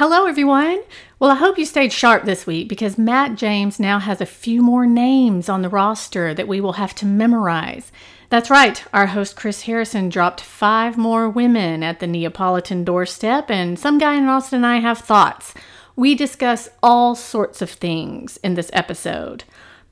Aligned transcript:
Hello, 0.00 0.24
everyone. 0.24 0.80
Well, 1.18 1.30
I 1.30 1.34
hope 1.34 1.58
you 1.58 1.66
stayed 1.66 1.92
sharp 1.92 2.24
this 2.24 2.46
week 2.46 2.70
because 2.70 2.96
Matt 2.96 3.34
James 3.34 3.78
now 3.78 3.98
has 3.98 4.22
a 4.22 4.24
few 4.24 4.62
more 4.62 4.86
names 4.86 5.46
on 5.46 5.60
the 5.60 5.68
roster 5.68 6.32
that 6.32 6.48
we 6.48 6.58
will 6.58 6.72
have 6.72 6.94
to 6.94 7.04
memorize. 7.04 7.92
That's 8.30 8.48
right, 8.48 8.82
our 8.94 9.08
host 9.08 9.36
Chris 9.36 9.64
Harrison 9.64 10.08
dropped 10.08 10.40
five 10.40 10.96
more 10.96 11.28
women 11.28 11.82
at 11.82 12.00
the 12.00 12.06
Neapolitan 12.06 12.82
doorstep, 12.82 13.50
and 13.50 13.78
some 13.78 13.98
guy 13.98 14.14
in 14.14 14.24
Austin 14.24 14.64
and 14.64 14.66
I 14.66 14.78
have 14.78 15.00
thoughts. 15.00 15.52
We 15.96 16.14
discuss 16.14 16.70
all 16.82 17.14
sorts 17.14 17.60
of 17.60 17.68
things 17.68 18.38
in 18.38 18.54
this 18.54 18.70
episode. 18.72 19.44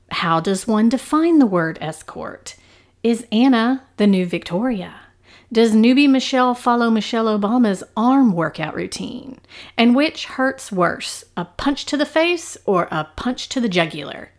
How 0.09 0.39
does 0.39 0.65
one 0.65 0.89
define 0.89 1.37
the 1.37 1.45
word 1.45 1.77
escort? 1.81 2.55
Is 3.03 3.27
Anna 3.31 3.83
the 3.97 4.07
new 4.07 4.25
Victoria? 4.25 5.01
Does 5.51 5.73
newbie 5.73 6.07
Michelle 6.07 6.53
follow 6.53 6.91
Michelle 6.91 7.25
Obama's 7.25 7.83
arm 7.97 8.33
workout 8.33 8.75
routine? 8.75 9.39
And 9.75 9.95
which 9.95 10.25
hurts 10.25 10.71
worse, 10.71 11.23
a 11.35 11.43
punch 11.43 11.85
to 11.85 11.97
the 11.97 12.05
face 12.05 12.55
or 12.65 12.87
a 12.91 13.05
punch 13.15 13.49
to 13.49 13.59
the 13.59 13.67
jugular? 13.67 14.29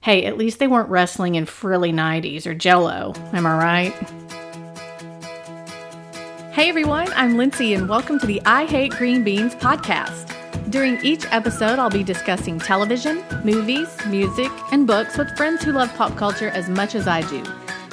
Hey, 0.00 0.24
at 0.24 0.36
least 0.36 0.58
they 0.58 0.66
weren't 0.66 0.88
wrestling 0.88 1.36
in 1.36 1.46
frilly 1.46 1.92
90s 1.92 2.46
or 2.46 2.54
jello, 2.54 3.14
am 3.32 3.46
I 3.46 3.58
right? 3.58 3.92
Hey 6.52 6.68
everyone, 6.68 7.12
I'm 7.14 7.36
Lindsay 7.36 7.74
and 7.74 7.88
welcome 7.88 8.18
to 8.18 8.26
the 8.26 8.42
I 8.44 8.64
Hate 8.66 8.90
Green 8.90 9.22
Beans 9.22 9.54
podcast. 9.54 10.34
During 10.68 10.98
each 11.04 11.26
episode, 11.26 11.78
I'll 11.78 11.90
be 11.90 12.02
discussing 12.02 12.58
television, 12.58 13.22
movies, 13.44 13.86
music, 14.06 14.50
and 14.72 14.84
books 14.84 15.16
with 15.16 15.36
friends 15.36 15.62
who 15.62 15.70
love 15.70 15.94
pop 15.94 16.16
culture 16.16 16.48
as 16.48 16.68
much 16.68 16.96
as 16.96 17.06
I 17.06 17.20
do. 17.30 17.44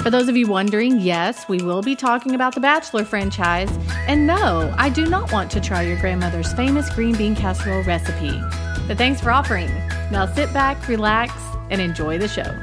For 0.02 0.10
those 0.10 0.30
of 0.30 0.38
you 0.38 0.48
wondering, 0.48 1.00
yes, 1.00 1.50
we 1.50 1.62
will 1.62 1.82
be 1.82 1.96
talking 1.96 2.36
about 2.36 2.54
the 2.54 2.62
Bachelor 2.62 3.04
franchise. 3.04 3.70
And 4.08 4.26
no, 4.26 4.74
I 4.78 4.90
do 4.90 5.06
not 5.06 5.32
want 5.32 5.52
to 5.52 5.60
try 5.60 5.82
your 5.82 6.00
grandmother's 6.00 6.54
famous 6.54 6.90
green 6.94 7.16
bean 7.18 7.36
casserole 7.36 7.84
recipe. 7.84 8.40
But 8.88 8.98
thanks 8.98 9.20
for 9.20 9.32
offering. 9.32 9.70
Now 10.12 10.26
sit 10.26 10.54
back, 10.54 10.88
relax, 10.88 11.34
and 11.70 11.82
enjoy 11.82 12.18
the 12.20 12.28
show. 12.28 12.56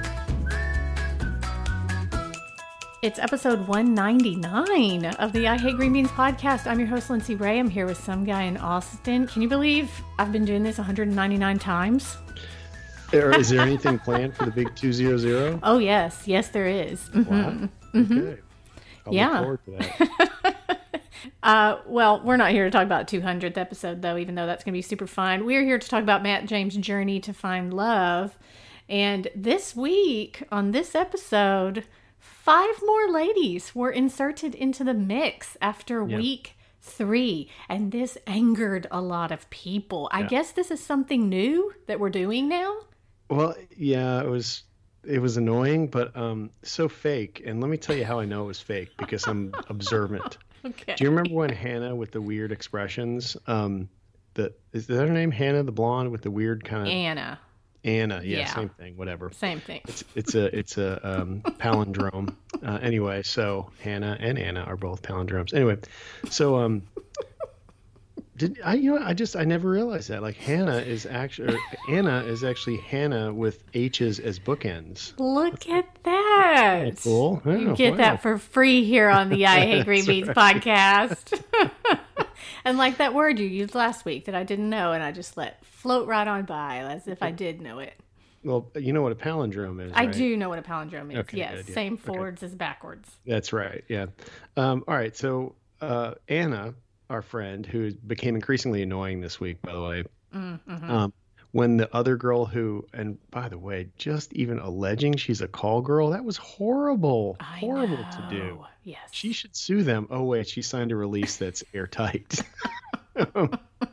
It's 3.02 3.18
episode 3.18 3.68
199 3.68 5.04
of 5.16 5.32
the 5.32 5.46
I 5.46 5.58
Hate 5.58 5.76
Green 5.76 5.92
Beans 5.92 6.08
podcast. 6.08 6.66
I'm 6.66 6.78
your 6.78 6.88
host, 6.88 7.10
Lindsay 7.10 7.34
Ray. 7.34 7.58
I'm 7.58 7.68
here 7.68 7.84
with 7.84 8.02
some 8.02 8.24
guy 8.24 8.44
in 8.44 8.56
Austin. 8.56 9.26
Can 9.26 9.42
you 9.42 9.48
believe 9.48 9.90
I've 10.18 10.32
been 10.32 10.46
doing 10.46 10.62
this 10.62 10.78
199 10.78 11.58
times? 11.58 12.16
Is 13.12 13.50
there 13.50 13.60
anything 13.60 13.98
planned 13.98 14.34
for 14.36 14.44
the 14.46 14.50
big 14.50 14.74
200? 14.74 15.60
Oh, 15.62 15.78
yes. 15.78 16.22
Yes, 16.26 16.48
there 16.48 16.66
is. 16.66 17.08
Mhm. 17.10 17.26
Wow. 17.28 17.68
Mhm. 17.94 18.18
Okay. 18.32 18.40
I'll 19.06 19.14
Yeah. 19.14 19.40
look 19.40 19.42
forward 19.42 19.60
to 19.66 19.70
that. 19.72 20.60
Uh, 21.42 21.78
well, 21.86 22.22
we're 22.24 22.38
not 22.38 22.50
here 22.52 22.64
to 22.64 22.70
talk 22.70 22.84
about 22.84 23.06
200th 23.06 23.58
episode, 23.58 24.00
though, 24.00 24.16
even 24.16 24.34
though 24.34 24.46
that's 24.46 24.64
going 24.64 24.72
to 24.72 24.78
be 24.78 24.82
super 24.82 25.06
fun. 25.06 25.44
We're 25.44 25.62
here 25.62 25.78
to 25.78 25.88
talk 25.88 26.02
about 26.02 26.22
Matt 26.22 26.46
James' 26.46 26.74
journey 26.76 27.20
to 27.20 27.34
find 27.34 27.72
love. 27.72 28.38
And 28.88 29.28
this 29.36 29.76
week, 29.76 30.42
on 30.50 30.70
this 30.70 30.94
episode, 30.94 31.84
five 32.18 32.80
more 32.86 33.08
ladies 33.10 33.74
were 33.74 33.90
inserted 33.90 34.54
into 34.54 34.84
the 34.84 34.94
mix 34.94 35.56
after 35.60 36.06
Yeah. 36.06 36.16
week 36.16 36.56
three. 36.80 37.50
And 37.68 37.92
this 37.92 38.16
angered 38.26 38.86
a 38.90 39.02
lot 39.02 39.30
of 39.30 39.48
people. 39.50 40.08
I 40.12 40.22
guess 40.22 40.50
this 40.50 40.70
is 40.70 40.82
something 40.82 41.28
new 41.28 41.74
that 41.86 42.00
we're 42.00 42.08
doing 42.10 42.48
now. 42.48 42.74
Well, 43.36 43.54
yeah, 43.76 44.20
it 44.22 44.28
was 44.28 44.62
it 45.06 45.18
was 45.20 45.36
annoying, 45.36 45.88
but 45.88 46.16
um 46.16 46.50
so 46.62 46.88
fake. 46.88 47.42
And 47.44 47.60
let 47.60 47.70
me 47.70 47.76
tell 47.76 47.96
you 47.96 48.04
how 48.04 48.20
I 48.20 48.24
know 48.24 48.44
it 48.44 48.46
was 48.46 48.60
fake 48.60 48.90
because 48.98 49.26
I'm 49.26 49.52
observant. 49.68 50.38
Okay. 50.64 50.94
Do 50.96 51.04
you 51.04 51.10
remember 51.10 51.34
when 51.34 51.50
Hannah 51.50 51.94
with 51.94 52.10
the 52.12 52.20
weird 52.20 52.52
expressions? 52.52 53.36
Um, 53.46 53.88
that 54.34 54.58
is 54.72 54.86
that 54.86 54.96
her 55.06 55.12
name? 55.12 55.30
Hannah, 55.30 55.62
the 55.62 55.72
blonde 55.72 56.10
with 56.10 56.22
the 56.22 56.30
weird 56.30 56.64
kind 56.64 56.82
of 56.82 56.88
Anna. 56.88 57.38
Anna. 57.84 58.22
Yeah, 58.24 58.38
Yeah. 58.38 58.54
same 58.54 58.68
thing. 58.70 58.96
Whatever. 58.96 59.30
Same 59.32 59.60
thing. 59.60 59.82
It's 59.86 60.04
it's 60.14 60.34
a 60.34 60.56
it's 60.58 60.78
a 60.78 61.20
um, 61.20 61.40
palindrome. 61.60 62.34
Uh, 62.64 62.78
anyway, 62.80 63.22
so 63.22 63.70
Hannah 63.80 64.16
and 64.18 64.38
Anna 64.38 64.62
are 64.62 64.76
both 64.78 65.02
palindromes. 65.02 65.52
Anyway, 65.52 65.76
so 66.30 66.56
um, 66.56 66.82
did 68.36 68.60
I 68.64 68.74
you 68.74 68.94
know 68.94 69.04
I 69.04 69.14
just 69.14 69.36
I 69.36 69.44
never 69.44 69.68
realized 69.68 70.08
that 70.08 70.22
like 70.22 70.36
Hannah 70.36 70.78
is 70.78 71.06
actually 71.06 71.56
Anna 71.88 72.24
is 72.24 72.42
actually 72.42 72.78
Hannah 72.78 73.32
with 73.32 73.62
H's 73.74 74.18
as 74.18 74.38
bookends. 74.38 75.12
Look 75.18 75.68
at 75.68 75.86
that. 76.04 77.00
Cool. 77.02 77.42
You 77.44 77.74
get 77.76 77.92
wow. 77.92 77.96
that 77.98 78.22
for 78.22 78.38
free 78.38 78.84
here 78.84 79.08
on 79.08 79.28
the 79.28 79.46
I 79.46 79.60
Hate 79.60 79.84
Green 79.84 80.04
Beans 80.04 80.28
right. 80.28 80.36
podcast. 80.36 81.42
and 82.64 82.78
like 82.78 82.98
that 82.98 83.14
word 83.14 83.38
you 83.38 83.46
used 83.46 83.74
last 83.74 84.04
week 84.04 84.24
that 84.26 84.34
I 84.34 84.42
didn't 84.42 84.70
know, 84.70 84.92
and 84.92 85.02
I 85.02 85.12
just 85.12 85.36
let 85.36 85.64
float 85.64 86.08
right 86.08 86.26
on 86.26 86.44
by 86.44 86.78
as 86.78 87.06
if 87.06 87.22
I 87.22 87.30
did 87.30 87.60
know 87.60 87.78
it. 87.78 87.94
Well, 88.42 88.70
you 88.76 88.92
know 88.92 89.00
what 89.00 89.12
a 89.12 89.14
palindrome 89.14 89.80
is. 89.80 89.92
I 89.94 90.04
right? 90.04 90.12
do 90.12 90.36
know 90.36 90.50
what 90.50 90.58
a 90.58 90.62
palindrome 90.62 91.12
is. 91.12 91.18
Okay, 91.18 91.38
yes, 91.38 91.64
yeah. 91.66 91.74
same 91.74 91.94
Okay. 91.94 92.02
forwards 92.02 92.42
as 92.42 92.54
backwards. 92.54 93.10
That's 93.26 93.52
right. 93.52 93.84
Yeah. 93.88 94.06
Um, 94.56 94.84
all 94.86 94.94
right. 94.94 95.16
So 95.16 95.54
uh, 95.80 96.14
Anna, 96.28 96.74
our 97.10 97.22
friend, 97.22 97.64
who 97.66 97.92
became 97.94 98.34
increasingly 98.34 98.82
annoying 98.82 99.20
this 99.20 99.38
week, 99.40 99.60
by 99.62 99.72
the 99.72 99.82
way, 99.82 100.04
Mm-hmm. 100.34 100.90
um, 100.90 101.12
when 101.52 101.76
the 101.76 101.94
other 101.94 102.16
girl 102.16 102.44
who, 102.44 102.84
and 102.92 103.16
by 103.30 103.48
the 103.48 103.56
way, 103.58 103.88
just 103.96 104.32
even 104.32 104.58
alleging 104.58 105.16
she's 105.16 105.40
a 105.40 105.46
call 105.46 105.80
girl, 105.80 106.10
that 106.10 106.24
was 106.24 106.36
horrible. 106.36 107.36
I 107.38 107.58
horrible 107.58 107.98
to 107.98 108.26
do. 108.28 108.38
know. 108.38 108.66
Yes. 108.82 108.98
She 109.12 109.32
should 109.32 109.54
sue 109.54 109.84
them. 109.84 110.08
Oh 110.10 110.24
wait, 110.24 110.48
she 110.48 110.62
signed 110.62 110.90
a 110.90 110.96
release 110.96 111.36
that's 111.36 111.62
airtight. 111.74 112.40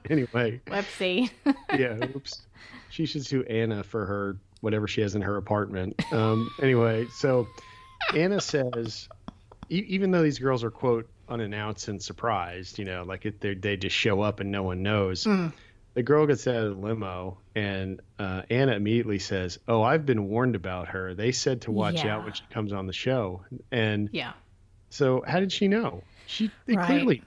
anyway, 0.09 0.61
Whoopsie. 0.67 1.29
yeah. 1.77 1.97
Oops. 2.15 2.41
She 2.89 3.05
should 3.05 3.25
sue 3.25 3.43
Anna 3.43 3.83
for 3.83 4.05
her 4.05 4.37
whatever 4.61 4.87
she 4.87 5.01
has 5.01 5.15
in 5.15 5.21
her 5.21 5.37
apartment. 5.37 6.01
Um, 6.11 6.49
anyway, 6.61 7.05
so 7.13 7.47
Anna 8.15 8.41
says, 8.41 9.07
e- 9.69 9.85
even 9.87 10.11
though 10.11 10.23
these 10.23 10.39
girls 10.39 10.63
are 10.63 10.71
quote 10.71 11.07
unannounced 11.31 11.87
and 11.87 12.01
surprised, 12.01 12.77
you 12.79 12.85
know, 12.85 13.03
like 13.03 13.25
it, 13.25 13.39
they 13.41 13.55
they 13.55 13.77
just 13.77 13.95
show 13.95 14.21
up 14.21 14.39
and 14.39 14.51
no 14.51 14.63
one 14.63 14.83
knows. 14.83 15.23
Mm. 15.23 15.53
The 15.93 16.03
girl 16.03 16.25
gets 16.25 16.47
out 16.47 16.55
of 16.55 16.75
the 16.77 16.81
limo, 16.87 17.37
and 17.55 17.99
uh, 18.19 18.43
Anna 18.49 18.73
immediately 18.73 19.19
says, 19.19 19.59
"Oh, 19.67 19.81
I've 19.81 20.05
been 20.05 20.29
warned 20.29 20.55
about 20.55 20.87
her. 20.89 21.13
They 21.15 21.31
said 21.33 21.61
to 21.63 21.71
watch 21.71 22.03
Yeah. 22.05 22.15
out 22.15 22.23
when 22.23 22.33
she 22.33 22.43
comes 22.49 22.71
on 22.71 22.87
the 22.87 22.93
show." 22.93 23.43
And 23.71 24.09
yeah. 24.13 24.33
so, 24.89 25.21
how 25.27 25.39
did 25.41 25.51
she 25.51 25.67
know? 25.67 26.03
She 26.27 26.49
they 26.65 26.75
Right. 26.77 26.85
clearly, 26.85 27.23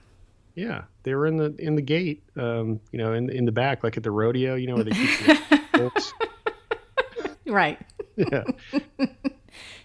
yeah, 0.55 0.85
they 1.03 1.13
were 1.13 1.27
in 1.27 1.37
the 1.37 1.53
in 1.59 1.75
the 1.75 1.81
gate, 1.83 2.23
um, 2.37 2.79
you 2.91 2.97
know, 2.97 3.13
in 3.13 3.29
in 3.29 3.45
the 3.45 3.51
back, 3.51 3.83
like 3.83 3.97
at 3.97 4.03
the 4.03 4.09
rodeo, 4.11 4.55
you 4.55 4.65
know, 4.67 4.75
where 4.75 4.83
they 4.85 4.91
keep 4.91 5.19
the. 5.73 5.91
Right. 7.45 7.79
Yeah, 8.17 8.45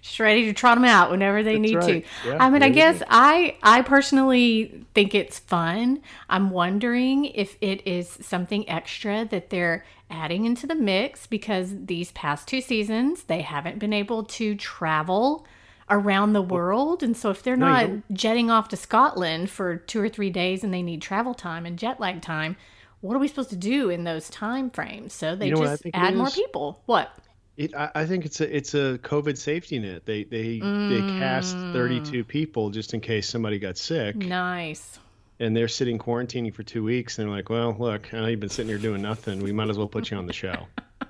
Just 0.02 0.18
ready 0.18 0.46
to 0.46 0.52
trot 0.54 0.76
them 0.76 0.84
out 0.84 1.10
whenever 1.10 1.42
they 1.42 1.58
That's 1.58 1.58
need 1.58 1.74
right. 1.74 1.84
to. 1.84 2.02
Yeah, 2.22 2.40
I 2.40 2.48
mean, 2.50 2.62
I 2.62 2.70
guess. 2.70 3.02
I 3.08 3.56
I 3.62 3.82
personally 3.82 4.86
think 4.94 5.14
it's 5.14 5.38
fun. 5.38 6.00
I'm 6.28 6.50
wondering 6.50 7.26
if 7.26 7.56
it 7.60 7.86
is 7.86 8.08
something 8.22 8.68
extra 8.68 9.26
that 9.26 9.50
they're 9.50 9.84
adding 10.10 10.44
into 10.46 10.66
the 10.66 10.74
mix 10.74 11.26
because 11.26 11.72
these 11.86 12.12
past 12.12 12.48
two 12.48 12.60
seasons 12.60 13.24
they 13.24 13.42
haven't 13.42 13.78
been 13.78 13.92
able 13.92 14.24
to 14.24 14.56
travel 14.56 15.46
around 15.88 16.32
the 16.32 16.42
world 16.42 17.02
and 17.02 17.16
so 17.16 17.30
if 17.30 17.42
they're 17.42 17.56
No, 17.56 17.66
not 17.66 17.90
jetting 18.12 18.50
off 18.50 18.68
to 18.68 18.76
Scotland 18.76 19.50
for 19.50 19.76
2 19.76 20.00
or 20.00 20.08
3 20.08 20.30
days 20.30 20.64
and 20.64 20.72
they 20.74 20.82
need 20.82 21.02
travel 21.02 21.34
time 21.34 21.66
and 21.66 21.78
jet 21.78 22.00
lag 22.00 22.20
time 22.22 22.56
what 23.00 23.14
are 23.16 23.18
we 23.18 23.28
supposed 23.28 23.50
to 23.50 23.56
do 23.56 23.88
in 23.90 24.04
those 24.04 24.28
time 24.30 24.70
frames 24.70 25.12
so 25.12 25.34
they 25.34 25.46
You 25.46 25.52
know 25.52 25.60
just 25.62 25.86
add 25.92 26.16
more 26.16 26.30
people 26.30 26.82
what 26.86 27.16
it, 27.56 27.74
I, 27.74 27.90
I 27.94 28.06
think 28.06 28.24
it's 28.24 28.40
a 28.40 28.56
it's 28.56 28.74
a 28.74 28.98
COVID 29.02 29.36
safety 29.36 29.78
net. 29.78 30.06
They 30.06 30.24
they 30.24 30.58
they 30.60 31.00
cast 31.18 31.56
Mm. 31.56 31.72
32 31.72 32.24
people 32.24 32.70
just 32.70 32.94
in 32.94 33.00
case 33.00 33.28
somebody 33.28 33.58
got 33.58 33.76
sick, 33.76 34.16
nice 34.16 34.98
and 35.40 35.56
they're 35.56 35.68
sitting 35.68 35.98
quarantining 35.98 36.54
for 36.54 36.62
two 36.62 36.84
weeks. 36.84 37.18
And 37.18 37.26
they're 37.26 37.34
like, 37.34 37.48
well, 37.48 37.74
look, 37.78 38.12
I 38.12 38.20
know 38.20 38.26
you've 38.26 38.40
been 38.40 38.50
sitting 38.50 38.68
here 38.68 38.78
doing 38.78 39.00
nothing. 39.02 39.42
We 39.42 39.52
might 39.52 39.70
as 39.70 39.78
well 39.78 39.88
put 39.88 40.10
you 40.10 40.18
on 40.18 40.26
the 40.26 40.32
show. 40.32 40.66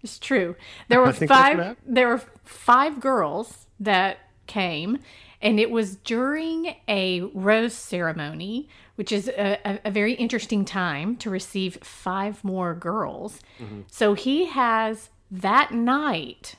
It's 0.00 0.20
true. 0.20 0.54
There 0.86 1.00
were 1.04 1.12
think 1.12 1.28
that's 1.28 1.56
what 1.56 1.66
five. 1.66 1.76
There 1.84 2.06
were 2.08 2.22
five 2.44 3.00
girls 3.00 3.66
that 3.80 4.18
came, 4.46 4.98
and 5.42 5.58
it 5.58 5.72
was 5.72 5.96
during 5.96 6.76
a 6.86 7.22
rose 7.34 7.74
ceremony, 7.74 8.68
which 8.94 9.10
is 9.10 9.26
a, 9.28 9.58
a, 9.64 9.80
a 9.86 9.90
very 9.90 10.12
interesting 10.14 10.64
time 10.64 11.16
to 11.16 11.30
receive 11.30 11.78
five 11.82 12.44
more 12.44 12.74
girls. 12.74 13.40
Mm-hmm. 13.60 13.80
So 13.90 14.14
he 14.14 14.46
has 14.46 15.10
that 15.30 15.72
night 15.72 16.54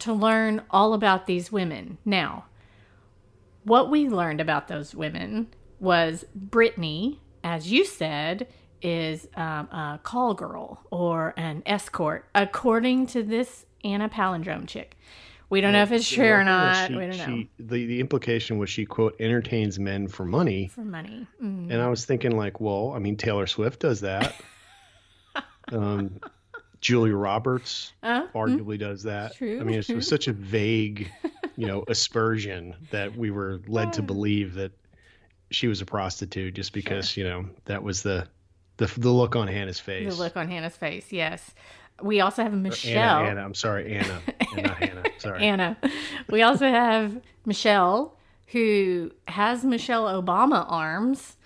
to 0.00 0.12
learn 0.12 0.62
all 0.70 0.94
about 0.94 1.26
these 1.26 1.50
women. 1.52 1.98
Now, 2.04 2.44
what 3.64 3.90
we 3.90 4.08
learned 4.08 4.40
about 4.40 4.68
those 4.68 4.94
women 4.94 5.48
was 5.80 6.24
Brittany, 6.34 7.20
as 7.44 7.70
you 7.70 7.84
said, 7.84 8.46
is 8.80 9.26
um, 9.36 9.66
a 9.72 10.00
call 10.02 10.34
girl 10.34 10.84
or 10.90 11.34
an 11.36 11.62
escort, 11.66 12.26
according 12.34 13.06
to 13.08 13.22
this 13.22 13.66
Anna 13.84 14.08
Palindrome 14.08 14.66
chick. 14.68 14.96
We 15.50 15.60
don't 15.60 15.72
know 15.72 15.82
if 15.82 15.92
it's 15.92 16.08
true 16.08 16.26
or 16.26 16.36
Well, 16.38 16.44
not. 16.44 16.88
she- 16.88 16.94
we 16.94 17.06
don't 17.06 17.16
know. 17.16 17.24
she- 17.26 17.50
the 17.58 17.86
the 17.86 18.00
implication 18.00 18.58
was 18.58 18.68
she 18.68 18.84
quote 18.84 19.16
entertains 19.18 19.78
men 19.78 20.06
for 20.06 20.24
money, 20.26 20.68
For 20.68 20.82
money. 20.84 21.26
Mm. 21.42 21.70
and 21.72 21.80
I 21.80 21.88
was 21.88 22.04
thinking 22.04 22.36
like, 22.36 22.60
well, 22.60 22.92
I 22.94 22.98
mean 22.98 23.16
Taylor 23.16 23.46
Swift 23.46 23.80
does 23.80 24.00
that. 24.02 24.34
um, 25.72 26.20
Julia 26.80 27.14
Roberts 27.16 27.92
Uh, 28.02 28.26
arguably 28.34 28.78
does 28.78 29.02
that. 29.04 29.34
True, 29.36 29.60
I 29.60 29.64
mean, 29.64 29.78
it 29.78 29.88
was 29.90 30.06
such 30.08 30.28
a 30.28 30.32
vague, 30.32 31.10
you 31.56 31.66
know, 31.66 31.84
aspersion 31.88 32.74
that 32.90 33.16
we 33.16 33.30
were 33.30 33.60
led 33.66 33.92
to 33.94 34.02
believe 34.02 34.54
that 34.54 34.72
she 35.50 35.66
was 35.66 35.80
a 35.80 35.86
prostitute 35.86 36.54
just 36.54 36.72
because 36.72 37.16
you 37.16 37.24
know 37.24 37.46
that 37.64 37.82
was 37.82 38.02
the 38.02 38.26
the 38.76 38.86
the 38.98 39.10
look 39.10 39.34
on 39.34 39.48
Hannah's 39.48 39.80
face. 39.80 40.14
the 40.14 40.22
look 40.22 40.36
on 40.36 40.48
Hannah's 40.48 40.76
face. 40.76 41.10
Yes. 41.10 41.54
We 42.00 42.20
also 42.20 42.44
have 42.44 42.52
Michelle. 42.52 43.20
Anna, 43.22 43.30
Anna. 43.30 43.40
I'm 43.42 43.54
sorry, 43.54 43.96
Anna, 43.96 44.20
Anna, 44.56 44.74
Hannah. 44.74 45.02
Sorry. 45.18 45.42
Anna. 45.42 45.76
We 46.30 46.42
also 46.42 46.68
have 46.68 47.20
Michelle, 47.44 48.16
who 48.52 49.10
has 49.26 49.64
Michelle 49.64 50.04
Obama 50.04 50.64
arms. 50.70 51.36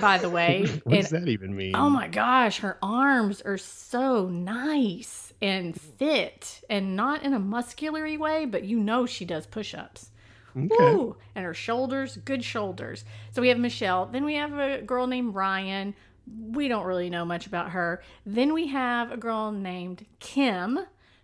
By 0.00 0.18
the 0.18 0.30
way, 0.30 0.66
what 0.84 0.96
does 0.96 1.10
that 1.10 1.28
even 1.28 1.54
mean? 1.54 1.74
oh 1.74 1.90
my 1.90 2.08
gosh, 2.08 2.58
her 2.58 2.78
arms 2.82 3.42
are 3.42 3.58
so 3.58 4.28
nice 4.28 5.32
and 5.42 5.78
fit, 5.78 6.62
and 6.70 6.96
not 6.96 7.22
in 7.22 7.32
a 7.32 7.38
muscular 7.38 8.06
way, 8.18 8.46
but 8.46 8.64
you 8.64 8.78
know 8.78 9.06
she 9.06 9.24
does 9.24 9.46
push-ups. 9.46 10.10
Okay. 10.56 10.68
Woo! 10.70 11.16
And 11.34 11.44
her 11.44 11.52
shoulders, 11.52 12.16
good 12.24 12.42
shoulders. 12.42 13.04
So 13.32 13.42
we 13.42 13.48
have 13.48 13.58
Michelle. 13.58 14.06
Then 14.06 14.24
we 14.24 14.36
have 14.36 14.58
a 14.58 14.80
girl 14.80 15.06
named 15.06 15.34
Ryan. 15.34 15.94
We 16.26 16.68
don't 16.68 16.86
really 16.86 17.10
know 17.10 17.26
much 17.26 17.46
about 17.46 17.70
her. 17.72 18.02
Then 18.24 18.54
we 18.54 18.68
have 18.68 19.12
a 19.12 19.18
girl 19.18 19.52
named 19.52 20.06
Kim, 20.18 20.78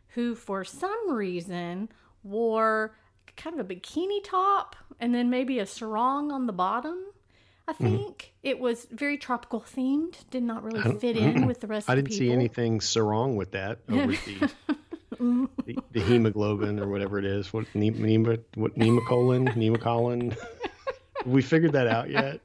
who 0.08 0.34
for 0.34 0.64
some 0.64 1.10
reason 1.10 1.88
wore 2.22 2.94
kind 3.36 3.58
of 3.58 3.64
a 3.64 3.74
bikini 3.74 4.22
top 4.22 4.76
and 5.00 5.14
then 5.14 5.30
maybe 5.30 5.58
a 5.58 5.66
sarong 5.66 6.30
on 6.30 6.46
the 6.46 6.52
bottom. 6.52 6.98
I 7.80 7.84
Mm-hmm. 7.84 7.96
think 7.96 8.32
it 8.42 8.58
was 8.58 8.86
very 8.90 9.16
tropical 9.16 9.60
themed. 9.60 10.14
Did 10.30 10.42
not 10.42 10.62
really 10.62 10.98
fit 10.98 11.16
in 11.16 11.46
with 11.46 11.60
the 11.60 11.66
rest 11.66 11.88
I 11.88 11.94
of 11.94 11.96
the 11.96 12.02
didn't 12.02 12.19
see 12.19 12.30
anything 12.30 12.80
so 12.80 13.00
wrong 13.00 13.36
with 13.36 13.52
that 13.52 13.78
over 13.90 14.12
the, 14.12 15.48
the 15.66 15.76
the 15.92 16.00
hemoglobin 16.00 16.78
or 16.78 16.88
whatever 16.88 17.19
it 17.19 17.24
is. 17.24 17.52
What 17.52 17.66
ne- 17.74 17.90
nema, 17.90 18.38
what 18.56 18.76
nemacolin, 18.78 19.48
nemacolin? 19.56 20.36
We 21.24 21.40
figured 21.40 21.72
that 21.72 21.86
out 21.86 22.10
yet? 22.10 22.40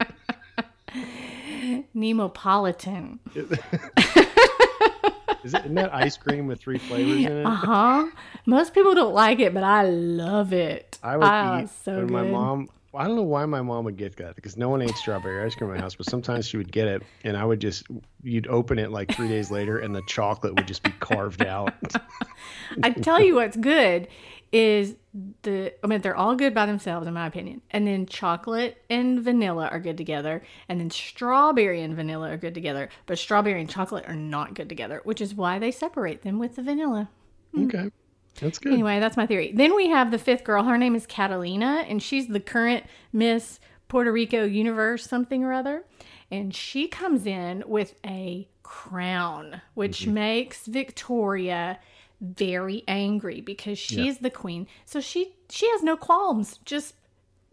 Nemopolitan. 1.93 3.19
Is 3.35 3.51
it 3.51 3.59
isn't 5.43 5.75
that 5.75 5.93
ice 5.93 6.17
cream 6.17 6.47
with 6.47 6.59
three 6.59 6.77
flavors 6.77 7.23
in 7.23 7.31
it? 7.31 7.45
Uh 7.45 7.49
huh. 7.55 8.07
Most 8.45 8.73
people 8.73 8.93
don't 8.95 9.13
like 9.13 9.39
it, 9.39 9.53
but 9.53 9.63
I 9.63 9.83
love 9.89 10.51
it. 10.51 10.97
I 11.03 11.15
would 11.15 11.25
Ah, 11.25 11.61
eat 11.61 11.69
so 11.85 11.95
when 11.97 12.11
my 12.11 12.23
mom. 12.23 12.69
I 12.97 13.07
don't 13.07 13.15
know 13.15 13.23
why 13.23 13.45
my 13.45 13.61
mom 13.61 13.85
would 13.85 13.97
get 13.97 14.15
that 14.17 14.35
because 14.35 14.57
no 14.57 14.69
one 14.69 14.81
ate 14.81 14.95
strawberry 14.95 15.45
ice 15.45 15.55
cream 15.55 15.69
in 15.69 15.77
my 15.77 15.81
house, 15.81 15.95
but 15.95 16.09
sometimes 16.09 16.47
she 16.47 16.57
would 16.57 16.71
get 16.71 16.87
it, 16.87 17.03
and 17.23 17.37
I 17.37 17.45
would 17.45 17.59
just 17.59 17.85
you'd 18.23 18.47
open 18.47 18.79
it 18.79 18.91
like 18.91 19.13
three 19.15 19.27
days 19.27 19.51
later, 19.51 19.79
and 19.79 19.95
the 19.95 20.01
chocolate 20.07 20.55
would 20.55 20.67
just 20.67 20.83
be 20.83 20.91
carved 20.99 21.45
out. 21.45 21.73
I 22.83 22.89
tell 22.91 23.21
you 23.21 23.35
what's 23.35 23.57
good 23.57 24.07
is 24.51 24.95
the 25.41 25.73
I 25.83 25.87
mean 25.87 26.01
they're 26.01 26.15
all 26.15 26.35
good 26.35 26.53
by 26.53 26.65
themselves 26.65 27.07
in 27.07 27.13
my 27.13 27.27
opinion. 27.27 27.61
And 27.71 27.87
then 27.87 28.05
chocolate 28.05 28.83
and 28.89 29.19
vanilla 29.21 29.67
are 29.67 29.79
good 29.79 29.97
together, 29.97 30.43
and 30.67 30.79
then 30.79 30.89
strawberry 30.89 31.81
and 31.81 31.95
vanilla 31.95 32.31
are 32.31 32.37
good 32.37 32.53
together, 32.53 32.89
but 33.05 33.17
strawberry 33.17 33.59
and 33.61 33.69
chocolate 33.69 34.05
are 34.07 34.15
not 34.15 34.53
good 34.53 34.69
together, 34.69 35.01
which 35.03 35.21
is 35.21 35.35
why 35.35 35.59
they 35.59 35.71
separate 35.71 36.23
them 36.23 36.39
with 36.39 36.55
the 36.55 36.63
vanilla. 36.63 37.09
Hmm. 37.53 37.65
okay, 37.65 37.91
that's 38.39 38.59
good. 38.59 38.73
Anyway, 38.73 38.99
that's 38.99 39.17
my 39.17 39.25
theory. 39.25 39.51
Then 39.53 39.75
we 39.75 39.89
have 39.89 40.11
the 40.11 40.17
fifth 40.19 40.43
girl. 40.43 40.63
Her 40.63 40.77
name 40.77 40.95
is 40.95 41.05
Catalina, 41.05 41.85
and 41.87 42.01
she's 42.01 42.27
the 42.27 42.39
current 42.39 42.85
Miss 43.13 43.59
Puerto 43.87 44.11
Rico 44.11 44.43
Universe 44.45 45.05
something 45.07 45.43
or 45.43 45.53
other. 45.53 45.83
And 46.29 46.53
she 46.53 46.87
comes 46.87 47.25
in 47.25 47.63
with 47.67 47.95
a 48.05 48.47
crown, 48.63 49.61
which 49.75 50.01
Mm-hmm. 50.01 50.13
makes 50.13 50.65
Victoria 50.65 51.79
very 52.19 52.83
angry 52.87 53.41
because 53.41 53.77
she's 53.77 54.15
is 54.15 54.17
the 54.19 54.29
queen. 54.29 54.67
So 54.85 54.99
she 54.99 55.33
she 55.49 55.69
has 55.69 55.83
no 55.83 55.95
qualms 55.95 56.59
just 56.65 56.95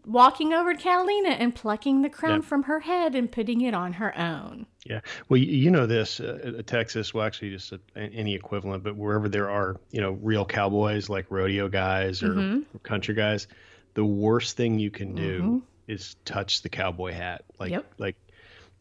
walking 0.05 0.53
over 0.53 0.73
to 0.73 0.79
Catalina 0.81 1.29
and 1.29 1.53
plucking 1.53 2.01
the 2.01 2.09
crown 2.09 2.41
Yeah. 2.41 2.47
from 2.47 2.63
her 2.63 2.79
head 2.79 3.15
and 3.15 3.31
putting 3.31 3.61
it 3.61 3.73
on 3.73 3.93
her 3.93 4.17
own. 4.17 4.65
Yeah. 4.85 5.01
Well, 5.29 5.37
you, 5.37 5.51
you 5.55 5.71
know 5.71 5.85
this, 5.87 6.19
uh, 6.19 6.55
uh, 6.59 6.61
Texas, 6.61 7.13
well, 7.13 7.25
actually 7.25 7.51
just 7.51 7.73
uh, 7.73 7.77
any 7.95 8.35
equivalent, 8.35 8.83
but 8.83 8.95
wherever 8.95 9.27
there 9.29 9.49
are, 9.49 9.77
you 9.91 10.01
know, 10.01 10.11
real 10.21 10.45
cowboys 10.45 11.09
like 11.09 11.25
rodeo 11.29 11.67
guys 11.69 12.21
or 12.23 12.29
Mm-hmm. 12.29 12.77
country 12.83 13.15
guys, 13.15 13.47
the 13.95 14.05
worst 14.05 14.57
thing 14.57 14.77
you 14.79 14.91
can 14.91 15.15
do 15.15 15.63
is 15.87 16.15
touch 16.25 16.61
the 16.61 16.69
cowboy 16.69 17.13
hat. 17.13 17.43
Like, 17.59 17.71
Yep. 17.71 17.93
like 17.97 18.15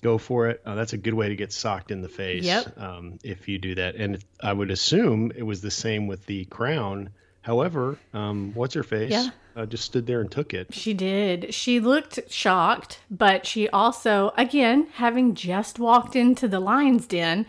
go 0.02 0.18
for 0.18 0.48
it. 0.48 0.60
Uh, 0.66 0.74
that's 0.74 0.92
a 0.92 0.98
good 0.98 1.14
way 1.14 1.28
to 1.30 1.36
get 1.36 1.52
socked 1.52 1.90
in 1.90 2.02
the 2.02 2.08
face. 2.08 2.44
Yep. 2.44 2.78
Um, 2.78 3.18
if 3.24 3.48
you 3.48 3.58
do 3.58 3.74
that. 3.76 3.94
And 3.94 4.22
I 4.42 4.52
would 4.52 4.70
assume 4.70 5.32
it 5.34 5.42
was 5.42 5.62
the 5.62 5.70
same 5.70 6.06
with 6.06 6.26
the 6.26 6.44
crown. 6.46 7.10
However, 7.44 7.98
um, 8.14 8.52
what's 8.54 8.72
her 8.72 8.82
face? 8.82 9.12
Yeah. 9.12 9.28
Uh, 9.54 9.66
just 9.66 9.84
stood 9.84 10.06
there 10.06 10.22
and 10.22 10.30
took 10.30 10.54
it. 10.54 10.72
She 10.72 10.94
did. 10.94 11.52
She 11.52 11.78
looked 11.78 12.18
shocked, 12.30 13.00
but 13.10 13.46
she 13.46 13.68
also, 13.68 14.32
again, 14.38 14.88
having 14.94 15.34
just 15.34 15.78
walked 15.78 16.16
into 16.16 16.48
the 16.48 16.58
lion's 16.58 17.06
den, 17.06 17.44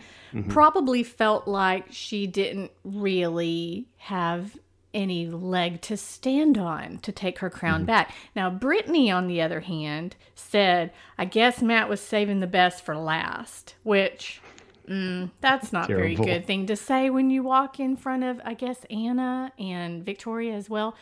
probably 0.50 1.02
felt 1.02 1.48
like 1.48 1.86
she 1.88 2.26
didn't 2.26 2.70
really 2.84 3.88
have 3.96 4.58
any 4.92 5.26
leg 5.28 5.80
to 5.80 5.96
stand 5.96 6.58
on 6.58 6.98
to 6.98 7.10
take 7.10 7.38
her 7.38 7.48
crown 7.48 7.86
back. 7.86 8.14
Now, 8.34 8.50
Brittany, 8.50 9.10
on 9.10 9.28
the 9.28 9.40
other 9.40 9.60
hand, 9.60 10.14
said, 10.34 10.92
I 11.16 11.24
guess 11.24 11.62
Matt 11.62 11.88
was 11.88 12.02
saving 12.02 12.40
the 12.40 12.46
best 12.46 12.84
for 12.84 12.94
last, 12.94 13.76
which. 13.82 14.42
Mm, 14.88 15.30
that's 15.40 15.72
not 15.72 15.90
a 15.90 15.94
very 15.94 16.14
good 16.14 16.46
thing 16.46 16.66
to 16.66 16.76
say 16.76 17.10
when 17.10 17.30
you 17.30 17.42
walk 17.42 17.80
in 17.80 17.96
front 17.96 18.24
of, 18.24 18.40
I 18.44 18.54
guess, 18.54 18.84
Anna 18.90 19.52
and 19.58 20.04
Victoria 20.04 20.54
as 20.54 20.70
well. 20.70 20.94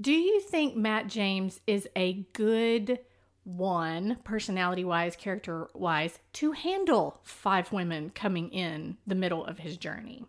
Do 0.00 0.12
you 0.12 0.40
think 0.40 0.76
Matt 0.76 1.06
James 1.06 1.60
is 1.66 1.88
a 1.96 2.24
good 2.32 3.00
one, 3.44 4.18
personality 4.24 4.84
wise, 4.84 5.16
character 5.16 5.68
wise, 5.74 6.18
to 6.34 6.52
handle 6.52 7.20
five 7.22 7.72
women 7.72 8.10
coming 8.10 8.50
in 8.50 8.96
the 9.06 9.14
middle 9.14 9.44
of 9.44 9.58
his 9.58 9.76
journey? 9.76 10.24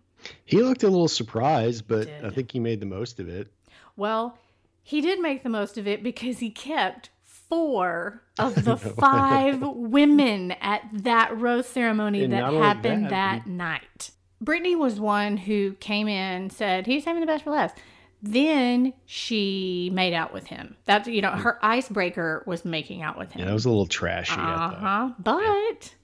He 0.46 0.62
looked 0.62 0.84
a 0.84 0.90
little 0.90 1.08
surprised, 1.08 1.88
but 1.88 2.10
I 2.24 2.30
think 2.30 2.52
he 2.52 2.60
made 2.60 2.80
the 2.80 2.86
most 2.86 3.20
of 3.20 3.30
it. 3.30 3.52
Well, 3.96 4.38
he 4.84 5.02
did 5.02 5.20
make 5.20 5.44
the 5.44 5.50
most 5.50 5.78
of 5.78 5.88
it 5.88 6.04
because 6.04 6.40
he 6.40 6.50
kept 6.50 7.10
four 7.50 8.22
of 8.40 8.56
the 8.66 8.78
five 9.00 9.62
women 9.62 10.52
at 10.62 10.82
that 10.94 11.38
rose 11.40 11.68
ceremony 11.68 12.24
And 12.24 12.34
that 12.34 12.54
happened 12.54 13.06
that, 13.06 13.44
that 13.46 13.48
night. 13.48 14.12
Brittany 14.42 14.76
was 14.76 15.00
one 15.00 15.38
who 15.38 15.74
came 15.80 16.08
in 16.08 16.50
said 16.50 16.86
he's 16.86 17.06
having 17.06 17.22
the 17.22 17.28
best 17.28 17.44
for 17.44 17.52
last. 17.52 17.76
Then 18.22 18.94
she 19.06 19.90
made 19.94 20.14
out 20.14 20.34
with 20.34 20.48
him. 20.48 20.76
That's 20.86 21.08
you 21.08 21.22
know 21.22 21.32
her 21.32 21.60
icebreaker 21.64 22.44
was 22.48 22.66
making 22.66 23.02
out 23.02 23.18
with 23.18 23.36
Yeah, 23.36 23.44
him. 23.44 23.48
that 23.48 23.54
was 23.54 23.66
a 23.66 23.70
little 23.70 23.86
trashy. 23.86 24.34
Uh 24.40 24.70
huh. 24.70 25.10
But 25.20 25.95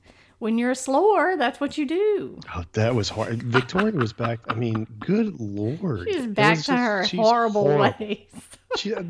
when 0.42 0.58
you're 0.58 0.72
a 0.72 0.76
slower, 0.76 1.38
that's 1.38 1.60
what 1.60 1.78
you 1.78 1.86
do. 1.86 2.40
Oh, 2.56 2.64
that 2.74 2.96
was 2.96 3.10
hard. 3.10 3.44
Victoria 3.44 3.94
was 3.96 4.12
back. 4.12 4.40
I 4.50 4.56
mean, 4.56 4.88
good 5.00 5.40
lord. 5.40 6.08
She's 6.10 6.26
back 6.26 6.56
to 6.58 6.64
just- 6.64 6.70
her 6.70 7.04
horrible, 7.16 7.62
horrible. 7.66 7.96
ways. 8.00 8.26
She, 8.78 8.94
uh, 8.94 9.04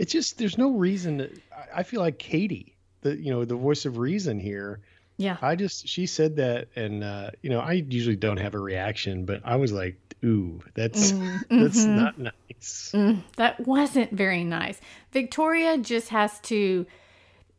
it's 0.00 0.10
just 0.12 0.36
there's 0.36 0.58
no 0.58 0.72
reason. 0.72 1.18
To, 1.18 1.30
I- 1.74 1.82
feel 1.84 2.00
like 2.00 2.18
Katie, 2.18 2.74
the 3.02 3.16
you 3.16 3.30
know 3.30 3.44
the 3.44 3.54
voice 3.54 3.86
of 3.86 3.96
reason 3.98 4.38
here. 4.38 4.80
Yeah. 5.16 5.36
I 5.40 5.54
just 5.56 5.88
she 5.88 6.06
said 6.06 6.36
that, 6.36 6.68
and 6.76 7.02
uh, 7.04 7.30
you 7.40 7.48
know 7.48 7.60
I 7.60 7.72
usually 7.88 8.16
don't 8.16 8.36
have 8.36 8.54
a 8.54 8.58
reaction, 8.58 9.24
but 9.24 9.40
I 9.44 9.56
was 9.56 9.72
like, 9.72 9.96
ooh, 10.24 10.60
that's 10.74 11.12
that's 11.48 11.84
not 11.84 12.18
nice. 12.18 12.90
Mm, 12.92 13.22
that 13.36 13.60
wasn't 13.66 14.10
very 14.12 14.42
nice. 14.44 14.78
Victoria 15.12 15.78
just 15.78 16.08
has 16.10 16.38
to 16.40 16.84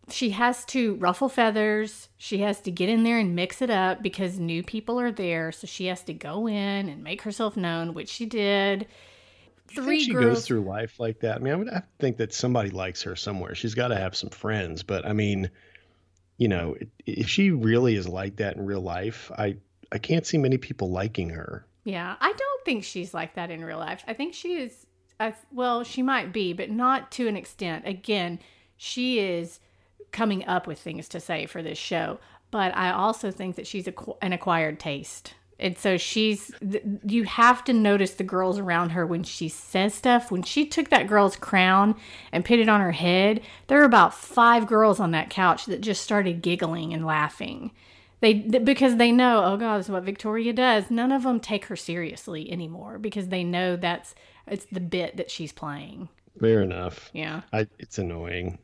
she 0.09 0.29
has 0.31 0.63
to 0.65 0.95
ruffle 0.95 1.29
feathers. 1.29 2.09
She 2.17 2.39
has 2.39 2.61
to 2.61 2.71
get 2.71 2.89
in 2.89 3.03
there 3.03 3.19
and 3.19 3.35
mix 3.35 3.61
it 3.61 3.69
up 3.69 4.01
because 4.01 4.39
new 4.39 4.63
people 4.63 4.99
are 4.99 5.11
there. 5.11 5.51
So 5.51 5.67
she 5.67 5.87
has 5.87 6.03
to 6.03 6.13
go 6.13 6.47
in 6.47 6.89
and 6.89 7.03
make 7.03 7.23
herself 7.23 7.57
known, 7.57 7.93
which 7.93 8.09
she 8.09 8.25
did. 8.25 8.87
Three 9.73 9.99
she 9.99 10.13
girls. 10.13 10.25
goes 10.25 10.45
through 10.45 10.61
life 10.61 10.99
like 10.99 11.19
that. 11.19 11.35
I 11.35 11.39
mean, 11.39 11.53
I 11.53 11.57
would 11.57 11.69
have 11.69 11.83
to 11.83 11.87
think 11.99 12.17
that 12.17 12.33
somebody 12.33 12.69
likes 12.69 13.01
her 13.03 13.15
somewhere. 13.17 13.53
She's 13.53 13.75
got 13.75 13.89
to 13.89 13.97
have 13.97 14.15
some 14.15 14.29
friends, 14.29 14.81
but 14.81 15.05
I 15.05 15.11
mean, 15.11 15.49
you 16.37 16.47
know, 16.47 16.75
if 17.05 17.27
she 17.27 17.51
really 17.51 17.95
is 17.95 18.07
like 18.07 18.37
that 18.37 18.55
in 18.55 18.65
real 18.65 18.81
life, 18.81 19.29
I 19.37 19.57
I 19.91 19.97
can't 19.97 20.25
see 20.25 20.37
many 20.37 20.57
people 20.57 20.89
liking 20.89 21.29
her. 21.29 21.65
Yeah, 21.83 22.15
I 22.19 22.31
don't 22.31 22.65
think 22.65 22.83
she's 22.83 23.13
like 23.13 23.35
that 23.35 23.51
in 23.51 23.63
real 23.63 23.77
life. 23.77 24.03
I 24.07 24.13
think 24.13 24.33
she 24.33 24.55
is, 24.55 24.85
I, 25.19 25.33
well, 25.53 25.85
she 25.85 26.01
might 26.01 26.33
be, 26.33 26.51
but 26.51 26.69
not 26.69 27.11
to 27.13 27.27
an 27.29 27.37
extent. 27.37 27.87
Again, 27.87 28.39
she 28.75 29.19
is 29.19 29.59
coming 30.11 30.45
up 30.47 30.67
with 30.67 30.79
things 30.79 31.07
to 31.09 31.19
say 31.19 31.45
for 31.45 31.61
this 31.61 31.77
show, 31.77 32.19
but 32.51 32.75
I 32.75 32.91
also 32.91 33.31
think 33.31 33.55
that 33.55 33.67
she's 33.67 33.87
a, 33.87 33.93
an 34.21 34.33
acquired 34.33 34.79
taste 34.79 35.33
And 35.59 35.77
so 35.77 35.97
she's, 35.97 36.51
th- 36.59 36.83
you 37.05 37.23
have 37.23 37.63
to 37.63 37.73
notice 37.73 38.11
the 38.11 38.23
girls 38.23 38.59
around 38.59 38.91
her 38.91 39.05
when 39.05 39.23
she 39.23 39.49
says 39.49 39.93
stuff. 39.93 40.31
When 40.31 40.43
she 40.43 40.65
took 40.65 40.89
that 40.89 41.07
girl's 41.07 41.35
crown 41.35 41.95
and 42.31 42.45
put 42.45 42.59
it 42.59 42.69
on 42.69 42.81
her 42.81 42.91
head, 42.91 43.41
there 43.67 43.79
were 43.79 43.85
about 43.85 44.13
five 44.13 44.67
girls 44.67 44.99
on 44.99 45.11
that 45.11 45.29
couch 45.29 45.65
that 45.65 45.81
just 45.81 46.03
started 46.03 46.41
giggling 46.41 46.93
and 46.93 47.05
laughing. 47.05 47.71
They 48.19 48.35
th- 48.35 48.65
because 48.65 48.97
they 48.97 49.11
know, 49.11 49.43
oh 49.43 49.57
God, 49.57 49.79
this 49.79 49.87
is 49.87 49.91
what 49.91 50.03
Victoria 50.03 50.53
does. 50.53 50.91
None 50.91 51.11
of 51.11 51.23
them 51.23 51.39
take 51.39 51.65
her 51.65 51.75
seriously 51.75 52.51
anymore 52.51 52.99
because 52.99 53.29
they 53.29 53.43
know 53.43 53.75
that's 53.75 54.13
it's 54.47 54.65
the 54.71 54.79
bit 54.79 55.17
that 55.17 55.31
she's 55.31 55.51
playing. 55.51 56.09
Fair 56.39 56.61
enough. 56.61 57.09
Yeah. 57.13 57.41
I, 57.51 57.67
it's 57.79 57.97
annoying. 57.97 58.59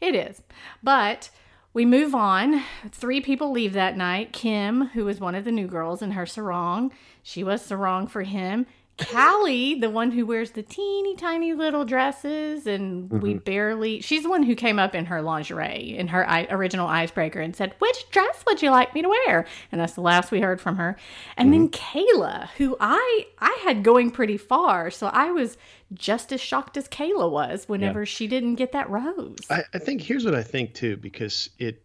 It 0.00 0.14
is. 0.14 0.42
But 0.82 1.30
we 1.72 1.84
move 1.84 2.14
on. 2.14 2.62
Three 2.90 3.20
people 3.20 3.50
leave 3.50 3.74
that 3.74 3.96
night. 3.96 4.32
Kim, 4.32 4.86
who 4.88 5.04
was 5.04 5.20
one 5.20 5.34
of 5.34 5.44
the 5.44 5.52
new 5.52 5.66
girls 5.66 6.00
in 6.00 6.12
her 6.12 6.24
sarong, 6.24 6.92
she 7.22 7.44
was 7.44 7.60
sarong 7.60 8.06
for 8.06 8.22
him. 8.22 8.66
Callie, 9.12 9.78
the 9.78 9.90
one 9.90 10.10
who 10.10 10.24
wears 10.24 10.52
the 10.52 10.62
teeny 10.62 11.16
tiny 11.16 11.52
little 11.52 11.84
dresses, 11.84 12.66
and 12.66 13.10
we 13.10 13.34
mm-hmm. 13.34 13.38
barely, 13.40 14.00
she's 14.00 14.22
the 14.22 14.30
one 14.30 14.42
who 14.42 14.54
came 14.54 14.78
up 14.78 14.94
in 14.94 15.04
her 15.04 15.20
lingerie, 15.20 15.94
in 15.98 16.08
her 16.08 16.26
I, 16.26 16.46
original 16.48 16.88
icebreaker, 16.88 17.40
and 17.40 17.54
said, 17.54 17.74
Which 17.78 18.08
dress 18.10 18.42
would 18.46 18.62
you 18.62 18.70
like 18.70 18.94
me 18.94 19.02
to 19.02 19.08
wear? 19.10 19.46
And 19.70 19.78
that's 19.78 19.92
the 19.92 20.00
last 20.00 20.30
we 20.30 20.40
heard 20.40 20.62
from 20.62 20.76
her. 20.76 20.96
And 21.36 21.52
then 21.52 21.68
mm-hmm. 21.68 21.98
Kayla, 21.98 22.48
who 22.56 22.74
I 22.80 23.26
I 23.38 23.58
had 23.64 23.82
going 23.82 24.10
pretty 24.10 24.38
far, 24.38 24.90
so 24.90 25.08
I 25.08 25.30
was 25.30 25.58
just 25.94 26.32
as 26.32 26.40
shocked 26.40 26.76
as 26.76 26.88
Kayla 26.88 27.30
was 27.30 27.68
whenever 27.68 28.04
she 28.04 28.26
didn't 28.26 28.56
get 28.56 28.72
that 28.72 28.90
rose. 28.90 29.38
I, 29.50 29.62
I 29.72 29.78
think 29.78 30.02
here's 30.02 30.24
what 30.24 30.34
I 30.34 30.42
think 30.42 30.74
too, 30.74 30.96
because 30.96 31.50
it 31.58 31.82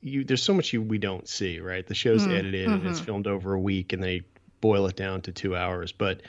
you 0.00 0.24
there's 0.24 0.42
so 0.42 0.54
much 0.54 0.72
you 0.72 0.82
we 0.82 0.98
don't 0.98 1.28
see, 1.28 1.60
right? 1.60 1.86
The 1.86 1.94
show's 1.94 2.26
edited 2.26 2.68
and 2.68 2.86
it's 2.86 3.00
filmed 3.00 3.26
over 3.26 3.54
a 3.54 3.60
week, 3.60 3.92
and 3.92 4.02
they 4.02 4.22
boil 4.60 4.86
it 4.86 4.96
down 4.96 5.22
to 5.22 5.32
two 5.32 5.56
hours, 5.56 5.92
but 5.92 6.22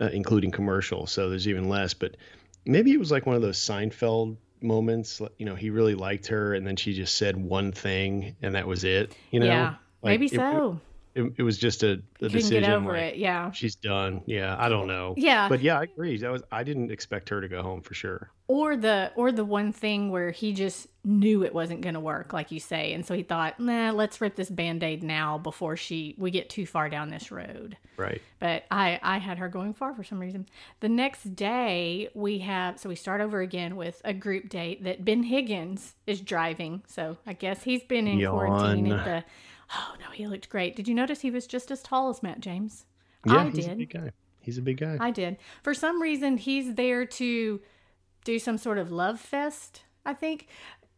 uh, 0.00 0.06
including 0.12 0.50
commercials, 0.50 1.10
so 1.10 1.28
there's 1.28 1.48
even 1.48 1.68
less. 1.68 1.94
But 1.94 2.16
maybe 2.64 2.92
it 2.92 2.98
was 2.98 3.10
like 3.10 3.26
one 3.26 3.36
of 3.36 3.42
those 3.42 3.58
Seinfeld 3.58 4.36
moments. 4.60 5.20
You 5.38 5.46
know, 5.46 5.54
he 5.54 5.70
really 5.70 5.94
liked 5.94 6.26
her, 6.28 6.54
and 6.54 6.66
then 6.66 6.76
she 6.76 6.92
just 6.92 7.16
said 7.16 7.36
one 7.36 7.72
thing, 7.72 8.36
and 8.42 8.54
that 8.54 8.66
was 8.66 8.84
it. 8.84 9.14
You 9.30 9.40
know, 9.40 9.46
yeah, 9.46 9.74
Like, 10.02 10.12
maybe 10.12 10.28
so. 10.28 10.72
It, 10.72 10.87
it 11.36 11.42
was 11.42 11.58
just 11.58 11.82
a, 11.82 12.00
a 12.20 12.28
decision. 12.28 12.62
get 12.62 12.70
over 12.72 12.92
like, 12.92 13.14
it. 13.14 13.16
Yeah. 13.16 13.50
She's 13.50 13.74
done. 13.74 14.22
Yeah, 14.26 14.56
I 14.58 14.68
don't 14.68 14.86
know. 14.86 15.14
Yeah. 15.16 15.48
but 15.48 15.60
yeah, 15.60 15.78
I 15.78 15.82
agree. 15.84 16.16
That 16.18 16.30
was 16.30 16.42
I 16.52 16.62
didn't 16.64 16.90
expect 16.90 17.28
her 17.30 17.40
to 17.40 17.48
go 17.48 17.62
home 17.62 17.80
for 17.82 17.94
sure. 17.94 18.30
or 18.46 18.76
the 18.76 19.12
or 19.16 19.32
the 19.32 19.44
one 19.44 19.72
thing 19.72 20.10
where 20.10 20.30
he 20.30 20.52
just 20.52 20.86
knew 21.04 21.42
it 21.44 21.54
wasn't 21.54 21.80
going 21.80 21.94
to 21.94 22.00
work 22.00 22.32
like 22.34 22.50
you 22.52 22.60
say 22.60 22.92
and 22.92 23.06
so 23.06 23.14
he 23.14 23.22
thought 23.22 23.58
nah 23.58 23.90
let's 23.92 24.20
rip 24.20 24.34
this 24.36 24.50
band-aid 24.50 25.02
now 25.02 25.38
before 25.38 25.74
she 25.74 26.14
we 26.18 26.30
get 26.30 26.50
too 26.50 26.66
far 26.66 26.90
down 26.90 27.08
this 27.08 27.30
road 27.30 27.78
Right. 27.96 28.20
but 28.40 28.64
i 28.70 29.00
i 29.02 29.16
had 29.16 29.38
her 29.38 29.48
going 29.48 29.72
far 29.72 29.94
for 29.94 30.04
some 30.04 30.18
reason 30.18 30.46
the 30.80 30.88
next 30.88 31.34
day 31.34 32.10
we 32.12 32.40
have 32.40 32.78
so 32.78 32.90
we 32.90 32.94
start 32.94 33.22
over 33.22 33.40
again 33.40 33.76
with 33.76 34.02
a 34.04 34.12
group 34.12 34.50
date 34.50 34.84
that 34.84 35.02
ben 35.02 35.22
higgins 35.22 35.94
is 36.06 36.20
driving 36.20 36.82
so 36.86 37.16
i 37.26 37.32
guess 37.32 37.62
he's 37.62 37.82
been 37.82 38.06
in 38.06 38.18
quarantine 38.28 38.92
at 38.92 39.04
the 39.06 39.24
oh 39.74 39.94
no 40.00 40.10
he 40.12 40.26
looked 40.26 40.48
great 40.48 40.74
did 40.76 40.88
you 40.88 40.94
notice 40.94 41.20
he 41.20 41.30
was 41.30 41.46
just 41.46 41.70
as 41.70 41.82
tall 41.82 42.08
as 42.08 42.22
matt 42.22 42.40
james 42.40 42.84
Yeah, 43.26 43.36
i 43.38 43.44
he's 43.50 43.54
did 43.66 43.72
a 43.72 43.76
big 43.76 43.90
guy. 43.92 44.10
He's 44.40 44.56
a 44.56 44.62
big 44.62 44.78
guy. 44.78 44.96
I 44.98 45.10
did. 45.10 45.36
For 45.62 45.74
some 45.74 46.00
reason, 46.00 46.38
he's 46.38 46.72
there 46.74 47.04
to 47.04 47.60
do 48.24 48.38
some 48.38 48.56
sort 48.56 48.78
of 48.78 48.90
love 48.90 49.20
fest, 49.20 49.82
I 50.06 50.14
think, 50.14 50.46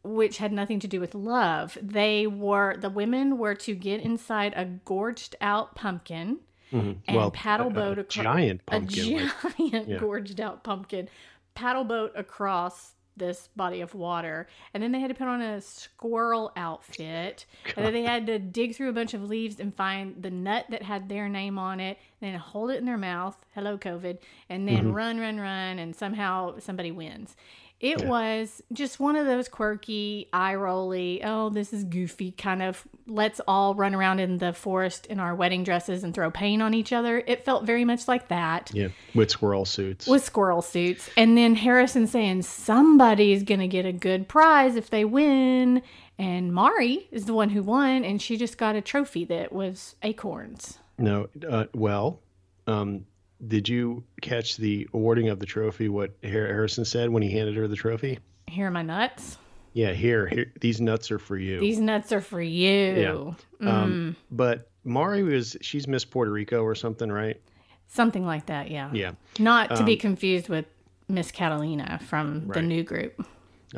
which 0.05 0.39
had 0.39 0.53
nothing 0.53 0.79
to 0.81 0.87
do 0.87 1.01
with 1.01 1.17
love. 1.17 1.77
They 1.83 2.29
were, 2.29 2.77
the 2.77 2.91
women 2.91 3.39
were 3.39 3.57
to 3.57 3.75
get 3.75 4.03
inside 4.03 4.53
a 4.55 4.67
gorged 4.67 5.35
out 5.41 5.75
pumpkin 5.75 6.39
mm-hmm. 6.73 6.93
and 7.09 7.17
Well, 7.17 7.33
paddle 7.33 7.69
a- 7.69 7.71
a 7.71 7.73
boat 7.73 7.99
across 7.99 8.23
giant 8.23 8.61
a 8.69 8.71
pumpkin, 8.71 9.17
like- 9.43 9.57
giant 9.59 9.89
yeah. 9.89 9.99
gorged 9.99 10.41
out 10.41 10.63
pumpkin, 10.63 11.09
paddle 11.55 11.83
boat 11.85 12.13
across 12.15 12.95
this 13.17 13.49
body 13.57 13.81
of 13.81 13.95
water. 13.95 14.47
And 14.73 14.83
then 14.83 14.93
they 14.93 15.01
had 15.01 15.09
to 15.09 15.15
put 15.15 15.29
on 15.29 15.43
a 15.43 15.61
squirrel 15.61 16.53
outfit. 16.57 17.45
And 17.77 17.85
then 17.85 17.93
they 17.93 18.03
had 18.03 18.27
to 18.27 18.39
dig 18.39 18.75
through 18.75 18.89
a 18.89 18.95
bunch 18.95 19.15
of 19.15 19.23
leaves 19.29 19.61
and 19.61 19.75
find 19.75 20.23
the 20.23 20.31
nut 20.31 20.67
that 20.71 20.83
had 20.83 21.09
their 21.09 21.29
name 21.29 21.59
on 21.59 21.81
it, 21.81 21.99
and 22.21 22.33
then 22.33 22.39
hold 22.41 22.71
it 22.71 22.79
in 22.79 22.87
their 22.87 22.97
mouth. 22.99 23.37
Hello, 23.55 23.77
COVID. 23.77 24.19
And 24.49 24.67
then 24.67 24.85
Mm-hmm. 24.85 24.93
run, 24.93 25.19
run, 25.21 25.39
run, 25.41 25.79
and 25.79 25.95
somehow 25.95 26.59
somebody 26.59 26.91
wins. 26.91 27.37
It 27.81 28.05
was 28.07 28.63
just 28.73 29.01
one 29.01 29.17
of 29.17 29.25
those 29.27 29.49
quirky, 29.49 30.29
eye 30.35 30.55
rolly, 30.55 31.23
oh, 31.25 31.49
this 31.49 31.73
is 31.73 31.85
goofy 31.85 32.31
kind 32.33 32.63
of 32.63 32.87
let's 33.07 33.41
all 33.49 33.75
run 33.75 33.95
around 33.95 34.21
in 34.21 34.37
the 34.39 34.53
forest 34.53 35.07
in 35.07 35.19
our 35.19 35.35
wedding 35.35 35.65
dresses 35.65 36.05
and 36.05 36.15
throw 36.15 36.31
paint 36.31 36.61
on 36.63 36.75
each 36.75 36.93
other. 36.93 37.23
It 37.27 37.45
felt 37.45 37.65
very 37.65 37.85
much 37.87 38.07
like 38.07 38.29
that 38.29 38.71
Yeah, 38.75 38.89
with 39.15 39.31
squirrel 39.31 39.65
suits. 39.65 40.07
with 40.07 40.23
squirrel 40.23 40.61
suits. 40.63 41.09
And 41.17 41.37
then 41.39 41.55
Harrison 41.55 42.07
saying 42.07 42.43
somebody's 42.43 43.43
going 43.43 43.61
to 43.61 43.67
get 43.69 43.87
a 43.87 43.93
good 43.93 44.29
prize 44.29 44.77
if 44.77 44.91
they 44.91 45.05
win. 45.05 45.83
And 46.19 46.53
Mari 46.53 47.09
is 47.11 47.25
the 47.25 47.33
one 47.35 47.49
who 47.49 47.63
won, 47.63 48.05
and 48.05 48.21
she 48.21 48.37
just 48.37 48.59
got 48.59 48.77
a 48.77 48.83
trophy 48.83 49.25
that 49.25 49.53
was 49.53 49.97
acorns. 50.03 50.79
no, 50.99 51.29
uh, 51.49 51.65
well, 51.75 52.21
um, 52.67 53.07
did 53.47 53.69
you 53.69 54.05
catch 54.21 54.57
the 54.57 54.89
awarding 54.93 55.29
of 55.29 55.39
the 55.39 55.47
trophy? 55.47 55.89
What 55.89 56.13
Harrison 56.23 56.85
said 56.85 57.11
when 57.11 57.23
he 57.23 57.31
handed 57.31 57.57
her 57.57 57.69
the 57.69 57.77
trophy? 57.77 58.19
Here 58.47 58.67
are 58.67 58.71
my 58.71 58.83
nuts. 58.83 59.39
Yeah, 59.73 59.93
here, 59.93 60.27
here. 60.27 60.53
These 60.61 60.81
nuts 60.81 61.11
are 61.11 61.19
for 61.19 61.37
you. 61.37 61.61
These 61.61 61.79
nuts 61.79 62.13
are 62.13 62.21
for 62.21 62.41
you. 62.41 63.37
Um, 63.61 64.17
but 64.31 64.69
Mari 64.85 65.23
was 65.23 65.57
she's 65.61 65.87
Miss 65.87 66.05
Puerto 66.05 66.31
Rico 66.33 66.63
or 66.63 66.75
something, 66.75 67.11
right? 67.11 67.41
Something 67.87 68.27
like 68.27 68.47
that, 68.47 68.71
yeah. 68.71 68.91
Yeah. 68.93 69.13
Not 69.39 69.77
to 69.77 69.85
be 69.85 69.97
confused 69.97 70.49
with 70.49 70.65
Miss 71.09 71.31
Catalina 71.31 72.01
from 72.07 72.49
the 72.49 72.63
new 72.63 72.83
group. 72.83 73.25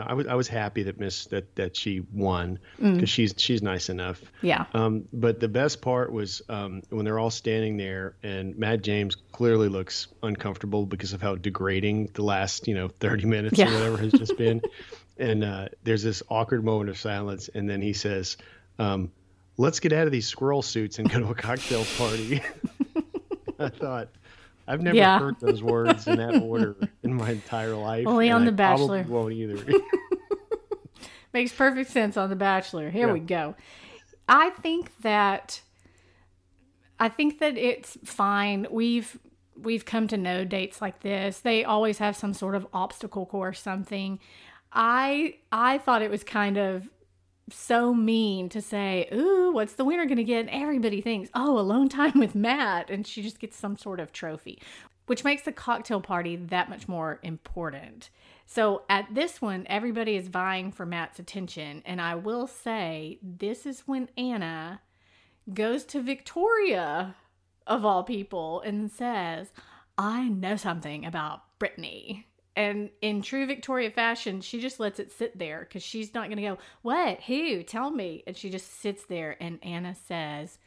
I 0.00 0.14
was 0.14 0.26
I 0.26 0.34
was 0.34 0.48
happy 0.48 0.84
that 0.84 0.98
Miss 0.98 1.26
that 1.26 1.54
that 1.56 1.76
she 1.76 2.00
won 2.14 2.58
Mm. 2.80 2.94
because 2.94 3.10
she's 3.10 3.34
she's 3.36 3.62
nice 3.62 3.90
enough. 3.90 4.22
Yeah. 4.40 4.64
Um, 4.72 5.04
but 5.12 5.38
the 5.38 5.48
best 5.48 5.82
part 5.82 6.10
was 6.12 6.40
um, 6.48 6.82
when 6.88 7.04
they're 7.04 7.18
all 7.18 7.30
standing 7.30 7.76
there, 7.76 8.14
and 8.22 8.56
Matt 8.58 8.82
James 8.82 9.16
clearly 9.32 9.68
looks 9.68 10.08
uncomfortable 10.22 10.86
because 10.86 11.12
of 11.12 11.20
how 11.20 11.34
degrading 11.34 12.10
the 12.14 12.22
last, 12.22 12.66
you 12.68 12.74
know, 12.74 12.88
30 12.88 13.26
minutes 13.26 13.58
Yeah. 13.58 13.70
or 13.70 13.74
whatever 13.74 13.96
has 13.98 14.12
just 14.12 14.38
been. 14.38 14.62
and 15.18 15.44
uh, 15.44 15.68
there's 15.84 16.02
this 16.02 16.22
awkward 16.30 16.64
moment 16.64 16.88
of 16.88 16.96
silence, 16.98 17.50
and 17.54 17.68
then 17.68 17.82
he 17.82 17.92
says, 17.92 18.38
um, 18.78 19.12
"Let's 19.58 19.78
get 19.80 19.92
out 19.92 20.06
of 20.06 20.12
these 20.12 20.26
squirrel 20.26 20.62
suits 20.62 20.98
and 20.98 21.10
go 21.10 21.18
to 21.20 21.26
a 21.28 21.34
cocktail 21.34 21.84
party." 21.98 22.40
I 23.58 23.68
thought. 23.68 24.08
I've 24.66 24.80
never 24.80 24.96
Yeah. 24.96 25.18
heard 25.18 25.40
those 25.40 25.62
words 25.62 26.06
in 26.06 26.16
that 26.18 26.40
order 26.42 26.76
in 27.02 27.14
my 27.14 27.30
entire 27.30 27.74
life. 27.74 28.06
Only 28.06 28.30
on 28.30 28.42
I 28.42 28.44
The 28.46 28.52
Bachelor. 28.52 29.02
Won't 29.08 29.32
either. 29.32 29.78
Makes 31.32 31.52
perfect 31.52 31.90
sense 31.90 32.16
on 32.16 32.28
The 32.30 32.36
Bachelor. 32.36 32.90
Here 32.90 33.06
Yeah. 33.06 33.12
we 33.12 33.20
go. 33.20 33.54
I 34.28 34.50
think 34.50 34.90
that 35.02 35.60
I 37.00 37.08
think 37.08 37.40
that 37.40 37.56
it's 37.56 37.96
fine. 38.04 38.66
We've 38.70 39.18
we've 39.60 39.84
come 39.84 40.06
to 40.08 40.16
know 40.16 40.44
dates 40.44 40.80
like 40.80 41.00
this. 41.00 41.40
They 41.40 41.64
always 41.64 41.98
have 41.98 42.16
some 42.16 42.32
sort 42.34 42.54
of 42.54 42.66
obstacle 42.72 43.26
course 43.26 43.60
something. 43.60 44.18
I 44.72 45.36
I 45.50 45.78
thought 45.78 46.02
it 46.02 46.10
was 46.10 46.22
kind 46.22 46.56
of 46.58 46.88
so 47.50 47.92
mean 47.92 48.48
to 48.50 48.60
say, 48.60 49.08
"Ooh, 49.12 49.52
what's 49.52 49.74
the 49.74 49.84
winner 49.84 50.06
going 50.06 50.16
to 50.16 50.24
get?" 50.24 50.40
And 50.40 50.50
everybody 50.50 51.00
thinks, 51.00 51.30
"Oh, 51.34 51.58
alone 51.58 51.88
time 51.88 52.18
with 52.18 52.34
Matt," 52.34 52.90
and 52.90 53.06
she 53.06 53.22
just 53.22 53.40
gets 53.40 53.56
some 53.56 53.76
sort 53.76 54.00
of 54.00 54.12
trophy, 54.12 54.60
which 55.06 55.24
makes 55.24 55.42
the 55.42 55.52
cocktail 55.52 56.00
party 56.00 56.36
that 56.36 56.70
much 56.70 56.88
more 56.88 57.18
important. 57.22 58.10
So 58.46 58.82
at 58.88 59.14
this 59.14 59.40
one, 59.42 59.66
everybody 59.68 60.16
is 60.16 60.28
vying 60.28 60.72
for 60.72 60.86
Matt's 60.86 61.18
attention, 61.18 61.82
and 61.84 62.00
I 62.00 62.14
will 62.14 62.46
say 62.46 63.18
this 63.22 63.66
is 63.66 63.80
when 63.86 64.08
Anna 64.16 64.80
goes 65.52 65.84
to 65.86 66.00
Victoria 66.00 67.16
of 67.66 67.84
all 67.84 68.04
people 68.04 68.60
and 68.60 68.90
says, 68.90 69.52
"I 69.98 70.28
know 70.28 70.56
something 70.56 71.04
about 71.04 71.58
Brittany." 71.58 72.28
And 72.54 72.90
in 73.00 73.22
true 73.22 73.46
Victoria 73.46 73.90
fashion, 73.90 74.40
she 74.40 74.60
just 74.60 74.78
lets 74.78 74.98
it 74.98 75.10
sit 75.10 75.38
there 75.38 75.60
because 75.60 75.82
she's 75.82 76.12
not 76.12 76.26
going 76.26 76.36
to 76.36 76.42
go, 76.42 76.58
What? 76.82 77.22
Who? 77.22 77.62
Tell 77.62 77.90
me. 77.90 78.22
And 78.26 78.36
she 78.36 78.50
just 78.50 78.80
sits 78.80 79.04
there. 79.04 79.36
And 79.40 79.58
Anna 79.62 79.94
says 79.94 80.58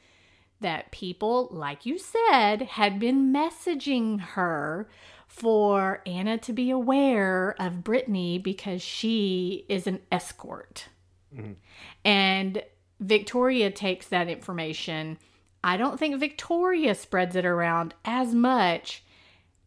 that 0.62 0.92
people, 0.92 1.48
like 1.52 1.86
you 1.86 2.00
said, 2.00 2.64
had 2.64 3.00
been 3.00 3.32
messaging 3.32 4.20
her 4.20 4.90
for 5.28 6.02
Anna 6.06 6.38
to 6.40 6.54
be 6.54 6.72
aware 6.72 7.56
of 7.60 7.84
Brittany 7.84 8.40
because 8.40 8.82
she 8.82 9.66
is 9.70 9.86
an 9.86 10.00
escort. 10.12 10.88
Mm-hmm. 11.36 11.54
And 12.04 12.64
Victoria 13.00 13.70
takes 13.70 14.08
that 14.08 14.30
information. 14.30 15.18
I 15.64 15.78
don't 15.78 16.00
think 16.00 16.20
Victoria 16.20 16.96
spreads 16.96 17.36
it 17.36 17.46
around 17.46 17.94
as 18.06 18.34
much 18.34 19.04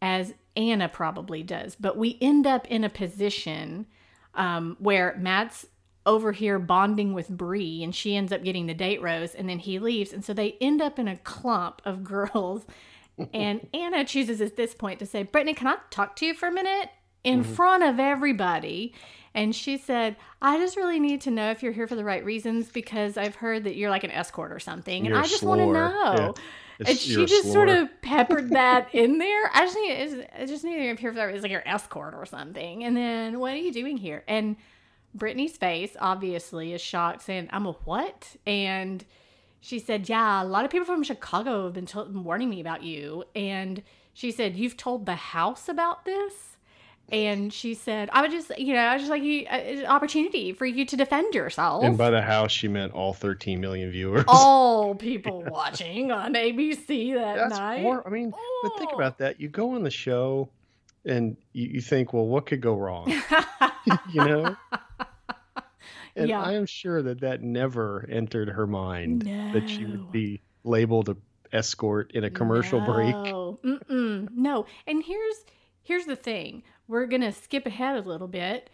as 0.01 0.35
Anna 0.59 0.89
probably 0.91 1.43
does. 1.43 1.75
But 1.77 1.97
we 1.97 2.19
end 2.21 2.47
up 2.47 2.67
in 2.67 2.85
a 2.85 2.91
position 2.91 3.87
um, 4.35 4.77
where 4.81 5.17
Matt's 5.19 5.65
over 6.05 6.33
here 6.33 6.59
bonding 6.59 7.15
with 7.15 7.29
Bree, 7.29 7.83
and 7.83 7.95
she 7.95 8.17
ends 8.17 8.33
up 8.33 8.43
getting 8.43 8.67
the 8.67 8.75
date 8.75 9.01
rose, 9.01 9.35
and 9.35 9.49
then 9.49 9.59
he 9.61 9.79
leaves, 9.79 10.13
and 10.13 10.25
so 10.25 10.33
they 10.35 10.57
end 10.61 10.81
up 10.83 10.99
in 10.99 11.07
a 11.09 11.17
clump 11.19 11.81
of 11.85 12.03
girls. 12.15 12.67
and 13.35 13.67
Anna 13.75 14.05
chooses 14.05 14.41
at 14.41 14.57
this 14.57 14.75
point 14.75 14.99
to 15.01 15.07
say, 15.07 15.23
Brittany, 15.23 15.55
can 15.55 15.67
I 15.69 15.77
talk 15.91 16.17
to 16.17 16.27
you 16.27 16.35
for 16.35 16.49
a 16.49 16.53
minute? 16.53 16.91
In 17.25 17.43
Mm-hmm. 17.43 17.53
front 17.55 17.83
of 17.83 17.99
everybody. 18.01 18.95
And 19.35 19.55
she 19.55 19.77
said, 19.77 20.17
I 20.41 20.57
just 20.59 20.77
really 20.77 20.99
need 20.99 21.21
to 21.23 21.31
know 21.31 21.51
if 21.51 21.63
you're 21.63 21.73
here 21.73 21.87
for 21.87 21.95
the 21.97 22.05
right 22.05 22.25
reasons 22.25 22.71
because 22.71 23.17
I've 23.17 23.35
heard 23.37 23.65
that 23.65 23.77
you're 23.77 23.91
like 23.91 24.05
an 24.05 24.11
escort 24.11 24.51
or 24.53 24.59
something. 24.61 25.05
You're 25.05 25.15
and 25.15 25.25
I 25.25 25.29
just 25.29 25.43
want 25.43 25.61
to 25.61 25.67
know. 25.67 26.35
Yeah. 26.37 26.43
And 26.87 26.97
she 26.99 27.27
just 27.27 27.53
sort 27.53 27.69
of 27.69 27.89
peppered 28.03 28.51
that 28.51 28.95
in 28.95 29.19
there. 29.19 29.51
I 29.53 29.67
just 29.67 29.77
need, 29.77 30.29
I 30.39 30.47
just 30.47 30.65
need 30.65 30.77
to 30.77 30.97
hear 30.97 30.97
for 30.97 31.13
that. 31.13 31.35
It's 31.35 31.43
like 31.43 31.51
your 31.51 31.67
escort 31.67 32.15
or 32.15 32.25
something. 32.27 32.85
And 32.85 32.97
then, 32.97 33.41
what 33.41 33.55
are 33.55 33.57
you 33.59 33.73
doing 33.73 33.97
here? 33.97 34.23
And 34.29 34.57
Brittany's 35.15 35.57
face 35.57 35.97
obviously 36.01 36.73
is 36.73 36.81
shocked, 36.81 37.23
saying, 37.23 37.49
"I'm 37.51 37.67
a 37.67 37.73
what?" 37.73 38.37
And 38.47 39.05
she 39.61 39.79
said, 39.79 40.09
"Yeah, 40.09 40.43
a 40.43 40.45
lot 40.45 40.65
of 40.65 40.71
people 40.71 40.87
from 40.87 41.03
Chicago 41.03 41.65
have 41.65 41.73
been 41.73 41.87
to- 41.87 42.05
warning 42.05 42.51
me 42.51 42.61
about 42.61 42.83
you." 42.83 43.25
And 43.35 43.83
she 44.13 44.31
said, 44.31 44.57
"You've 44.57 44.77
told 44.77 45.07
the 45.07 45.17
house 45.17 45.69
about 45.69 46.05
this." 46.05 46.58
And 47.11 47.51
she 47.53 47.73
said, 47.75 48.11
"I 48.13 48.21
would 48.23 48.31
just, 48.31 48.57
you 48.59 48.75
know, 48.75 48.81
I 48.81 48.93
was 48.95 49.03
just 49.03 49.11
like 49.11 49.23
you, 49.23 49.47
uh, 49.47 49.55
an 49.55 49.87
opportunity 49.87 50.53
for 50.53 50.67
you 50.67 50.85
to 50.85 50.97
defend 50.97 51.35
yourself." 51.35 51.83
And 51.85 51.97
by 51.97 52.11
the 52.11 52.21
house, 52.21 52.53
she 52.53 52.69
meant 52.69 52.93
all 52.93 53.15
13 53.15 53.61
million 53.61 53.91
viewers. 53.91 54.25
all 54.29 54.95
people 55.09 55.43
watching 55.49 56.13
on 56.13 56.35
ABC 56.35 57.15
that 57.15 57.37
That's 57.37 57.59
night. 57.59 57.87
I 58.05 58.09
mean, 58.11 58.31
but 58.63 58.73
think 58.79 58.91
Oh. 58.93 58.97
about 58.97 59.19
that. 59.19 59.41
You 59.41 59.49
go 59.49 59.75
on 59.75 59.83
the 59.85 59.91
show, 59.91 60.51
and 61.07 61.37
you, 61.55 61.69
you 61.75 61.81
think, 61.81 62.13
well, 62.13 62.27
what 62.27 62.45
could 62.45 62.61
go 62.61 62.77
wrong? 62.77 63.09
you 64.13 64.25
know. 64.25 64.57
And 66.17 66.29
Yeah. 66.29 66.43
I 66.43 66.55
am 66.55 66.67
sure 66.67 67.01
that 67.03 67.21
that 67.21 67.43
never 67.43 68.05
entered 68.11 68.49
her 68.49 68.67
mind 68.67 69.23
that 69.53 69.69
she 69.69 69.85
would 69.87 70.11
be 70.13 70.41
labeled 70.65 71.09
a 71.09 71.17
escort 71.53 72.11
in 72.13 72.25
a 72.25 72.31
commercial 72.31 72.81
break. 72.81 73.15
No, 73.15 73.59
Mm-mm, 73.65 74.29
no. 74.35 74.67
And 74.87 75.03
here's 75.03 75.37
here's 75.83 76.05
the 76.07 76.17
thing. 76.17 76.65
We're 76.89 77.07
gonna 77.07 77.33
skip 77.33 77.67
ahead 77.67 77.97
a 77.97 78.09
little 78.09 78.29
bit. 78.29 78.71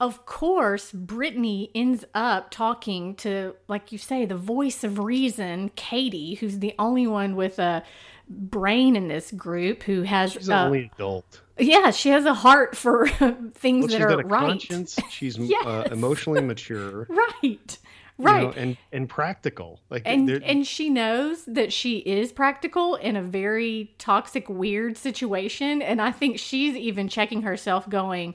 Of 0.00 0.24
course, 0.24 0.90
Brittany 0.92 1.70
ends 1.74 2.06
up 2.14 2.50
talking 2.50 3.14
to, 3.16 3.54
like 3.68 3.92
you 3.92 3.98
say, 3.98 4.24
the 4.24 4.34
voice 4.36 4.82
of 4.82 4.98
reason, 4.98 5.70
Katie, 5.76 6.34
who's 6.36 6.58
the 6.60 6.74
only 6.78 7.06
one 7.06 7.36
with 7.36 7.58
a 7.58 7.84
brain 8.26 8.96
in 8.96 9.08
this 9.08 9.30
group 9.30 9.82
who 9.82 10.02
has, 10.02 10.32
She's 10.32 10.48
uh, 10.48 10.64
only 10.64 10.90
adult. 10.94 11.42
yeah, 11.58 11.90
she 11.90 12.08
has 12.08 12.24
a 12.24 12.32
heart 12.32 12.74
for 12.78 13.08
things 13.08 13.20
Well, 13.22 13.88
that 13.88 13.90
she's 13.90 14.00
are 14.00 14.08
got 14.08 14.20
a 14.20 14.26
right, 14.26 14.40
conscience. 14.48 14.98
She's 15.10 15.38
uh, 15.66 15.88
emotionally 15.92 16.40
mature, 16.40 17.06
right, 17.42 17.78
you 18.20 18.26
right. 18.26 18.42
know, 18.42 18.52
and 18.62 18.76
and 18.92 19.08
practical. 19.08 19.80
Like 19.90 20.02
and 20.04 20.28
and 20.30 20.66
she 20.66 20.90
knows 20.90 21.44
that 21.46 21.72
she 21.72 21.98
is 21.98 22.32
practical 22.32 22.96
in 22.96 23.16
a 23.16 23.22
very 23.22 23.94
toxic 23.98 24.48
weird 24.48 24.96
situation 24.96 25.82
and 25.82 26.00
i 26.00 26.10
think 26.12 26.38
she's 26.38 26.76
even 26.76 27.08
checking 27.08 27.42
herself 27.42 27.88
going 27.88 28.34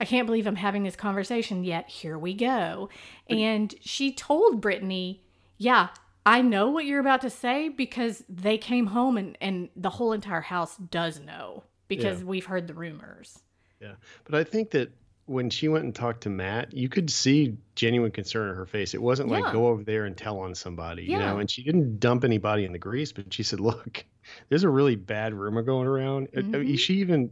i 0.00 0.04
can't 0.04 0.26
believe 0.26 0.46
i'm 0.46 0.56
having 0.56 0.82
this 0.82 0.96
conversation 0.96 1.64
yet 1.64 1.88
here 1.88 2.18
we 2.18 2.34
go 2.34 2.88
and 3.28 3.74
she 3.80 4.12
told 4.12 4.60
brittany 4.60 5.22
yeah 5.58 5.88
i 6.26 6.40
know 6.42 6.70
what 6.70 6.84
you're 6.84 7.00
about 7.00 7.20
to 7.20 7.30
say 7.30 7.68
because 7.68 8.22
they 8.28 8.56
came 8.58 8.86
home 8.86 9.16
and 9.16 9.36
and 9.40 9.68
the 9.76 9.90
whole 9.90 10.12
entire 10.12 10.40
house 10.40 10.76
does 10.76 11.20
know 11.20 11.64
because 11.88 12.20
Yeah. 12.20 12.26
we've 12.26 12.46
heard 12.46 12.66
the 12.66 12.74
rumors 12.74 13.40
Yeah. 13.80 13.94
But 14.24 14.34
I 14.36 14.44
think 14.44 14.70
that 14.70 14.90
when 15.26 15.48
she 15.48 15.68
went 15.68 15.84
and 15.84 15.94
talked 15.94 16.22
to 16.22 16.28
Matt, 16.30 16.74
you 16.74 16.88
could 16.88 17.08
see 17.10 17.56
genuine 17.76 18.10
concern 18.10 18.50
in 18.50 18.56
her 18.56 18.66
face. 18.66 18.92
It 18.92 19.00
wasn't 19.00 19.30
like 19.30 19.44
Yeah. 19.44 19.52
go 19.52 19.68
over 19.68 19.82
there 19.82 20.04
and 20.04 20.14
tell 20.16 20.38
on 20.40 20.54
somebody, 20.54 21.04
you 21.04 21.18
know, 21.18 21.38
and 21.38 21.50
she 21.50 21.62
didn't 21.62 21.98
dump 21.98 22.24
anybody 22.24 22.64
in 22.64 22.72
the 22.72 22.78
grease, 22.78 23.10
but 23.12 23.32
she 23.32 23.42
said, 23.42 23.58
look, 23.58 24.04
there's 24.50 24.64
a 24.64 24.68
really 24.68 24.96
bad 24.96 25.32
rumor 25.32 25.62
going 25.62 25.86
around. 25.86 26.28
I- 26.36 26.40
I 26.40 26.42
Mm-hmm. 26.42 26.60
mean, 26.60 26.76
she 26.76 26.94
even, 26.96 27.30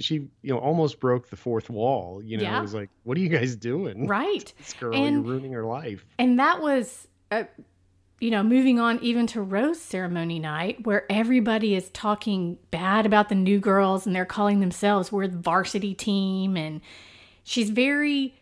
she, 0.00 0.14
you 0.14 0.52
know, 0.52 0.58
almost 0.58 0.98
broke 0.98 1.30
the 1.30 1.36
fourth 1.36 1.70
wall, 1.70 2.20
you 2.24 2.36
know, 2.38 2.42
Yeah. 2.42 2.58
it 2.58 2.62
was 2.62 2.74
like, 2.74 2.90
what 3.04 3.16
are 3.16 3.20
you 3.20 3.28
guys 3.28 3.54
doing? 3.54 4.06
right 4.08 4.52
This 4.58 4.72
girl, 4.72 4.94
And- 4.94 5.24
you're 5.24 5.34
ruining 5.34 5.52
her 5.52 5.64
life. 5.64 6.04
And 6.18 6.40
that 6.40 6.60
was, 6.60 7.06
uh, 7.30 7.44
you 8.20 8.32
know, 8.32 8.42
moving 8.42 8.80
on 8.80 8.98
even 9.00 9.28
to 9.28 9.40
Rose 9.40 9.80
ceremony 9.80 10.40
night, 10.40 10.84
where 10.84 11.06
everybody 11.08 11.76
is 11.76 11.88
talking 11.90 12.58
bad 12.72 13.06
about 13.06 13.28
the 13.28 13.36
new 13.36 13.60
girls 13.60 14.06
and 14.08 14.16
they're 14.16 14.24
calling 14.26 14.58
themselves, 14.58 15.12
we're 15.12 15.28
the 15.28 15.38
varsity 15.38 15.94
team. 15.94 16.56
And 16.56 16.80
she's 17.48 17.70
very, 17.70 18.34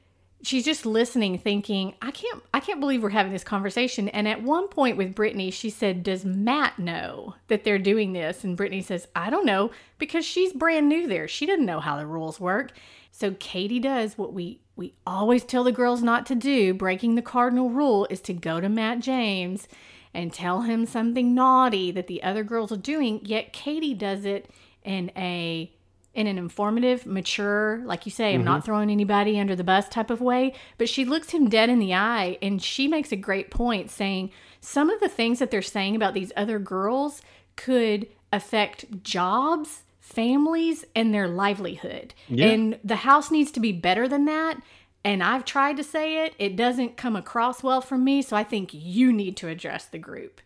she's 0.42 0.64
just 0.64 0.84
listening, 0.84 1.38
thinking, 1.38 1.94
I 2.02 2.10
can't, 2.10 2.42
I 2.52 2.58
can't 2.58 2.80
believe 2.80 3.02
we're 3.02 3.10
having 3.10 3.32
this 3.32 3.44
conversation. 3.44 4.08
And 4.08 4.26
at 4.26 4.42
one 4.42 4.66
point 4.66 4.96
with 4.96 5.14
Brittany, 5.14 5.52
she 5.52 5.70
said, 5.70 6.02
Does 6.02 6.24
Matt 6.24 6.78
know 6.78 7.36
that 7.46 7.62
they're 7.62 7.78
doing 7.78 8.12
this? 8.12 8.42
And 8.42 8.56
Brittany 8.56 8.82
says, 8.82 9.06
I 9.14 9.30
don't 9.30 9.46
know 9.46 9.70
because 9.98 10.24
she's 10.24 10.52
brand 10.52 10.88
new 10.88 11.06
there. 11.06 11.28
She 11.28 11.46
doesn't 11.46 11.64
know 11.64 11.78
how 11.80 11.96
the 11.96 12.06
rules 12.06 12.40
work. 12.40 12.72
So 13.12 13.30
Katie 13.38 13.80
does 13.80 14.18
what 14.18 14.32
we 14.32 14.60
we 14.74 14.92
always 15.06 15.42
tell 15.42 15.64
the 15.64 15.72
girls 15.72 16.02
not 16.02 16.26
to 16.26 16.34
do. 16.34 16.74
Breaking 16.74 17.14
the 17.14 17.22
cardinal 17.22 17.70
rule 17.70 18.06
is 18.10 18.20
to 18.22 18.34
go 18.34 18.60
to 18.60 18.68
Matt 18.68 19.00
James 19.00 19.68
and 20.12 20.34
tell 20.34 20.62
him 20.62 20.84
something 20.84 21.34
naughty 21.34 21.90
that 21.92 22.08
the 22.08 22.22
other 22.22 22.44
girls 22.44 22.70
are 22.72 22.76
doing. 22.76 23.20
Yet 23.24 23.54
Katie 23.54 23.94
does 23.94 24.26
it 24.26 24.50
in 24.84 25.10
a 25.16 25.72
in 26.16 26.26
an 26.26 26.38
informative, 26.38 27.04
mature, 27.04 27.82
like 27.84 28.06
you 28.06 28.10
say, 28.10 28.34
I'm 28.34 28.42
not 28.42 28.60
mm-hmm. 28.60 28.64
throwing 28.64 28.90
anybody 28.90 29.38
under 29.38 29.54
the 29.54 29.62
bus 29.62 29.86
type 29.86 30.08
of 30.08 30.22
way. 30.22 30.54
But 30.78 30.88
she 30.88 31.04
looks 31.04 31.30
him 31.30 31.50
dead 31.50 31.68
in 31.68 31.78
the 31.78 31.92
eye 31.92 32.38
and 32.40 32.60
she 32.60 32.88
makes 32.88 33.12
a 33.12 33.16
great 33.16 33.50
point 33.50 33.90
saying 33.90 34.30
some 34.58 34.88
of 34.88 34.98
the 34.98 35.10
things 35.10 35.38
that 35.38 35.50
they're 35.50 35.60
saying 35.60 35.94
about 35.94 36.14
these 36.14 36.32
other 36.34 36.58
girls 36.58 37.20
could 37.54 38.08
affect 38.32 39.02
jobs, 39.02 39.82
families, 40.00 40.86
and 40.94 41.12
their 41.12 41.28
livelihood. 41.28 42.14
Yeah. 42.28 42.46
And 42.46 42.78
the 42.82 42.96
house 42.96 43.30
needs 43.30 43.52
to 43.52 43.60
be 43.60 43.72
better 43.72 44.08
than 44.08 44.24
that. 44.24 44.56
And 45.04 45.22
I've 45.22 45.44
tried 45.44 45.76
to 45.76 45.84
say 45.84 46.24
it, 46.24 46.34
it 46.38 46.56
doesn't 46.56 46.96
come 46.96 47.14
across 47.14 47.62
well 47.62 47.82
from 47.82 48.02
me. 48.04 48.22
So 48.22 48.36
I 48.36 48.42
think 48.42 48.70
you 48.72 49.12
need 49.12 49.36
to 49.36 49.48
address 49.48 49.84
the 49.84 49.98
group. 49.98 50.40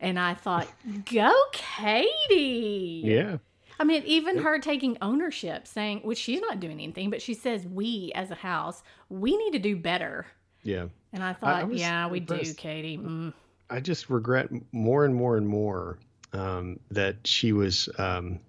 And 0.00 0.18
I 0.18 0.32
thought, 0.32 0.68
go, 1.04 1.32
Katie. 1.52 3.02
Yeah. 3.04 3.36
I 3.78 3.84
mean, 3.84 4.02
even 4.06 4.38
her 4.38 4.58
taking 4.58 4.96
ownership, 5.02 5.66
saying, 5.66 6.00
which 6.00 6.18
she's 6.18 6.40
not 6.40 6.60
doing 6.60 6.80
anything, 6.80 7.10
but 7.10 7.20
she 7.22 7.34
says, 7.34 7.66
we 7.66 8.12
as 8.14 8.30
a 8.30 8.34
house, 8.34 8.82
we 9.08 9.36
need 9.36 9.52
to 9.52 9.58
do 9.58 9.76
better. 9.76 10.26
Yeah. 10.62 10.86
And 11.12 11.22
I 11.22 11.30
I 11.30 11.32
thought, 11.34 11.72
yeah, 11.74 12.08
we 12.08 12.20
do. 12.20 12.54
Katie. 12.54 12.98
Mm. 12.98 13.32
I 13.68 13.80
just 13.80 14.10
regret 14.10 14.48
more 14.72 15.04
and 15.04 15.14
more 15.14 15.36
and 15.36 15.46
more 15.46 15.98
um, 16.32 16.78
that 16.90 17.26
she 17.26 17.52
was 17.52 17.88
um, 17.98 18.40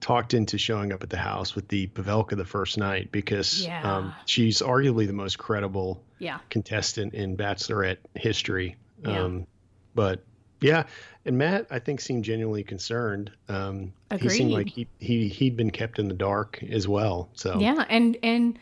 talked 0.00 0.34
into 0.34 0.58
showing 0.58 0.92
up 0.92 1.02
at 1.02 1.10
the 1.10 1.16
house 1.16 1.54
with 1.54 1.68
the 1.68 1.86
Pavelka 1.88 2.36
the 2.36 2.44
first 2.44 2.78
night 2.78 3.10
because 3.12 3.64
Yeah. 3.64 3.96
um, 3.96 4.14
she's 4.26 4.60
arguably 4.62 5.06
the 5.06 5.12
most 5.12 5.38
credible 5.38 6.02
Yeah. 6.18 6.38
contestant 6.50 7.14
in 7.14 7.36
Bachelorette 7.36 7.98
history. 8.14 8.76
Yeah. 9.02 9.24
Um, 9.24 9.46
but 9.94 10.22
yeah, 10.60 10.84
and 11.24 11.38
Matt, 11.38 11.66
I 11.70 11.78
think, 11.78 12.00
seemed 12.00 12.24
genuinely 12.24 12.62
concerned. 12.64 13.30
Um, 13.48 13.92
he 14.18 14.28
seemed 14.28 14.52
like 14.52 14.68
he, 14.68 14.86
he 14.98 15.28
he'd 15.28 15.56
been 15.56 15.70
kept 15.70 15.98
in 15.98 16.08
the 16.08 16.14
dark 16.14 16.62
as 16.70 16.86
well. 16.88 17.28
So 17.34 17.58
Yeah. 17.58 17.84
And, 17.88 18.16
and, 18.22 18.58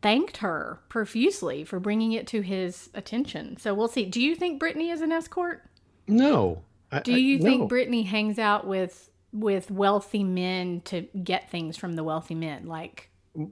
thanked 0.00 0.38
her 0.38 0.80
profusely 0.88 1.62
for 1.62 1.78
bringing 1.78 2.10
it 2.10 2.26
to 2.26 2.40
his 2.40 2.90
attention. 2.92 3.56
So 3.58 3.72
we'll 3.72 3.86
see. 3.86 4.04
Do 4.04 4.20
you 4.20 4.34
think 4.34 4.58
Brittany 4.58 4.90
is 4.90 5.00
an 5.00 5.12
escort? 5.12 5.62
no. 6.08 6.62
I, 6.90 7.00
Do 7.00 7.14
I- 7.14 7.16
you 7.18 7.38
no. 7.38 7.44
think 7.44 7.68
Brittany 7.68 8.02
hangs 8.02 8.38
out 8.38 8.66
with 8.66 9.10
with 9.32 9.70
wealthy 9.70 10.24
men 10.24 10.82
to 10.86 11.02
get 11.22 11.50
things 11.50 11.76
from 11.76 11.94
the 11.94 12.04
wealthy 12.04 12.34
men, 12.34 12.66
like 12.66 13.08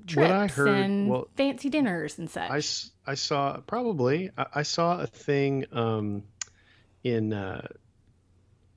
trips 0.07 0.17
what 0.17 0.31
I 0.31 0.47
heard? 0.49 0.69
and 0.69 1.09
well, 1.09 1.29
fancy 1.37 1.71
dinners 1.71 2.19
and 2.19 2.29
such? 2.29 2.51
I, 2.51 3.11
I 3.11 3.15
saw 3.15 3.59
probably 3.67 4.31
I, 4.37 4.47
I 4.57 4.63
saw 4.63 5.01
a 5.01 5.07
thing 5.07 5.65
um, 5.73 6.25
in 7.05 7.33
uh, 7.33 7.67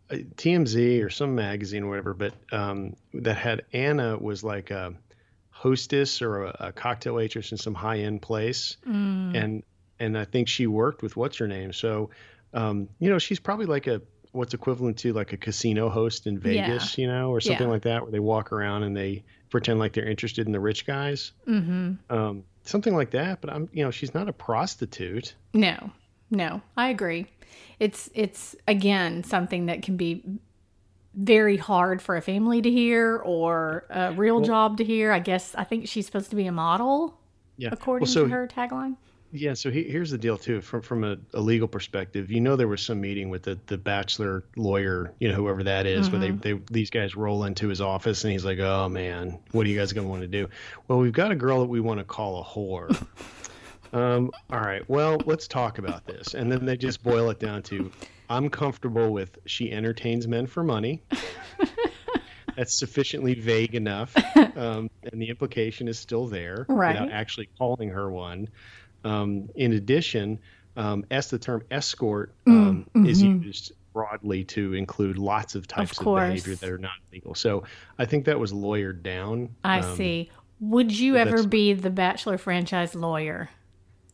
TMZ 0.09 1.03
or 1.03 1.09
some 1.09 1.35
magazine 1.35 1.83
or 1.83 1.89
whatever, 1.89 2.13
but 2.13 2.33
um, 2.51 2.95
that 3.13 3.37
had 3.37 3.63
Anna 3.73 4.17
was 4.17 4.43
like 4.43 4.71
a 4.71 4.93
hostess 5.49 6.21
or 6.21 6.45
a, 6.45 6.55
a 6.59 6.71
cocktail 6.71 7.15
waitress 7.15 7.51
in 7.51 7.57
some 7.57 7.73
high 7.73 7.99
end 7.99 8.21
place, 8.21 8.77
Mm. 8.87 9.35
and 9.35 9.63
and 9.99 10.17
I 10.17 10.25
think 10.25 10.47
she 10.49 10.67
worked 10.67 11.01
with 11.01 11.15
what's 11.15 11.37
her 11.37 11.47
name. 11.47 11.73
So 11.73 12.09
um, 12.53 12.89
you 12.99 13.09
know 13.09 13.19
she's 13.19 13.39
probably 13.39 13.65
like 13.65 13.87
a 13.87 14.01
what's 14.31 14.53
equivalent 14.53 14.97
to 14.97 15.13
like 15.13 15.31
a 15.33 15.37
casino 15.37 15.89
host 15.89 16.25
in 16.27 16.39
Vegas, 16.39 16.97
you 16.97 17.07
know, 17.07 17.29
or 17.29 17.39
something 17.39 17.67
Yeah. 17.67 17.71
like 17.73 17.83
that, 17.83 18.01
where 18.01 18.11
they 18.11 18.19
walk 18.19 18.51
around 18.51 18.81
and 18.83 18.97
they 18.97 19.23
pretend 19.51 19.77
like 19.79 19.93
they're 19.93 20.09
interested 20.09 20.47
in 20.47 20.51
the 20.51 20.59
rich 20.59 20.87
guys 20.87 21.33
mm-hmm. 21.47 21.93
um, 22.09 22.43
something 22.63 22.95
like 22.95 23.11
that. 23.11 23.41
But 23.41 23.53
I'm, 23.53 23.69
you 23.71 23.83
know, 23.85 23.91
she's 23.91 24.15
not 24.15 24.27
a 24.27 24.33
prostitute. 24.33 25.35
No, 25.53 25.91
no, 26.29 26.61
I 26.75 26.89
agree. 26.89 27.27
It's 27.79 28.09
it's 28.13 28.55
again 28.67 29.23
something 29.23 29.67
that 29.67 29.81
can 29.81 29.97
be 29.97 30.23
very 31.15 31.57
hard 31.57 32.01
for 32.01 32.17
a 32.17 32.21
family 32.21 32.61
to 32.61 32.71
hear 32.71 33.17
or 33.17 33.85
a 33.89 34.13
real 34.13 34.41
job 34.41 34.77
to 34.77 34.83
hear. 34.83 35.11
I 35.11 35.19
guess 35.19 35.53
I 35.55 35.63
think 35.63 35.87
she's 35.87 36.05
supposed 36.05 36.29
to 36.31 36.35
be 36.35 36.47
a 36.47 36.51
model 36.51 37.19
Yeah. 37.57 37.69
according 37.71 38.05
well, 38.07 38.13
so 38.13 38.23
to 38.25 38.29
her 38.31 38.47
tagline. 38.47 38.95
Yeah, 39.35 39.55
so 39.55 39.71
he, 39.71 39.81
here's 39.83 40.11
the 40.11 40.17
deal 40.19 40.37
too. 40.37 40.61
From 40.61 40.83
from 40.83 41.03
a, 41.03 41.17
a 41.33 41.39
legal 41.39 41.67
perspective, 41.67 42.31
you 42.31 42.39
know 42.39 42.55
there 42.55 42.67
was 42.67 42.83
some 42.83 43.01
meeting 43.01 43.29
with 43.29 43.41
the, 43.41 43.57
the 43.65 43.79
bachelor 43.79 44.43
lawyer, 44.55 45.11
you 45.19 45.27
know 45.27 45.33
whoever 45.33 45.63
that 45.63 45.87
is, 45.87 46.11
where 46.11 46.19
they, 46.19 46.29
mm-hmm. 46.29 46.57
they 46.57 46.61
these 46.71 46.91
guys 46.91 47.15
roll 47.15 47.43
into 47.45 47.67
his 47.67 47.81
office 47.81 48.23
and 48.23 48.31
he's 48.31 48.45
like, 48.45 48.59
"Oh 48.59 48.87
man, 48.89 49.39
what 49.51 49.65
are 49.65 49.69
you 49.69 49.77
guys 49.77 49.91
gonna 49.91 50.07
want 50.07 50.21
to 50.21 50.27
do?" 50.27 50.47
Well, 50.87 50.99
we've 50.99 51.13
got 51.13 51.31
a 51.31 51.35
girl 51.35 51.61
that 51.61 51.67
we 51.67 51.79
want 51.79 51.99
to 51.99 52.03
call 52.03 52.41
a 52.41 52.43
whore. 52.43 52.95
um, 53.93 54.31
all 54.51 54.59
right, 54.59 54.87
well, 54.89 55.17
let's 55.25 55.47
talk 55.47 55.77
about 55.77 56.05
this, 56.05 56.33
and 56.33 56.51
then 56.51 56.65
they 56.65 56.75
just 56.77 57.03
boil 57.03 57.29
it 57.29 57.39
down 57.39 57.61
to, 57.63 57.91
"I'm 58.29 58.49
comfortable 58.49 59.11
with 59.13 59.37
she 59.45 59.71
entertains 59.71 60.27
men 60.27 60.47
for 60.47 60.63
money." 60.63 61.03
That's 62.55 62.77
sufficiently 62.77 63.33
vague 63.33 63.73
enough, 63.73 64.15
um, 64.55 64.89
and 65.11 65.19
the 65.19 65.29
implication 65.29 65.87
is 65.87 65.97
still 65.97 66.27
there 66.27 66.65
Right. 66.69 66.93
without 66.93 67.11
actually 67.11 67.49
calling 67.57 67.89
her 67.89 68.11
one. 68.11 68.47
Um, 69.03 69.49
in 69.55 69.73
addition, 69.73 70.39
um, 70.77 71.03
as 71.09 71.29
the 71.31 71.39
term 71.39 71.63
escort 71.71 72.35
um, 72.45 72.85
is 72.95 73.23
used 73.23 73.71
broadly 73.91 74.43
to 74.45 74.73
include 74.75 75.17
lots 75.17 75.55
of 75.55 75.67
types 75.67 75.91
of, 75.91 75.97
course. 76.05 76.27
behavior 76.29 76.55
that 76.55 76.69
are 76.69 76.77
not 76.77 76.91
legal. 77.11 77.33
So 77.33 77.63
I 77.97 78.05
think 78.05 78.25
that 78.25 78.39
was 78.39 78.53
lawyered 78.53 79.01
down. 79.03 79.49
I 79.63 79.79
Um, 79.79 79.95
see. 79.97 80.29
Would 80.59 80.97
you 80.97 81.17
ever 81.17 81.45
be 81.47 81.73
the 81.73 81.89
Bachelor 81.89 82.37
franchise 82.37 82.93
lawyer? 82.95 83.49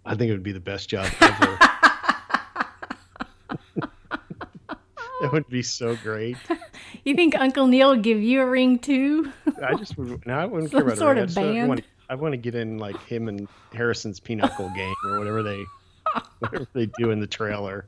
I 0.05 0.15
think 0.15 0.29
it 0.29 0.33
would 0.33 0.43
be 0.43 0.51
the 0.51 0.59
best 0.59 0.89
job 0.89 1.07
ever. 1.21 1.57
that 5.21 5.31
would 5.31 5.47
be 5.49 5.61
so 5.61 5.95
great. 5.97 6.37
You 7.03 7.15
think 7.15 7.35
Uncle 7.37 7.67
Neil 7.67 7.89
would 7.89 8.01
give 8.03 8.21
you 8.21 8.41
a 8.41 8.49
ring 8.49 8.79
too? 8.79 9.31
I 9.63 9.75
just 9.75 9.97
would. 9.97 10.25
No, 10.25 10.33
I 10.35 10.45
wouldn't 10.45 10.71
Some 10.71 10.79
care 10.81 10.87
about 10.87 10.97
sort 10.97 11.17
it. 11.17 11.21
I 11.21 11.23
of 11.23 11.35
band? 11.35 11.67
want 11.69 11.79
to- 11.81 11.85
I 12.11 12.15
want 12.15 12.31
to 12.33 12.37
get 12.37 12.55
in 12.55 12.79
like 12.79 12.99
him 13.05 13.27
and 13.27 13.47
Harrison's 13.71 14.19
pinochle 14.19 14.71
game 14.75 14.95
or 15.05 15.19
whatever 15.19 15.43
they 15.43 15.63
whatever 16.39 16.67
they 16.73 16.87
do 16.97 17.11
in 17.11 17.19
the 17.19 17.27
trailer. 17.27 17.85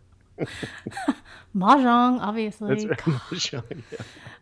Mahjong, 1.55 2.19
obviously. 2.21 2.85
That's 2.85 3.51
right. 3.53 3.63
Yeah. 3.91 3.97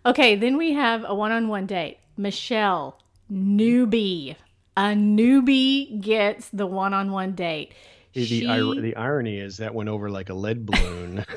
Okay, 0.05 0.36
then 0.36 0.58
we 0.58 0.73
have 0.73 1.05
a 1.08 1.15
one-on-one 1.15 1.65
date. 1.65 1.99
Michelle, 2.17 2.99
newbie. 3.32 4.36
A 4.77 4.93
newbie 4.93 5.99
gets 6.01 6.49
the 6.49 6.65
one-on-one 6.65 7.34
date. 7.34 7.73
The, 8.13 8.25
She- 8.25 8.45
ir- 8.45 8.82
the 8.82 8.95
irony 8.95 9.39
is 9.39 9.58
that 9.58 9.73
went 9.73 9.89
over 9.89 10.10
like 10.10 10.29
a 10.29 10.34
lead 10.34 10.65
balloon. 10.65 11.25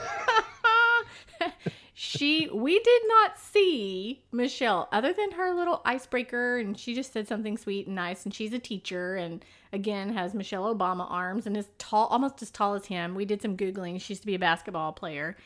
she 1.95 2.49
we 2.53 2.79
did 2.79 3.03
not 3.09 3.39
see 3.39 4.25
Michelle 4.33 4.89
other 4.93 5.13
than 5.13 5.33
her 5.33 5.55
little 5.55 5.83
icebreaker 5.85 6.59
and 6.59 6.79
she 6.79 6.95
just 6.95 7.13
said 7.13 7.29
something 7.29 7.57
sweet 7.57 7.87
and 7.87 7.97
nice 7.97 8.25
and 8.25 8.35
she's 8.35 8.53
a 8.53 8.59
teacher 8.59 9.17
and 9.17 9.45
again 9.73 10.13
has 10.13 10.35
Michelle 10.35 10.75
Obama 10.75 11.11
arms 11.11 11.47
and 11.47 11.57
is 11.57 11.69
tall 11.79 12.07
almost 12.07 12.43
as 12.43 12.51
tall 12.51 12.75
as 12.75 12.87
him. 12.87 13.15
We 13.15 13.25
did 13.25 13.43
some 13.43 13.57
googling. 13.57 14.01
She 14.01 14.13
used 14.13 14.23
to 14.23 14.27
be 14.27 14.35
a 14.35 14.39
basketball 14.39 14.93
player. 14.93 15.37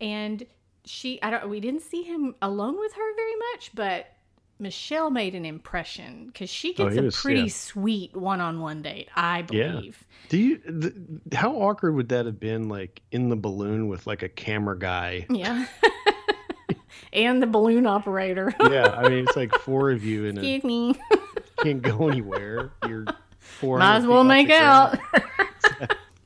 And 0.00 0.44
she 0.84 1.20
I 1.22 1.30
don't 1.30 1.48
we 1.48 1.60
didn't 1.60 1.82
see 1.82 2.02
him 2.02 2.34
alone 2.40 2.78
with 2.78 2.92
her 2.92 3.14
very 3.14 3.36
much, 3.52 3.70
but 3.74 4.06
Michelle 4.60 5.10
made 5.10 5.34
an 5.34 5.44
impression 5.44 6.26
because 6.26 6.50
she 6.50 6.70
Oh, 6.78 6.84
gets 6.84 6.94
he 6.94 6.98
a 7.00 7.02
was- 7.04 7.16
pretty 7.20 7.40
yeah. 7.42 7.46
sweet 7.48 8.16
one-on-one 8.16 8.82
date, 8.82 9.08
I 9.14 9.42
believe. 9.42 10.04
Yeah. 10.08 10.26
Do 10.30 10.38
you? 10.38 10.58
th 10.58 10.92
how 11.32 11.54
awkward 11.56 11.94
would 11.94 12.08
that 12.10 12.26
have 12.26 12.40
been? 12.40 12.68
Like 12.68 13.00
in 13.12 13.28
the 13.28 13.36
balloon 13.36 13.88
with 13.88 14.06
like 14.06 14.22
a 14.22 14.28
camera 14.28 14.78
guy. 14.78 15.26
Yeah. 15.30 15.66
and 17.12 17.40
the 17.42 17.46
balloon 17.46 17.86
operator. 17.86 18.52
Yeah, 18.60 18.88
I 18.88 19.08
mean 19.08 19.24
it's 19.26 19.36
like 19.36 19.52
four 19.60 19.90
of 19.90 20.04
you 20.04 20.26
and 20.26 20.38
it 20.38 20.44
Excuse 20.44 20.64
me. 20.64 20.94
can't 21.62 21.80
go 21.82 22.08
anywhere. 22.08 22.70
You're 22.86 23.04
four. 23.38 23.78
Might 23.78 23.98
as 23.98 24.06
well 24.06 24.24
make 24.24 24.50
out. 24.50 24.98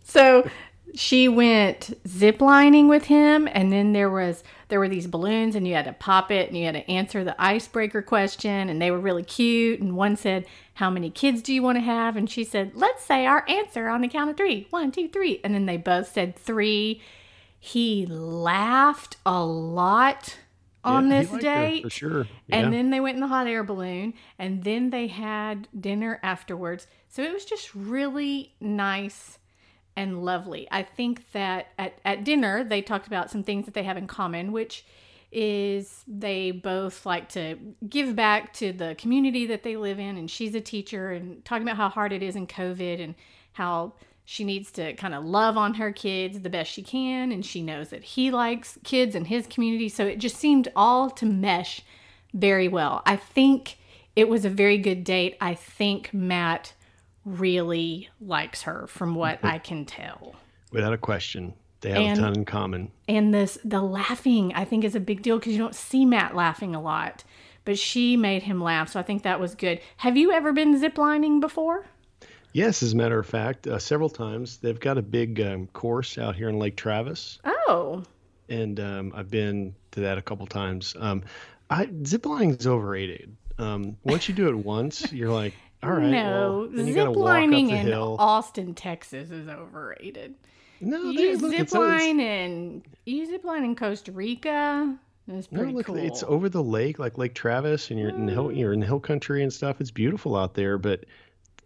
so 0.05 0.49
she 0.95 1.29
went 1.29 1.99
ziplining 2.07 2.89
with 2.89 3.05
him, 3.05 3.49
and 3.51 3.73
then 3.73 3.93
there 3.93 4.11
was 4.11 4.43
there 4.69 4.79
were 4.81 4.89
these 4.89 5.07
balloons, 5.07 5.55
and 5.55 5.69
you 5.69 5.75
had 5.75 5.85
to 5.85 5.93
pop 5.93 6.31
it, 6.31 6.49
and 6.49 6.57
you 6.57 6.65
had 6.65 6.75
to 6.75 6.91
answer 6.91 7.25
the 7.25 7.41
icebreaker 7.41 8.01
question, 8.01 8.69
and 8.69 8.81
they 8.81 8.91
were 8.91 8.99
really 8.99 9.23
cute. 9.23 9.81
And 9.81 9.97
one 9.97 10.17
said, 10.17 10.47
"How 10.75 10.91
many 10.91 11.11
kids 11.11 11.43
do 11.43 11.53
you 11.53 11.63
want 11.63 11.77
to 11.77 11.83
have?" 11.83 12.17
And 12.17 12.29
she 12.29 12.45
said, 12.45 12.73
"Let's 12.75 13.05
say 13.05 13.27
our 13.27 13.45
answer 13.49 13.89
on 13.89 14.01
the 14.01 14.09
count 14.09 14.31
of 14.31 14.37
three. 14.37 14.67
One, 14.71 14.91
two, 14.91 15.09
three." 15.09 15.41
And 15.45 15.55
then 15.55 15.67
they 15.67 15.77
both 15.77 16.13
said 16.13 16.37
three. 16.37 17.01
He 17.59 18.07
laughed 18.07 19.17
a 19.25 19.45
lot 19.45 20.39
on 20.85 21.09
Yeah, 21.09 21.21
this 21.21 21.31
her, 21.31 21.39
date. 21.39 21.83
for 21.85 21.91
sure. 21.91 22.27
Yeah. 22.49 22.57
And 22.57 22.73
then 22.73 22.91
they 22.91 22.99
went 23.01 23.15
in 23.15 23.21
the 23.21 23.29
hot 23.29 23.47
air 23.47 23.63
balloon, 23.63 24.15
and 24.39 24.65
then 24.65 24.91
they 24.91 25.07
had 25.07 25.69
dinner 25.79 26.19
afterwards. 26.23 26.87
So 27.09 27.23
it 27.23 27.33
was 27.33 27.45
just 27.45 27.75
really 27.75 28.55
nice 28.61 29.39
and 29.97 30.25
lovely. 30.25 30.67
I 30.71 30.83
think 30.83 31.31
that 31.33 31.69
at, 31.79 31.99
at 32.05 32.25
dinner, 32.25 32.65
they 32.65 32.83
talked 32.83 33.07
about 33.07 33.31
some 33.31 33.43
things 33.43 33.67
that 33.67 33.75
they 33.75 33.83
have 33.83 33.97
in 33.97 34.07
common, 34.07 34.53
which 34.53 34.85
is 35.31 36.05
they 36.07 36.51
both 36.51 37.07
like 37.07 37.29
to 37.31 37.57
give 37.89 38.15
back 38.15 38.53
to 38.55 38.73
the 38.73 38.95
community 38.99 39.47
that 39.47 39.63
they 39.63 39.77
live 39.77 39.99
in. 39.99 40.17
And 40.17 40.31
she's 40.31 40.55
a 40.55 40.61
teacher, 40.61 41.11
and 41.11 41.45
talking 41.45 41.63
about 41.63 41.77
how 41.77 41.89
hard 41.89 42.13
it 42.13 42.23
is 42.23 42.37
in 42.37 42.47
COVID 42.47 43.03
and 43.03 43.15
how 43.53 43.95
she 44.25 44.45
needs 44.45 44.71
to 44.71 44.93
kind 44.95 45.15
of 45.15 45.25
love 45.25 45.57
on 45.57 45.75
her 45.75 45.91
kids 45.91 46.41
the 46.41 46.51
best 46.51 46.71
she 46.71 46.83
can. 46.83 47.33
And 47.33 47.45
she 47.45 47.61
knows 47.63 47.89
that 47.89 48.05
he 48.05 48.31
likes 48.31 48.79
kids 48.85 49.15
in 49.15 49.27
his 49.27 49.47
community. 49.47 49.89
So 49.89 50.07
it 50.07 50.19
just 50.19 50.37
seemed 50.37 50.69
all 50.77 51.11
to 51.11 51.27
mesh 51.27 51.83
very 52.33 52.69
well. 52.69 53.03
I 53.05 53.17
think 53.17 53.79
it 54.15 54.29
was 54.29 54.45
a 54.45 54.51
very 54.51 54.79
good 54.79 55.05
date. 55.05 55.37
I 55.41 55.55
think 55.55 56.13
Matt 56.13 56.75
really 57.25 58.09
likes 58.21 58.63
her 58.63 58.87
from 58.87 59.15
what 59.15 59.39
I 59.45 59.59
can 59.59 59.85
tell. 59.85 60.35
Without 60.73 60.93
a 60.93 60.99
question, 60.99 61.55
they 61.81 61.91
have 61.91 61.99
And- 61.99 62.19
a 62.19 62.23
ton 62.23 62.35
in 62.39 62.45
common. 62.45 62.91
And 63.09 63.33
this 63.35 63.59
the 63.65 63.83
laughing 63.83 64.53
I 64.55 64.65
think 64.65 64.85
is 64.85 64.95
a 64.95 65.01
big 65.01 65.23
deal 65.23 65.39
because 65.39 65.53
you 65.53 65.59
don't 65.59 65.75
see 65.75 66.05
Matt 66.05 66.35
laughing 66.35 66.75
a 66.75 66.81
lot. 66.81 67.25
But 67.65 67.79
she 67.79 68.17
made 68.17 68.43
him 68.43 68.61
laugh, 68.61 68.89
so 68.89 68.99
I 68.99 69.05
think 69.05 69.23
that 69.23 69.39
was 69.39 69.55
good. 69.55 69.81
Have 69.99 70.17
you 70.17 70.33
ever 70.33 70.53
been 70.53 70.81
ziplining 70.81 71.41
before? 71.41 71.85
Yes, 72.53 72.83
as 72.83 72.93
a 72.93 72.97
matter 72.97 73.19
of 73.21 73.27
fact, 73.27 73.69
uh, 73.69 73.79
several 73.79 74.11
times 74.11 74.57
they've 74.59 74.81
got 74.81 74.99
a 74.99 75.03
big 75.03 75.41
um, 75.41 75.69
course 75.69 76.19
out 76.19 76.35
here 76.35 76.49
in 76.49 76.59
Lake 76.59 76.77
Travis, 76.77 77.39
Oh, 77.45 78.03
and 78.49 78.79
um, 78.81 79.13
I've 79.15 79.31
been 79.31 79.75
to 79.93 80.01
that 80.01 80.19
a 80.19 80.23
couple 80.23 80.45
times. 80.49 80.95
Um, 80.99 81.23
I 81.71 81.87
ziplining 81.87 82.59
is 82.59 82.67
overrated. 82.67 83.35
Um, 83.59 83.97
once 84.03 84.29
you 84.29 84.35
do 84.35 84.49
it 84.49 84.57
once, 84.57 85.11
you're 85.13 85.31
like, 85.33 85.55
all 85.83 85.91
right, 85.93 86.11
no. 86.11 86.59
well, 86.61 86.69
then 86.69 86.87
you 86.87 86.95
gotta 86.95 87.11
walk 87.11 87.29
up 87.29 87.37
Ziplining 87.45 87.71
in 87.71 87.87
hill. 87.87 88.17
Austin, 88.19 88.75
Texas 88.75 89.31
is 89.31 89.49
overrated. 89.49 90.35
no, 90.81 91.11
You 91.11 91.19
they, 91.19 91.37
look, 91.37 91.53
it's, 91.53 91.61
it's, 91.63 91.73
zipline 91.75 92.21
in 92.21 92.83
you 93.07 93.27
zipline 93.39 93.65
in 93.65 93.75
Costa 93.77 94.13
Rica. 94.13 94.97
It's 95.29 95.51
no, 95.53 95.59
pretty 95.61 95.73
look, 95.75 95.87
cool. 95.87 95.97
it's 95.99 96.23
over 96.25 96.49
the 96.49 96.63
lake, 96.63 96.99
like 96.99 97.17
Lake 97.17 97.35
Travis, 97.35 97.91
and 97.91 97.99
you're 97.99 98.09
in 98.11 98.27
the 98.27 98.33
hill, 98.33 98.51
you're 98.53 98.73
in 98.73 98.83
hill 98.83 98.99
country 99.01 99.43
and 99.43 99.53
stuff. 99.53 99.81
It's 99.81 99.91
beautiful 99.93 100.37
out 100.37 100.55
there, 100.55 100.79
but 100.79 101.05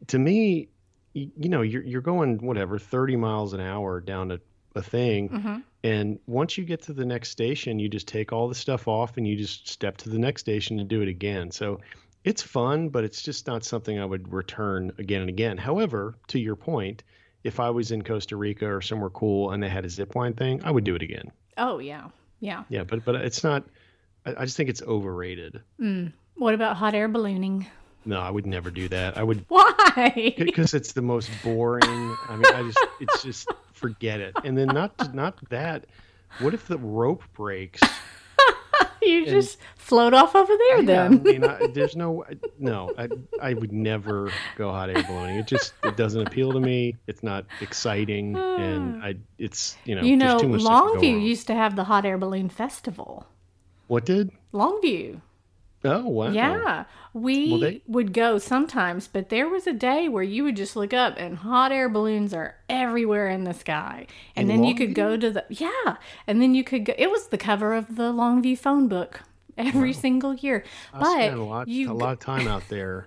to 0.09 0.19
me, 0.19 0.69
you, 1.15 1.31
you 1.39 1.49
know, 1.49 1.63
you're 1.63 1.83
you're 1.83 2.03
going 2.03 2.39
whatever 2.39 2.79
30 2.79 3.17
miles 3.17 3.55
an 3.55 3.61
hour 3.61 4.01
down 4.03 4.31
a, 4.31 4.41
a 4.75 4.83
thing, 4.83 5.31
Mhm. 5.31 5.63
and 5.85 6.19
once 6.27 6.59
you 6.59 6.65
get 6.65 6.83
to 6.83 6.93
the 6.93 7.07
next 7.07 7.31
station, 7.31 7.79
you 7.79 7.89
just 7.89 8.07
take 8.07 8.31
all 8.31 8.47
the 8.49 8.55
stuff 8.55 8.87
off 8.89 9.17
and 9.17 9.27
you 9.27 9.37
just 9.37 9.67
step 9.69 9.97
to 9.99 10.11
the 10.11 10.19
next 10.19 10.43
station 10.43 10.79
and 10.79 10.87
do 10.89 11.01
it 11.01 11.09
again. 11.09 11.51
So 11.51 11.81
it's 12.27 12.43
fun, 12.43 12.89
but 12.89 13.05
it's 13.05 13.23
just 13.23 13.47
not 13.47 13.65
something 13.65 13.99
I 14.01 14.05
would 14.05 14.33
return 14.33 14.93
again 14.99 15.21
and 15.21 15.31
again. 15.31 15.57
However, 15.57 16.17
to 16.27 16.41
your 16.41 16.57
point, 16.57 17.05
if 17.45 17.61
I 17.61 17.71
was 17.71 17.93
in 17.93 18.03
Costa 18.03 18.37
Rica 18.37 18.67
or 18.67 18.83
somewhere 18.83 19.11
cool 19.11 19.53
and 19.53 19.63
they 19.63 19.69
had 19.69 19.85
a 19.85 19.89
zip 19.89 20.17
line 20.17 20.35
thing, 20.35 20.61
I 20.65 20.73
would 20.73 20.83
do 20.83 20.97
it 20.97 21.03
again. 21.03 21.31
Oh 21.57 21.79
yeah, 21.79 22.09
yeah. 22.41 22.65
Yeah, 22.69 22.83
but 22.83 23.05
but 23.05 23.15
it's 23.15 23.45
not. 23.45 23.65
I, 24.27 24.35
I 24.39 24.45
just 24.45 24.57
think 24.57 24.69
it's 24.69 24.83
overrated. 24.83 25.63
Mm. 25.81 26.13
What 26.35 26.53
about 26.53 26.77
hot 26.77 26.95
air 26.97 27.07
ballooning? 27.07 27.67
No, 28.05 28.21
I 28.21 28.31
would 28.31 28.47
never 28.47 28.73
do 28.73 28.89
that. 28.89 29.17
I 29.17 29.23
would 29.23 29.45
Why? 29.49 30.35
because 30.37 30.75
it's 30.75 30.93
the 30.93 31.03
most 31.03 31.31
boring. 31.45 31.85
I 31.85 32.37
mean, 32.37 32.55
I 32.55 32.63
just 32.63 32.87
it's 33.01 33.23
just 33.23 33.49
forget 33.73 34.21
it. 34.21 34.35
And 34.45 34.59
then 34.59 34.67
not 34.67 35.15
not 35.15 35.39
that. 35.51 35.87
What 36.41 36.55
if 36.55 36.67
the 36.67 36.77
rope 36.77 37.23
breaks? 37.35 37.81
you 39.03 39.27
just 39.27 39.59
float 39.77 40.15
off 40.15 40.35
over 40.35 40.53
there 40.57 40.83
Yeah, 40.83 41.05
I 41.05 41.09
then. 41.09 41.23
mean, 41.23 41.45
I, 41.45 41.67
there's 41.75 41.97
no 41.97 42.25
no. 42.59 42.93
I 42.99 43.09
I 43.41 43.55
would 43.55 43.73
never 43.73 44.31
go 44.57 44.71
hot 44.71 44.91
air 44.91 45.03
ballooning. 45.03 45.37
It 45.37 45.47
just 45.47 45.75
it 45.85 45.97
doesn't 45.97 46.27
appeal 46.27 46.53
to 46.53 46.61
me. 46.61 46.97
It's 47.07 47.23
not 47.23 47.47
exciting, 47.61 48.37
and 48.37 49.03
ah. 49.03 49.07
I 49.07 49.17
it's 49.39 49.77
you 49.85 49.95
know 49.95 50.03
you 50.03 50.17
know, 50.17 50.39
too 50.39 50.49
much 50.49 50.63
that 50.63 50.69
could 50.69 50.95
go 50.95 51.01
Longview 51.01 51.23
used 51.23 51.47
to 51.49 51.55
have 51.55 51.77
the 51.77 51.85
hot 51.85 52.05
air 52.05 52.19
balloon 52.19 52.49
festival. 52.49 53.27
What 53.87 54.05
did? 54.05 54.31
Longview. 54.53 55.21
Oh 55.85 56.09
wow. 56.09 56.31
Yeah. 56.31 56.85
We 57.13 57.51
Well, 57.51 57.61
they- 57.61 57.83
would 57.87 58.13
go 58.13 58.39
sometimes, 58.39 59.09
but 59.09 59.29
there 59.29 59.49
was 59.49 59.67
a 59.67 59.73
day 59.73 60.09
where 60.09 60.23
you 60.23 60.43
would 60.45 60.57
just 60.57 60.75
look 60.77 60.93
up 60.93 61.15
and 61.17 61.37
hot 61.39 61.73
air 61.73 61.89
balloons 61.89 62.35
are 62.35 62.57
everywhere 62.69 63.29
in 63.29 63.45
the 63.45 63.55
sky. 63.55 64.07
And 64.35 64.51
then 64.51 64.65
you 64.65 64.75
could 64.75 64.95
go 64.95 65.17
to 65.17 65.31
the 65.31 65.45
Yeah. 65.49 65.97
And 66.27 66.41
then 66.43 66.55
you 66.55 66.65
could 66.65 66.85
go 66.85 66.95
it 66.99 67.11
was 67.11 67.29
the 67.29 67.39
cover 67.39 67.75
of 67.75 67.97
the 67.97 68.13
Longview 68.13 68.59
phone 68.59 68.89
book 68.89 69.21
every 69.57 69.93
single 69.93 70.35
year. 70.35 70.65
I 70.93 70.99
but 71.01 71.13
spent 71.13 71.39
a 71.39 71.43
lot 71.45 71.69
you 71.69 71.91
a 71.91 71.95
lot 71.95 72.13
of 72.15 72.21
time 72.21 72.49
out 72.49 72.65
there 72.69 73.07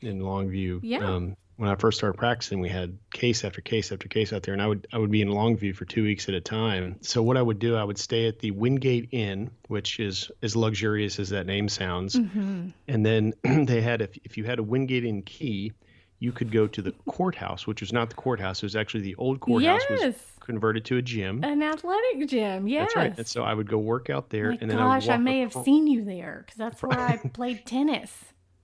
in 0.00 0.20
Longview. 0.20 0.80
Yeah. 0.82 1.04
Um, 1.04 1.36
when 1.58 1.68
I 1.68 1.74
first 1.74 1.98
started 1.98 2.16
practicing, 2.16 2.60
we 2.60 2.68
had 2.68 2.96
case 3.12 3.44
after 3.44 3.60
case 3.60 3.90
after 3.90 4.06
case 4.08 4.32
out 4.32 4.44
there, 4.44 4.54
and 4.54 4.62
I 4.62 4.66
would 4.68 4.86
I 4.92 4.98
would 4.98 5.10
be 5.10 5.20
in 5.20 5.28
Longview 5.28 5.74
for 5.74 5.84
two 5.84 6.04
weeks 6.04 6.28
at 6.28 6.34
a 6.34 6.40
time. 6.40 6.96
So 7.00 7.20
what 7.22 7.36
I 7.36 7.42
would 7.42 7.58
do, 7.58 7.74
I 7.74 7.82
would 7.82 7.98
stay 7.98 8.28
at 8.28 8.38
the 8.38 8.52
Wingate 8.52 9.08
Inn, 9.10 9.50
which 9.66 9.98
is 9.98 10.30
as 10.40 10.54
luxurious 10.54 11.18
as 11.18 11.30
that 11.30 11.46
name 11.46 11.68
sounds, 11.68 12.14
Mm-hmm. 12.14 12.68
and 12.86 13.04
then 13.04 13.34
they 13.66 13.80
had 13.80 14.00
if 14.02 14.16
if 14.24 14.38
you 14.38 14.44
had 14.44 14.60
a 14.60 14.62
Wingate 14.62 15.04
Inn 15.04 15.22
key, 15.22 15.72
you 16.20 16.30
could 16.30 16.52
go 16.52 16.68
to 16.68 16.80
the 16.80 16.92
courthouse, 17.08 17.66
which 17.66 17.80
was 17.80 17.92
not 17.92 18.08
the 18.08 18.16
courthouse; 18.16 18.62
it 18.62 18.66
was 18.66 18.76
actually 18.76 19.00
the 19.02 19.16
old 19.16 19.40
courthouse 19.40 19.82
was 19.90 20.14
converted 20.38 20.84
to 20.84 20.96
a 20.96 21.02
gym. 21.02 21.42
An 21.42 21.60
athletic 21.62 22.28
gym. 22.28 22.68
Yes. 22.68 22.84
That's 22.94 22.96
right. 22.96 23.18
And 23.18 23.26
so 23.26 23.42
I 23.42 23.52
would 23.52 23.68
go 23.68 23.78
work 23.78 24.10
out 24.10 24.30
there, 24.30 24.50
My 24.52 24.58
and 24.60 24.70
then 24.70 24.78
gosh, 24.78 25.08
I, 25.08 25.14
I, 25.14 25.16
may 25.18 25.40
have 25.40 25.52
seen 25.52 25.86
you 25.88 26.04
there 26.04 26.44
because 26.46 26.56
that's 26.56 26.80
where 26.82 26.98
I 26.98 27.16
played 27.32 27.66
tennis. 27.66 28.12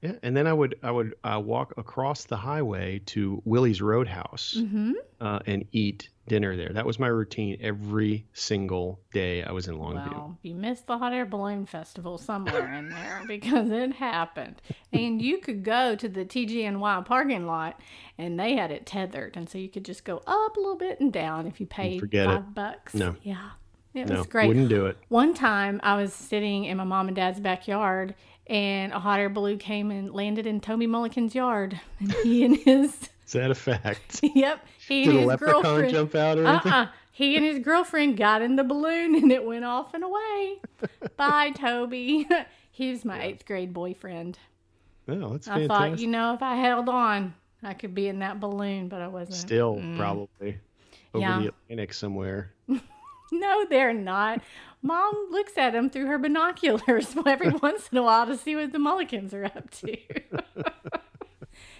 Yeah, 0.04 0.12
and 0.22 0.36
then 0.36 0.46
I 0.46 0.52
would 0.52 0.76
I 0.82 0.90
would 0.90 1.14
uh, 1.24 1.40
walk 1.42 1.74
across 1.76 2.24
the 2.24 2.36
highway 2.36 3.00
to 3.06 3.40
Willie's 3.44 3.80
Roadhouse 3.80 4.54
Mm-hmm. 4.58 4.92
uh, 5.20 5.38
and 5.46 5.64
eat 5.72 6.10
dinner 6.28 6.56
there. 6.56 6.70
That 6.72 6.86
was 6.86 6.98
my 6.98 7.06
routine 7.08 7.58
every 7.60 8.24
single 8.32 9.00
day 9.12 9.42
I 9.42 9.52
was 9.52 9.68
in 9.68 9.76
Longview. 9.76 10.10
Well, 10.12 10.38
you 10.42 10.54
missed 10.54 10.86
the 10.86 10.96
hot 10.98 11.12
air 11.12 11.26
balloon 11.26 11.66
festival 11.66 12.16
somewhere 12.18 12.72
in 12.74 12.88
there 12.88 13.22
because 13.28 13.70
it 13.70 13.92
happened. 13.92 14.62
And 14.92 15.20
you 15.20 15.38
could 15.38 15.64
go 15.64 15.94
to 15.96 16.08
the 16.08 16.24
TGNY 16.24 17.04
parking 17.04 17.46
lot 17.46 17.78
and 18.16 18.38
they 18.40 18.54
had 18.56 18.70
it 18.70 18.86
tethered. 18.86 19.36
And 19.36 19.48
so 19.50 19.58
you 19.58 19.68
could 19.68 19.84
just 19.84 20.04
go 20.04 20.22
up 20.26 20.56
a 20.56 20.60
little 20.60 20.76
bit 20.76 20.98
and 21.00 21.12
down 21.12 21.46
if 21.46 21.60
you 21.60 21.66
paid 21.66 22.00
five 22.00 22.38
it. 22.38 22.54
bucks. 22.54 22.94
No. 22.94 23.16
Yeah. 23.22 23.50
It 23.92 24.08
no, 24.08 24.16
was 24.18 24.26
great. 24.26 24.48
wouldn't 24.48 24.70
do 24.70 24.86
it. 24.86 24.96
One 25.08 25.34
time 25.34 25.78
I 25.84 25.94
was 25.96 26.12
sitting 26.12 26.64
in 26.64 26.76
my 26.78 26.84
mom 26.84 27.06
and 27.08 27.14
dad's 27.14 27.38
backyard 27.38 28.14
and 28.46 28.92
a 28.92 28.98
hot 28.98 29.20
air 29.20 29.28
balloon 29.28 29.58
came 29.58 29.90
and 29.90 30.12
landed 30.12 30.46
in 30.46 30.60
Toby 30.60 30.86
Mulligan's 30.86 31.34
yard. 31.34 31.80
And 32.00 32.12
he 32.12 32.44
and 32.44 32.56
his, 32.56 32.94
Is 33.26 33.32
that 33.32 33.50
a 33.50 33.54
fact? 33.54 34.20
yep, 34.34 34.64
he 34.86 35.04
Did 35.04 35.08
and 35.10 35.16
a 35.16 35.20
his 35.20 35.28
leprechaun 35.28 35.62
girlfriend. 35.62 35.92
jump 35.92 36.14
out 36.14 36.38
or 36.38 36.46
uh-uh. 36.46 36.52
anything? 36.52 36.72
Uh-uh. 36.72 36.86
He 37.12 37.36
and 37.36 37.44
his 37.44 37.60
girlfriend 37.60 38.16
got 38.16 38.42
in 38.42 38.56
the 38.56 38.64
balloon 38.64 39.14
and 39.14 39.30
it 39.30 39.44
went 39.44 39.64
off 39.64 39.94
and 39.94 40.02
away. 40.02 40.60
Bye, 41.16 41.50
Toby. 41.52 42.26
he 42.72 42.90
was 42.90 43.04
my 43.04 43.22
eighth 43.22 43.46
grade 43.46 43.72
boyfriend. 43.72 44.38
No, 45.06 45.30
that's 45.30 45.46
I 45.46 45.60
fantastic. 45.60 45.68
thought, 45.68 45.98
you 46.00 46.08
know, 46.08 46.34
if 46.34 46.42
I 46.42 46.56
held 46.56 46.88
on, 46.88 47.34
I 47.62 47.74
could 47.74 47.94
be 47.94 48.08
in 48.08 48.18
that 48.18 48.40
balloon, 48.40 48.88
but 48.88 49.00
I 49.00 49.06
wasn't. 49.08 49.36
Still, 49.36 49.76
mm. 49.76 49.96
probably 49.96 50.58
over 51.14 51.20
Yeah. 51.20 51.38
the 51.40 51.48
Atlantic 51.48 51.94
somewhere. 51.94 52.52
No, 53.40 53.66
they're 53.68 53.92
not. 53.92 54.40
Mom 54.82 55.14
looks 55.30 55.56
at 55.56 55.72
them 55.72 55.88
through 55.90 56.06
her 56.06 56.18
binoculars 56.18 57.14
every 57.26 57.48
once 57.62 57.88
in 57.90 57.98
a 57.98 58.02
while 58.02 58.26
to 58.26 58.36
see 58.36 58.54
what 58.54 58.72
the 58.72 58.78
Mulligans 58.78 59.34
are 59.34 59.46
up 59.46 59.70
to. 59.70 59.96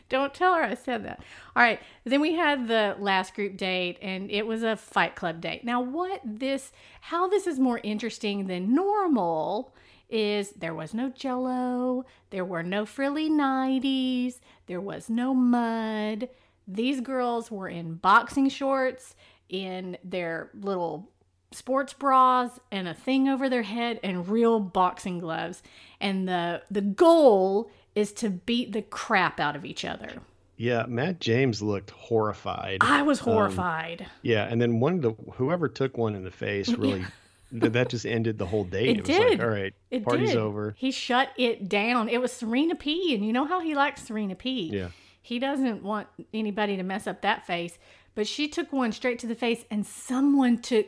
Don't 0.08 0.34
tell 0.34 0.54
her 0.54 0.62
I 0.62 0.74
said 0.74 1.04
that. 1.04 1.22
All 1.56 1.62
right. 1.62 1.80
Then 2.04 2.20
we 2.20 2.34
had 2.34 2.68
the 2.68 2.96
last 2.98 3.34
group 3.34 3.56
date, 3.56 3.98
and 4.02 4.30
it 4.30 4.46
was 4.46 4.62
a 4.62 4.76
fight 4.76 5.16
club 5.16 5.40
date. 5.40 5.64
Now, 5.64 5.80
what 5.80 6.20
this, 6.24 6.72
how 7.00 7.26
this 7.28 7.46
is 7.46 7.58
more 7.58 7.80
interesting 7.82 8.46
than 8.46 8.74
normal 8.74 9.74
is 10.10 10.50
there 10.50 10.74
was 10.74 10.92
no 10.94 11.08
jello, 11.08 12.04
there 12.30 12.44
were 12.44 12.62
no 12.62 12.84
frilly 12.84 13.30
90s, 13.30 14.40
there 14.66 14.80
was 14.80 15.08
no 15.08 15.34
mud. 15.34 16.28
These 16.68 17.00
girls 17.00 17.50
were 17.50 17.68
in 17.68 17.94
boxing 17.94 18.48
shorts, 18.50 19.16
in 19.48 19.96
their 20.02 20.50
little 20.54 21.10
sports 21.54 21.92
bras 21.92 22.58
and 22.70 22.86
a 22.88 22.94
thing 22.94 23.28
over 23.28 23.48
their 23.48 23.62
head 23.62 24.00
and 24.02 24.28
real 24.28 24.60
boxing 24.60 25.18
gloves. 25.18 25.62
And 26.00 26.28
the 26.28 26.62
the 26.70 26.80
goal 26.82 27.70
is 27.94 28.12
to 28.14 28.30
beat 28.30 28.72
the 28.72 28.82
crap 28.82 29.38
out 29.40 29.56
of 29.56 29.64
each 29.64 29.84
other. 29.84 30.10
Yeah, 30.56 30.84
Matt 30.86 31.20
James 31.20 31.62
looked 31.62 31.90
horrified. 31.90 32.78
I 32.80 33.02
was 33.02 33.20
Um, 33.20 33.32
horrified. 33.32 34.06
yeah, 34.22 34.44
and 34.44 34.60
then 34.60 34.78
one 34.80 34.94
of 34.94 35.02
the 35.02 35.12
whoever 35.32 35.68
took 35.68 35.96
one 35.98 36.14
in 36.14 36.22
the 36.24 36.30
face 36.30 36.68
really 36.78 37.04
that 37.52 37.88
just 37.88 38.04
ended 38.06 38.38
the 38.38 38.46
whole 38.46 38.64
date. 38.64 38.98
It 38.98 39.06
was 39.06 39.16
did. 39.16 39.30
like, 39.30 39.40
all 39.40 39.48
right, 39.52 39.74
it 39.90 40.04
party's 40.04 40.30
did. 40.30 40.38
over. 40.38 40.74
He 40.78 40.90
shut 40.90 41.28
it 41.36 41.68
down. 41.68 42.08
It 42.08 42.20
was 42.20 42.32
Serena 42.32 42.74
P. 42.74 43.14
And 43.14 43.24
you 43.24 43.32
know 43.32 43.44
how 43.46 43.60
he 43.60 43.74
likes 43.74 44.02
Serena 44.02 44.34
P. 44.34 44.70
Yeah. 44.72 44.88
He 45.22 45.38
doesn't 45.38 45.82
want 45.82 46.06
anybody 46.34 46.76
to 46.76 46.82
mess 46.82 47.06
up 47.06 47.22
that 47.22 47.46
face. 47.46 47.78
But 48.16 48.26
she 48.28 48.46
took 48.46 48.72
one 48.72 48.92
straight 48.92 49.18
to 49.20 49.26
the 49.26 49.34
face 49.34 49.64
and 49.70 49.84
someone 49.86 50.58
took 50.58 50.86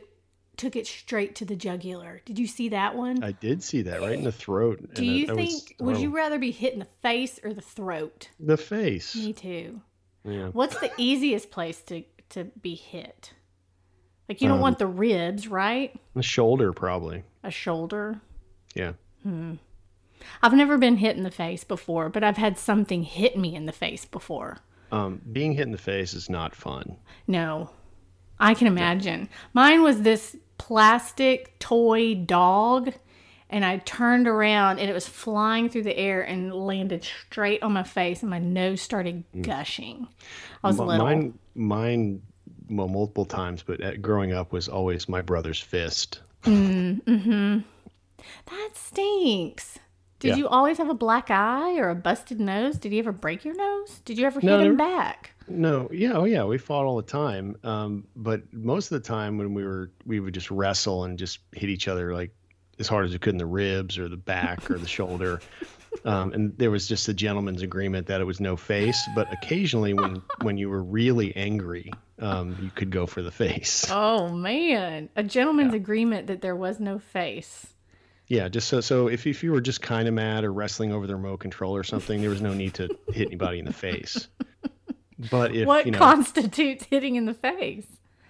took 0.57 0.75
it 0.75 0.87
straight 0.87 1.35
to 1.35 1.45
the 1.45 1.55
jugular. 1.55 2.21
Did 2.25 2.37
you 2.39 2.47
see 2.47 2.69
that 2.69 2.95
one? 2.95 3.23
I 3.23 3.31
did 3.31 3.61
see 3.63 3.83
that 3.83 4.01
right 4.01 4.13
in 4.17 4.23
the 4.23 4.31
throat. 4.31 4.93
Do 4.93 5.05
you 5.05 5.27
that- 5.27 5.35
that 5.35 5.41
was 5.41 5.63
think 5.63 5.75
would 5.79 5.97
you 5.99 6.09
rather 6.15 6.39
be 6.39 6.51
hit 6.51 6.73
in 6.73 6.79
the 6.79 6.85
face 7.01 7.39
or 7.43 7.53
the 7.53 7.61
throat? 7.61 8.29
the 8.39 8.57
face? 8.57 9.15
Me 9.15 9.33
too. 9.33 9.81
Yeah. 10.23 10.47
What's 10.49 10.79
the 10.79 10.91
easiest 10.97 11.51
place 11.51 11.81
to 11.83 12.03
to 12.29 12.45
be 12.61 12.75
hit? 12.75 13.33
Like 14.27 14.41
you 14.41 14.47
don't 14.49 14.57
Um, 14.57 14.61
want 14.61 14.79
the 14.79 14.87
ribs, 14.87 15.47
right? 15.47 15.97
The 16.13 16.21
shoulder, 16.23 16.73
probably. 16.73 17.23
A 17.43 17.51
shoulder. 17.51 18.19
Yeah. 18.75 18.93
Hmm. 19.23 19.53
I've 20.41 20.53
never 20.53 20.77
been 20.77 20.97
hit 20.97 21.15
in 21.15 21.23
the 21.23 21.31
face 21.31 21.63
before, 21.63 22.09
but 22.09 22.23
I've 22.23 22.35
had 22.37 22.57
something 22.57 23.03
hit 23.03 23.37
me 23.37 23.55
in 23.55 23.65
the 23.65 23.71
face 23.71 24.03
before. 24.03 24.57
Um, 24.91 25.21
being 25.31 25.53
hit 25.53 25.65
in 25.67 25.71
the 25.71 25.77
face 25.77 26.13
is 26.13 26.29
not 26.29 26.55
fun. 26.55 26.97
No. 27.27 27.69
I 28.39 28.53
can 28.53 28.67
imagine. 28.67 29.29
Mine 29.53 29.81
was 29.83 30.01
this 30.01 30.35
plastic 30.57 31.57
toy 31.59 32.15
dog 32.15 32.93
and 33.49 33.63
I 33.63 33.77
turned 33.77 34.27
around 34.27 34.79
and 34.79 34.89
it 34.89 34.93
was 34.93 35.07
flying 35.07 35.69
through 35.69 35.83
the 35.83 35.97
air 35.97 36.21
and 36.21 36.53
landed 36.53 37.03
straight 37.03 37.63
on 37.63 37.73
my 37.73 37.83
face 37.83 38.21
and 38.21 38.29
my 38.29 38.39
nose 38.39 38.81
started 38.81 39.23
gushing. 39.41 40.07
I 40.63 40.67
was 40.67 40.79
M- 40.79 40.87
little. 40.87 41.05
Mine, 41.05 41.39
mine, 41.55 42.21
well, 42.69 42.87
multiple 42.89 43.25
times, 43.25 43.63
but 43.63 43.79
at, 43.81 44.01
growing 44.01 44.33
up 44.33 44.51
was 44.51 44.67
always 44.67 45.07
my 45.07 45.21
brother's 45.21 45.61
fist. 45.61 46.19
Mm, 46.43 47.01
hmm 47.03 47.59
That 48.47 48.69
stinks. 48.75 49.79
Did 50.19 50.29
Yeah. 50.29 50.35
you 50.37 50.47
always 50.47 50.77
have 50.79 50.89
a 50.89 50.93
black 50.95 51.29
eye 51.29 51.77
or 51.77 51.89
a 51.89 51.95
busted 51.95 52.39
nose? 52.39 52.77
Did 52.77 52.91
he 52.91 52.99
ever 52.99 53.11
break 53.11 53.45
your 53.45 53.55
nose? 53.55 54.01
Did 54.05 54.17
you 54.17 54.25
ever 54.25 54.39
No, 54.41 54.57
hit 54.57 54.67
him 54.67 54.77
back? 54.77 55.31
No, 55.47 55.87
yeah, 55.91 56.13
oh 56.13 56.25
yeah, 56.25 56.43
we 56.43 56.57
fought 56.57 56.85
all 56.85 56.97
the 56.97 57.03
time. 57.03 57.55
Um, 57.63 58.05
but 58.15 58.41
most 58.51 58.91
of 58.91 59.01
the 59.01 59.07
time 59.07 59.37
when 59.37 59.53
we 59.53 59.63
were, 59.63 59.91
we 60.05 60.19
would 60.19 60.33
just 60.33 60.49
wrestle 60.51 61.03
and 61.05 61.17
just 61.17 61.39
hit 61.53 61.69
each 61.69 61.87
other 61.87 62.13
like 62.13 62.31
as 62.79 62.87
hard 62.87 63.05
as 63.05 63.11
we 63.13 63.19
could 63.19 63.33
in 63.33 63.37
the 63.37 63.45
ribs 63.45 63.97
or 63.97 64.09
the 64.09 64.17
back 64.17 64.69
or 64.71 64.77
the 64.77 64.87
shoulder. 64.87 65.39
Um, 66.05 66.31
and 66.33 66.57
there 66.57 66.69
was 66.69 66.87
just 66.87 67.07
a 67.07 67.13
gentleman's 67.13 67.63
agreement 67.63 68.07
that 68.07 68.21
it 68.21 68.23
was 68.25 68.39
no 68.39 68.55
face. 68.55 69.01
But 69.15 69.31
occasionally, 69.33 69.93
when 69.93 70.21
when 70.43 70.57
you 70.57 70.69
were 70.69 70.83
really 70.83 71.35
angry, 71.35 71.91
um, 72.19 72.55
you 72.61 72.69
could 72.69 72.91
go 72.91 73.07
for 73.07 73.23
the 73.23 73.31
face. 73.31 73.87
Oh 73.89 74.29
man, 74.29 75.09
a 75.15 75.23
gentleman's 75.23 75.73
agreement 75.73 76.27
that 76.27 76.41
there 76.41 76.55
was 76.55 76.79
no 76.79 76.99
face. 76.99 77.73
Yeah, 78.27 78.49
just 78.49 78.67
so 78.67 78.81
so 78.81 79.07
if 79.07 79.25
if 79.25 79.41
you 79.43 79.51
were 79.51 79.61
just 79.61 79.81
kind 79.81 80.07
of 80.07 80.13
mad 80.13 80.43
or 80.43 80.51
wrestling 80.51 80.91
over 80.91 81.07
the 81.07 81.15
remote 81.15 81.37
control 81.37 81.75
or 81.75 81.83
something, 81.83 82.19
there 82.21 82.29
was 82.29 82.41
no 82.41 82.53
need 82.53 82.73
to 82.75 82.89
hit 83.13 83.27
anybody 83.27 83.59
in 83.59 83.65
the 83.65 83.73
face. 83.73 84.27
But 85.31 85.55
if 85.55 85.65
what 85.65 85.85
you 85.85 85.91
know, 85.93 85.97
constitutes 85.97 86.83
hitting 86.85 87.15
in 87.15 87.25
the 87.25 87.33
face? 87.33 87.87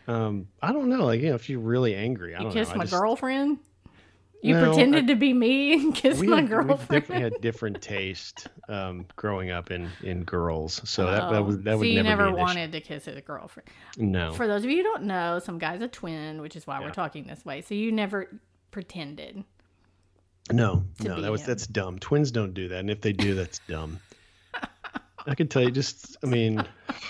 um, 0.08 0.48
I 0.62 0.72
don't 0.72 0.88
know, 0.90 1.04
like 1.06 1.20
you 1.22 1.30
know, 1.30 1.36
if 1.36 1.50
you're 1.50 1.60
really 1.60 1.96
angry, 1.96 2.34
I 2.36 2.38
You 2.40 2.44
don't 2.46 2.54
kissed 2.54 2.72
know. 2.72 2.78
My 2.78 2.84
just- 2.86 2.94
girlfriend? 2.94 3.58
You 4.44 4.54
No, 4.54 4.68
pretended 4.70 5.06
I- 5.06 5.08
to 5.08 5.16
be 5.16 5.34
me 5.34 5.74
and 5.74 5.96
kissed 5.96 6.20
we 6.20 6.28
my 6.28 6.42
had, 6.42 6.50
we 6.68 6.76
definitely 6.76 7.22
had 7.22 7.42
different 7.42 7.82
taste 7.82 8.48
um, 8.70 9.06
growing 9.16 9.50
up 9.50 9.72
in 9.72 9.90
in 10.04 10.24
girls, 10.26 10.80
so 10.88 11.06
that 11.08 11.32
that 11.32 11.40
Oh, 11.40 11.44
was 11.44 11.58
that 11.64 11.72
so 11.74 11.78
would 11.80 11.88
you 11.88 12.04
never, 12.04 12.10
never 12.10 12.24
an 12.28 12.34
issue. 12.36 12.42
wanted 12.44 12.72
to 12.74 12.80
kiss 12.82 13.06
his 13.06 13.20
girlfriend. 13.22 13.68
No, 13.98 14.32
For 14.34 14.46
those 14.46 14.64
of 14.64 14.70
you 14.70 14.78
who 14.78 14.84
don't 14.84 15.04
know, 15.06 15.40
some 15.40 15.58
guy's 15.58 15.82
a 15.82 15.88
twin, 15.88 16.40
which 16.40 16.56
is 16.56 16.68
why 16.68 16.80
we're 16.80 16.92
talking 16.92 17.26
this 17.26 17.44
way. 17.44 17.62
So 17.62 17.74
you 17.74 17.92
never 17.92 18.40
pretended. 18.70 19.44
No, 20.52 20.84
no. 21.02 21.22
That 21.22 21.32
was 21.32 21.42
him. 21.42 21.48
that's 21.48 21.68
dumb. 21.68 22.00
Twins 22.00 22.32
don't 22.32 22.54
do 22.54 22.68
that, 22.70 22.80
and 22.80 22.90
if 22.90 23.02
they 23.02 23.14
do, 23.14 23.36
that's 23.36 23.60
dumb. 23.68 24.00
I 25.26 25.36
can 25.36 25.48
tell 25.48 25.62
you, 25.62 25.72
just 25.72 26.18
I 26.24 26.28
mean, 26.28 26.64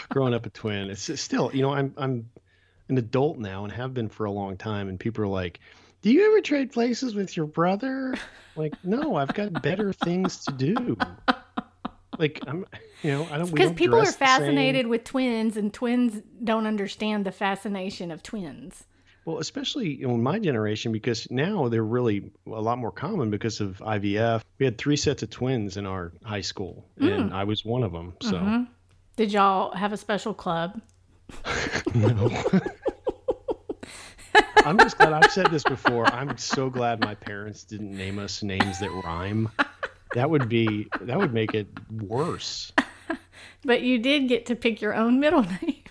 growing 0.09 0.33
up 0.33 0.45
a 0.45 0.49
twin, 0.49 0.89
it's 0.89 1.19
still 1.21 1.51
you 1.53 1.61
know 1.61 1.71
I'm 1.71 1.93
I'm 1.97 2.29
an 2.89 2.97
adult 2.97 3.37
now 3.37 3.63
and 3.63 3.71
have 3.73 3.93
been 3.93 4.09
for 4.09 4.25
a 4.25 4.31
long 4.31 4.57
time, 4.57 4.89
and 4.89 4.99
people 4.99 5.23
are 5.23 5.27
like, 5.27 5.59
"Do 6.01 6.11
you 6.11 6.25
ever 6.31 6.41
trade 6.41 6.71
places 6.71 7.15
with 7.15 7.37
your 7.37 7.45
brother?" 7.45 8.15
Like, 8.55 8.73
no, 8.83 9.15
I've 9.15 9.33
got 9.35 9.61
better 9.61 9.93
things 9.93 10.43
to 10.45 10.51
do. 10.51 10.97
Like 12.17 12.39
I'm, 12.47 12.65
you 13.03 13.11
know, 13.11 13.27
I 13.31 13.37
don't. 13.37 13.51
Because 13.51 13.73
people 13.73 13.99
are 13.99 14.05
fascinated 14.05 14.87
with 14.87 15.03
twins, 15.03 15.55
and 15.57 15.71
twins 15.71 16.21
don't 16.43 16.65
understand 16.65 17.25
the 17.25 17.31
fascination 17.31 18.09
of 18.09 18.23
twins. 18.23 18.85
Well, 19.27 19.39
especially 19.39 20.01
in 20.03 20.23
my 20.23 20.39
generation, 20.39 20.93
because 20.93 21.29
now 21.29 21.67
they're 21.67 21.83
really 21.83 22.31
a 22.45 22.61
lot 22.61 22.77
more 22.77 22.93
common 22.93 23.29
because 23.29 23.59
of 23.59 23.79
IVF. 23.79 24.41
We 24.57 24.65
had 24.65 24.77
three 24.77 24.95
sets 24.95 25.21
of 25.21 25.29
twins 25.29 25.75
in 25.75 25.85
our 25.85 26.13
high 26.23 26.39
school, 26.39 26.85
Hmm. 26.97 27.07
and 27.09 27.33
I 27.33 27.43
was 27.43 27.65
one 27.65 27.83
of 27.83 27.91
them. 27.91 28.13
So, 28.21 28.35
Mm-hmm. 28.35 28.63
Did 29.17 29.33
y'all 29.33 29.75
have 29.75 29.91
a 29.91 29.97
special 29.97 30.33
club? 30.33 30.79
no. 31.93 32.31
I'm 34.63 34.77
just 34.77 34.97
glad 34.97 35.11
I've 35.11 35.29
said 35.33 35.47
this 35.47 35.63
before. 35.63 36.05
I'm 36.07 36.37
so 36.37 36.69
glad 36.69 37.01
my 37.01 37.15
parents 37.15 37.65
didn't 37.65 37.91
name 37.91 38.19
us 38.19 38.41
names 38.43 38.79
that 38.79 38.91
rhyme. 39.03 39.49
That 40.13 40.29
would 40.29 40.47
be 40.47 40.87
that 41.01 41.17
would 41.17 41.33
make 41.33 41.53
it 41.53 41.67
worse. 41.91 42.71
but 43.65 43.81
you 43.81 43.99
did 43.99 44.29
get 44.29 44.45
to 44.45 44.55
pick 44.55 44.79
your 44.81 44.93
own 44.93 45.19
middle 45.19 45.43
name, 45.43 45.83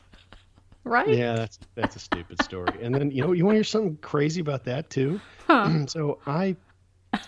right? 0.87 1.09
Yeah, 1.09 1.35
that's 1.35 1.59
that's 1.75 1.97
a 1.97 1.99
stupid 1.99 2.43
story. 2.43 2.73
And 2.81 2.95
then 2.95 3.11
you 3.11 3.23
know 3.23 3.33
you 3.33 3.45
want 3.45 3.55
to 3.55 3.59
hear 3.59 3.65
something 3.65 3.97
crazy 3.99 4.41
about 4.41 4.65
that 4.65 4.89
too? 4.91 5.21
Huh. 5.47 5.87
so 5.89 6.19
I, 6.27 6.57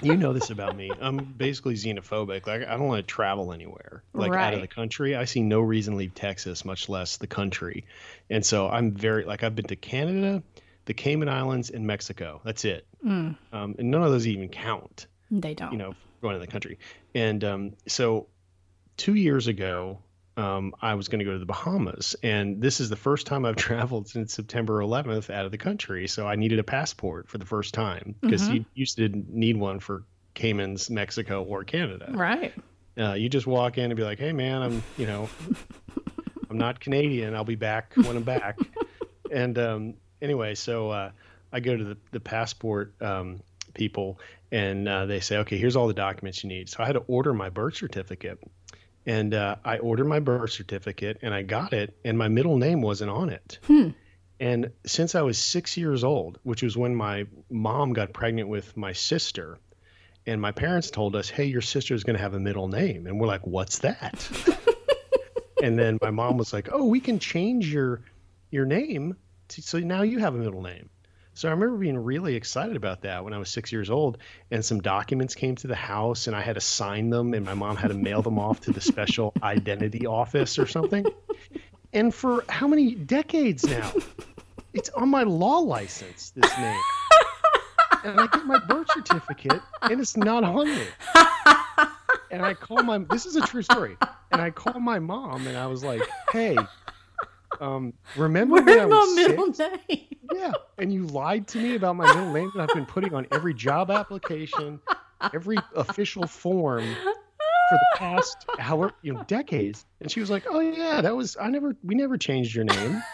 you 0.02 0.16
know 0.16 0.32
this 0.32 0.50
about 0.50 0.76
me. 0.76 0.90
I'm 1.00 1.16
basically 1.18 1.74
xenophobic. 1.74 2.46
Like 2.46 2.62
I 2.66 2.76
don't 2.76 2.86
want 2.88 3.06
to 3.06 3.14
travel 3.14 3.52
anywhere, 3.52 4.02
like 4.14 4.32
out 4.32 4.54
of 4.54 4.60
the 4.60 4.66
country. 4.68 5.16
I 5.16 5.24
see 5.24 5.42
no 5.42 5.60
reason 5.60 5.94
to 5.94 5.98
leave 5.98 6.14
Texas, 6.14 6.64
much 6.64 6.88
less 6.88 7.16
the 7.18 7.26
country. 7.26 7.84
And 8.30 8.44
so 8.44 8.68
I'm 8.68 8.92
very 8.92 9.24
like 9.24 9.42
I've 9.42 9.54
been 9.54 9.66
to 9.66 9.76
Canada, 9.76 10.42
the 10.86 10.94
Cayman 10.94 11.28
Islands, 11.28 11.70
and 11.70 11.86
Mexico. 11.86 12.40
That's 12.44 12.64
it. 12.64 12.86
Mm, 13.04 13.36
Um, 13.52 13.74
and 13.78 13.90
none 13.90 14.02
of 14.02 14.10
those 14.10 14.26
even 14.26 14.48
count. 14.48 15.06
they 15.30 15.54
don't. 15.54 15.72
you 15.72 15.78
know, 15.78 15.94
going 16.22 16.34
to 16.34 16.40
the 16.40 16.46
country. 16.50 16.78
And 17.14 17.44
um, 17.44 17.72
so 17.86 18.26
two 18.96 19.14
years 19.14 19.46
ago, 19.46 20.00
um, 20.38 20.72
I 20.80 20.94
was 20.94 21.08
going 21.08 21.18
to 21.18 21.24
go 21.24 21.32
to 21.32 21.38
the 21.38 21.46
Bahamas. 21.46 22.14
And 22.22 22.62
this 22.62 22.80
is 22.80 22.88
the 22.88 22.96
first 22.96 23.26
time 23.26 23.44
I've 23.44 23.56
traveled 23.70 24.08
since 24.08 24.32
September 24.32 24.80
11th 24.80 25.30
out 25.30 25.44
of 25.44 25.50
the 25.50 25.58
country. 25.58 26.06
So 26.08 26.26
I 26.26 26.36
needed 26.36 26.58
a 26.58 26.64
passport 26.64 27.28
for 27.28 27.38
the 27.38 27.44
first 27.46 27.74
time 27.74 28.14
because 28.20 28.48
Mhm. 28.48 28.54
you 28.54 28.64
used 28.74 28.96
to 28.98 29.08
need 29.08 29.56
one 29.56 29.80
for 29.80 30.04
Caymans, 30.34 30.88
Mexico, 30.90 31.42
or 31.42 31.64
Canada. 31.64 32.10
Right. 32.14 32.54
Uh, 32.96 33.14
you 33.14 33.28
just 33.28 33.46
walk 33.46 33.78
in 33.78 33.86
and 33.86 33.96
be 33.96 34.02
like, 34.04 34.18
hey, 34.18 34.32
man, 34.32 34.62
I'm, 34.62 34.82
you 34.96 35.06
know, 35.06 35.28
I'm 36.50 36.58
not 36.58 36.80
Canadian. 36.80 37.34
I'll 37.34 37.44
be 37.44 37.54
back 37.56 37.94
when 37.96 38.16
I'm 38.16 38.22
back. 38.22 38.58
and 39.30 39.58
um, 39.58 39.94
anyway, 40.22 40.54
so 40.54 40.90
uh, 40.90 41.10
I 41.52 41.60
go 41.60 41.76
to 41.76 41.84
the, 41.84 41.96
the 42.12 42.20
passport 42.20 42.94
um, 43.02 43.40
people 43.74 44.18
and 44.50 44.88
uh, 44.88 45.06
they 45.06 45.20
say, 45.20 45.38
okay, 45.38 45.58
here's 45.58 45.76
all 45.76 45.88
the 45.88 45.94
documents 45.94 46.42
you 46.42 46.48
need. 46.48 46.68
So 46.68 46.82
I 46.82 46.86
had 46.86 46.92
to 46.94 47.00
order 47.06 47.34
my 47.34 47.50
birth 47.50 47.76
certificate. 47.76 48.38
And 49.08 49.32
uh, 49.32 49.56
I 49.64 49.78
ordered 49.78 50.04
my 50.04 50.20
birth 50.20 50.52
certificate 50.52 51.20
and 51.22 51.32
I 51.32 51.40
got 51.40 51.72
it, 51.72 51.96
and 52.04 52.18
my 52.18 52.28
middle 52.28 52.58
name 52.58 52.82
wasn't 52.82 53.10
on 53.10 53.30
it. 53.30 53.58
Hmm. 53.66 53.88
And 54.38 54.70
since 54.84 55.14
I 55.14 55.22
was 55.22 55.38
six 55.38 55.78
years 55.78 56.04
old, 56.04 56.38
which 56.42 56.62
was 56.62 56.76
when 56.76 56.94
my 56.94 57.26
mom 57.50 57.94
got 57.94 58.12
pregnant 58.12 58.50
with 58.50 58.76
my 58.76 58.92
sister, 58.92 59.58
and 60.26 60.42
my 60.42 60.52
parents 60.52 60.90
told 60.90 61.16
us, 61.16 61.30
"Hey, 61.30 61.46
your 61.46 61.62
sister's 61.62 62.04
going 62.04 62.16
to 62.16 62.22
have 62.22 62.34
a 62.34 62.38
middle 62.38 62.68
name," 62.68 63.06
and 63.06 63.18
we're 63.18 63.26
like, 63.26 63.46
"What's 63.46 63.78
that?" 63.78 64.28
and 65.62 65.78
then 65.78 65.98
my 66.02 66.10
mom 66.10 66.36
was 66.36 66.52
like, 66.52 66.68
"Oh, 66.70 66.84
we 66.84 67.00
can 67.00 67.18
change 67.18 67.72
your 67.72 68.02
your 68.50 68.66
name, 68.66 69.16
to, 69.48 69.62
so 69.62 69.78
now 69.78 70.02
you 70.02 70.18
have 70.18 70.34
a 70.34 70.38
middle 70.38 70.62
name." 70.62 70.90
So 71.38 71.46
I 71.46 71.52
remember 71.52 71.76
being 71.76 71.96
really 71.96 72.34
excited 72.34 72.74
about 72.74 73.02
that 73.02 73.22
when 73.22 73.32
I 73.32 73.38
was 73.38 73.48
six 73.48 73.70
years 73.70 73.90
old, 73.90 74.18
and 74.50 74.64
some 74.64 74.80
documents 74.80 75.36
came 75.36 75.54
to 75.54 75.68
the 75.68 75.76
house, 75.76 76.26
and 76.26 76.34
I 76.34 76.40
had 76.40 76.56
to 76.56 76.60
sign 76.60 77.10
them, 77.10 77.32
and 77.32 77.46
my 77.46 77.54
mom 77.54 77.76
had 77.76 77.88
to 77.88 77.94
mail 77.94 78.22
them 78.22 78.40
off 78.40 78.60
to 78.62 78.72
the 78.72 78.80
special 78.80 79.32
identity 79.44 80.04
office 80.04 80.58
or 80.58 80.66
something. 80.66 81.06
And 81.92 82.12
for 82.12 82.44
how 82.48 82.66
many 82.66 82.96
decades 82.96 83.64
now? 83.64 83.92
It's 84.74 84.88
on 84.90 85.10
my 85.10 85.22
law 85.22 85.58
license. 85.58 86.30
This 86.30 86.58
name 86.58 86.80
and 88.04 88.20
I 88.20 88.26
get 88.26 88.44
my 88.44 88.58
birth 88.66 88.88
certificate 88.92 89.62
and 89.82 90.00
it's 90.00 90.16
not 90.16 90.42
on 90.42 90.66
there. 90.66 91.88
And 92.30 92.42
I 92.44 92.54
call 92.54 92.82
my 92.82 92.98
this 92.98 93.26
is 93.26 93.36
a 93.36 93.40
true 93.42 93.62
story. 93.62 93.96
And 94.32 94.40
I 94.42 94.50
call 94.50 94.80
my 94.80 94.98
mom 94.98 95.46
and 95.46 95.56
I 95.56 95.66
was 95.66 95.82
like, 95.82 96.02
"Hey, 96.32 96.56
um, 97.60 97.92
remember 98.16 98.56
when 98.56 98.68
I 98.68 98.86
Where's 98.86 98.90
my 98.90 98.96
was 98.96 99.14
middle 99.16 99.54
six? 99.54 99.78
name? 99.88 100.06
Yeah, 100.34 100.52
and 100.76 100.92
you 100.92 101.06
lied 101.06 101.48
to 101.48 101.58
me 101.58 101.74
about 101.74 101.96
my 101.96 102.06
middle 102.06 102.32
name 102.32 102.50
that 102.54 102.62
I've 102.62 102.74
been 102.74 102.86
putting 102.86 103.14
on 103.14 103.26
every 103.32 103.54
job 103.54 103.90
application, 103.90 104.80
every 105.32 105.56
official 105.74 106.26
form 106.26 106.84
for 106.84 107.74
the 107.74 107.86
past 107.96 108.36
however 108.58 108.92
you 109.02 109.14
know 109.14 109.22
decades." 109.24 109.86
And 110.00 110.10
she 110.10 110.20
was 110.20 110.30
like, 110.30 110.44
"Oh 110.48 110.60
yeah, 110.60 111.00
that 111.00 111.16
was 111.16 111.36
I 111.40 111.48
never 111.48 111.76
we 111.82 111.94
never 111.94 112.16
changed 112.18 112.54
your 112.54 112.64
name." 112.64 113.02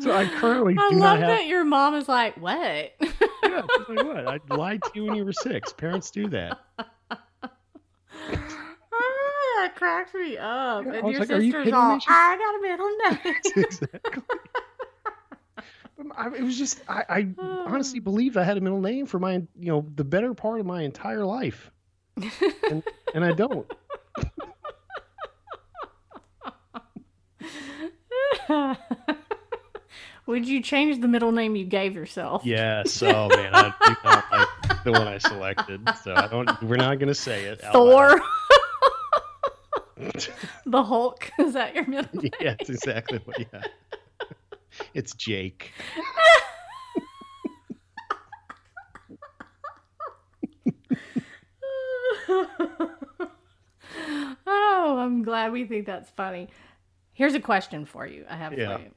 so 0.00 0.12
I 0.12 0.26
currently 0.26 0.76
I 0.78 0.90
do 0.90 0.96
love 0.96 1.18
have 1.18 1.28
that 1.28 1.46
your 1.46 1.64
mom 1.64 1.94
is 1.94 2.08
like, 2.08 2.36
what? 2.36 2.54
yeah, 2.54 2.90
she's 3.00 3.88
like, 3.88 4.04
what? 4.04 4.28
I 4.28 4.38
lied 4.54 4.82
to 4.82 4.90
you 4.94 5.04
when 5.04 5.14
you 5.14 5.24
were 5.24 5.32
six. 5.32 5.72
Parents 5.72 6.10
do 6.10 6.28
that. 6.28 6.58
cracks 9.76 10.14
me 10.14 10.36
up. 10.36 10.84
Yeah, 10.84 10.92
and 10.92 11.10
your 11.10 11.20
like, 11.20 11.30
"Are 11.30 11.40
you 11.40 11.50
sister's 11.52 11.64
kidding 11.64 11.74
all, 11.74 11.96
me? 11.96 12.02
I 12.08 12.36
got 12.36 12.54
a 12.54 12.62
middle 12.62 12.90
name. 13.08 13.64
exactly. 13.64 14.22
I, 16.16 16.28
it 16.28 16.42
was 16.42 16.58
just 16.58 16.80
I, 16.88 17.04
I 17.08 17.28
honestly 17.38 18.00
believed 18.00 18.36
I 18.36 18.44
had 18.44 18.56
a 18.56 18.60
middle 18.60 18.80
name 18.80 19.06
for 19.06 19.18
my 19.18 19.34
you 19.34 19.72
know 19.72 19.86
the 19.94 20.04
better 20.04 20.34
part 20.34 20.60
of 20.60 20.66
my 20.66 20.82
entire 20.82 21.24
life, 21.24 21.70
and 22.70 22.82
and 23.14 23.24
I 23.24 23.32
don't. 23.32 23.70
Would 30.26 30.48
you 30.48 30.62
change 30.62 31.00
the 31.02 31.08
middle 31.08 31.32
name 31.32 31.54
you 31.54 31.66
gave 31.66 31.94
yourself? 31.94 32.42
Yes. 32.44 33.02
Oh 33.02 33.28
man, 33.28 33.54
I 33.54 33.74
do 33.84 33.94
not 34.04 34.24
like 34.32 34.84
the 34.84 34.92
one 34.92 35.06
I 35.06 35.18
selected. 35.18 35.80
So 36.02 36.14
I 36.14 36.26
don't. 36.28 36.62
We're 36.62 36.76
not 36.76 36.98
gonna 36.98 37.14
say 37.14 37.44
it. 37.44 37.62
out 37.62 37.72
Thor. 37.72 38.20
the 40.66 40.82
Hulk. 40.82 41.30
Is 41.38 41.54
that 41.54 41.74
your 41.74 41.86
middle 41.86 42.08
name? 42.22 42.30
yeah, 42.40 42.54
it's 42.58 42.70
exactly 42.70 43.18
what. 43.24 43.38
Yeah. 43.38 43.62
It's 44.92 45.14
Jake. 45.14 45.70
oh, 54.46 54.96
I'm 54.98 55.22
glad 55.22 55.52
we 55.52 55.64
think 55.64 55.86
that's 55.86 56.10
funny. 56.10 56.48
Here's 57.12 57.34
a 57.34 57.40
question 57.40 57.84
for 57.84 58.06
you. 58.06 58.24
I 58.28 58.36
have 58.36 58.52
Yeah. 58.52 58.76
for 58.76 58.82
you. 58.82 58.90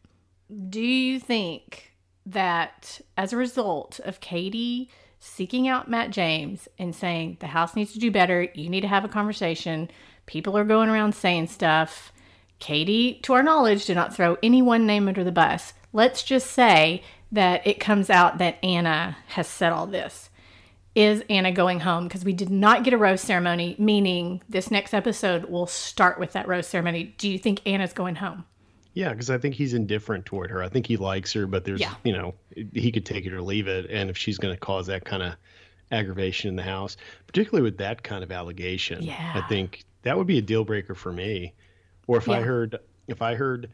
Do 0.70 0.82
you 0.82 1.20
think 1.20 1.94
that 2.26 3.02
as 3.18 3.34
a 3.34 3.38
result 3.38 4.00
of 4.04 4.20
Katie 4.20 4.90
seeking 5.20 5.68
out 5.68 5.90
Matt 5.90 6.12
James 6.12 6.68
and 6.78 6.96
saying 6.96 7.38
the 7.40 7.48
house 7.48 7.76
needs 7.76 7.94
to 7.94 8.00
do 8.00 8.12
better, 8.12 8.48
you 8.54 8.70
need 8.70 8.82
to 8.82 8.88
have 8.88 9.04
a 9.06 9.10
conversation, 9.10 9.90
people 10.28 10.56
are 10.58 10.64
going 10.64 10.90
around 10.90 11.16
saying 11.16 11.48
stuff. 11.48 12.12
Katie, 12.60 13.20
to 13.24 13.34
our 13.34 13.44
knowledge, 13.44 13.86
did 13.86 13.96
not 13.96 14.16
throw 14.16 14.38
any 14.44 14.62
one 14.62 14.86
name 14.86 15.08
under 15.08 15.24
the 15.24 15.32
bus. 15.32 15.74
Let's 15.94 16.22
just 16.24 16.52
say 16.52 17.04
that 17.32 17.66
it 17.66 17.80
comes 17.80 18.10
out 18.10 18.38
that 18.38 18.58
Anna 18.64 19.18
has 19.30 19.48
said 19.48 19.72
all 19.74 19.88
this 19.88 20.30
is 20.96 21.24
Anna 21.30 21.52
going 21.52 21.80
home? 21.82 22.08
Because 22.08 22.26
we 22.26 22.34
did 22.34 22.50
not 22.50 22.84
get 22.84 22.92
a 22.92 22.98
rose 22.98 23.22
ceremony, 23.22 23.76
meaning 23.78 24.42
this 24.50 24.72
next 24.72 24.96
episode 24.96 25.46
will 25.46 25.68
start 25.68 26.20
with 26.20 26.34
that 26.34 26.48
rose 26.48 26.66
ceremony. 26.66 27.14
Do 27.20 27.30
you 27.30 27.38
think 27.38 27.62
Anna's 27.68 27.94
going 27.94 28.16
home? 28.16 28.46
Yeah, 28.96 29.12
because 29.12 29.30
I 29.30 29.38
think 29.38 29.54
he's 29.54 29.76
indifferent 29.76 30.26
toward 30.26 30.50
her. 30.50 30.64
I 30.64 30.70
think 30.70 30.88
he 30.88 30.98
likes 30.98 31.32
her, 31.34 31.46
but 31.46 31.66
there's, 31.66 31.82
Yeah. 31.82 31.94
you 32.04 32.14
know, 32.14 32.34
he 32.74 32.92
could 32.92 33.06
take 33.06 33.28
it 33.28 33.34
or 33.34 33.44
leave 33.44 33.68
it. 33.68 33.92
And 33.92 34.10
if 34.10 34.18
she's 34.18 34.40
going 34.40 34.56
to 34.56 34.60
cause 34.60 34.88
that 34.88 35.06
kind 35.06 35.22
of 35.22 35.36
aggravation 35.92 36.50
in 36.50 36.56
the 36.56 36.64
house, 36.64 36.98
particularly 37.28 37.62
with 37.62 37.78
that 37.78 38.02
kind 38.02 38.24
of 38.24 38.32
allegation, 38.32 39.04
Yeah. 39.04 39.34
I 39.36 39.42
think 39.48 39.84
that 40.04 40.18
would 40.18 40.28
be 40.28 40.38
a 40.38 40.42
deal 40.42 40.64
breaker 40.64 40.96
for 40.96 41.12
me. 41.12 41.54
Or 42.08 42.18
if 42.18 42.30
I 42.30 42.42
heard, 42.42 42.80
if 43.08 43.22
I 43.22 43.36
heard, 43.36 43.70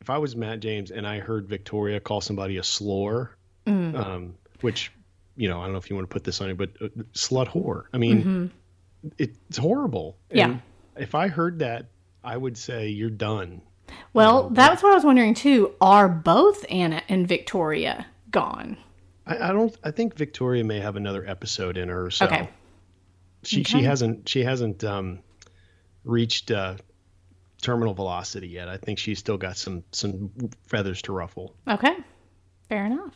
if 0.00 0.10
I 0.10 0.18
was 0.18 0.34
Matt 0.34 0.60
James 0.60 0.90
and 0.90 1.06
I 1.06 1.20
heard 1.20 1.48
Victoria 1.48 2.00
call 2.00 2.20
somebody 2.20 2.56
a 2.58 2.62
slore, 2.62 3.36
Mm. 3.66 3.94
um, 3.98 4.34
which, 4.62 4.90
you 5.36 5.46
know, 5.48 5.60
I 5.60 5.64
don't 5.64 5.72
know 5.72 5.78
if 5.78 5.90
you 5.90 5.96
want 5.96 6.08
to 6.08 6.12
put 6.12 6.24
this 6.24 6.40
on 6.40 6.48
it, 6.50 6.56
but 6.56 6.70
uh, 6.80 6.88
slut 7.12 7.48
whore. 7.48 7.84
I 7.92 7.98
mean, 7.98 8.50
it's 9.18 9.58
horrible. 9.58 10.16
Mm-hmm. 10.30 10.36
Yeah. 10.38 10.44
And 10.46 10.60
if 10.96 11.14
I 11.14 11.28
heard 11.28 11.58
that, 11.58 11.86
I 12.24 12.36
would 12.36 12.56
say 12.56 12.88
you're 12.88 13.10
done. 13.10 13.60
Well, 14.14 14.48
that's 14.50 14.82
what 14.82 14.92
I 14.92 14.94
was 14.94 15.04
wondering 15.04 15.34
too. 15.34 15.74
Are 15.80 16.08
both 16.08 16.64
Anna 16.70 17.02
and 17.08 17.28
Victoria 17.28 18.06
gone? 18.30 18.76
I, 19.26 19.50
I 19.50 19.52
don't. 19.52 19.76
I 19.84 19.90
think 19.90 20.14
Victoria 20.16 20.64
may 20.64 20.80
have 20.80 20.96
another 20.96 21.26
episode 21.28 21.76
in 21.76 21.88
her. 21.88 22.10
So 22.10 22.24
Okay. 22.26 22.48
she 23.44 23.64
she 23.64 23.82
hasn't 23.82 24.28
she 24.28 24.42
hasn't 24.44 24.82
um, 24.84 25.18
reached 26.08 26.50
uh, 26.50 26.74
terminal 27.62 27.94
velocity 27.94 28.48
yet. 28.48 28.68
I 28.68 28.78
think 28.78 28.98
she's 28.98 29.18
still 29.20 29.36
got 29.36 29.56
some 29.56 29.84
some 29.92 30.30
feathers 30.66 31.02
to 31.02 31.12
ruffle. 31.12 31.54
Okay. 31.68 31.94
Fair 32.68 32.86
enough. 32.86 33.14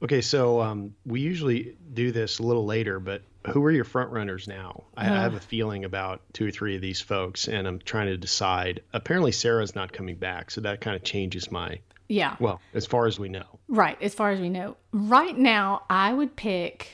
Okay, 0.00 0.20
so 0.20 0.60
um, 0.60 0.94
we 1.04 1.20
usually 1.20 1.76
do 1.92 2.12
this 2.12 2.38
a 2.38 2.44
little 2.44 2.64
later, 2.64 3.00
but 3.00 3.22
who 3.52 3.64
are 3.64 3.70
your 3.72 3.84
front 3.84 4.12
runners 4.12 4.46
now? 4.46 4.84
I, 4.96 5.06
I 5.06 5.22
have 5.22 5.34
a 5.34 5.40
feeling 5.40 5.84
about 5.84 6.20
two 6.32 6.46
or 6.46 6.50
three 6.52 6.76
of 6.76 6.80
these 6.82 7.00
folks, 7.00 7.48
and 7.48 7.66
I'm 7.66 7.80
trying 7.80 8.06
to 8.06 8.16
decide. 8.16 8.82
Apparently, 8.92 9.32
Sarah's 9.32 9.74
not 9.74 9.92
coming 9.92 10.14
back, 10.14 10.52
so 10.52 10.60
that 10.60 10.80
kind 10.80 10.94
of 10.94 11.02
changes 11.02 11.50
my 11.50 11.80
Yeah. 12.08 12.36
well, 12.38 12.60
as 12.74 12.86
far 12.86 13.06
as 13.06 13.18
we 13.18 13.28
know. 13.28 13.58
Right. 13.66 14.00
As 14.00 14.14
far 14.14 14.30
as 14.30 14.38
we 14.38 14.50
know, 14.50 14.76
right 14.92 15.36
now, 15.36 15.82
I 15.90 16.12
would 16.12 16.36
pick 16.36 16.88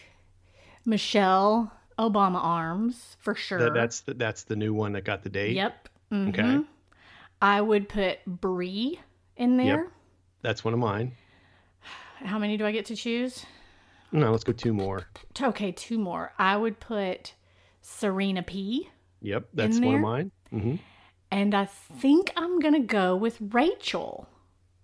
Michelle 0.87 1.70
Obama 1.99 2.42
Arms 2.42 3.16
for 3.20 3.34
sure. 3.34 3.59
That, 3.59 3.74
that's 3.74 4.01
the, 4.01 4.14
that's 4.14 4.42
the 4.45 4.57
new 4.57 4.74
one 4.74 4.92
that 4.92 5.05
got 5.05 5.22
the 5.22 5.30
date. 5.30 5.55
Yep. 5.57 5.88
Mhm. 6.12 6.28
Okay. 6.30 6.64
I 7.42 7.61
would 7.61 7.88
put 7.88 8.18
Bri 8.26 9.01
in 9.36 9.57
there. 9.57 9.66
Yep. 9.84 9.88
That's 10.42 10.64
one 10.64 10.74
of 10.74 10.80
mine. 10.80 11.12
How 12.18 12.38
many 12.38 12.57
do 12.57 12.64
I 12.66 12.72
get 12.72 12.86
to 12.86 12.97
choose? 12.97 13.45
No, 14.12 14.30
let's 14.30 14.45
go 14.45 14.53
two 14.53 14.72
more. 14.72 15.07
Okay, 15.40 15.72
two 15.72 15.99
more. 15.99 16.32
I 16.38 16.57
would 16.57 16.78
put 16.80 17.34
Serena 17.82 18.42
P. 18.42 18.88
Yep, 19.22 19.49
that's 19.55 19.78
one 19.80 19.95
of 19.97 20.01
mine. 20.01 20.30
hmm 20.51 20.74
And 21.30 21.55
I 21.55 21.64
think 21.66 22.32
I'm 22.36 22.61
going 22.61 22.74
to 22.74 22.80
go 22.86 23.16
with 23.16 23.38
Rachel. 23.40 24.28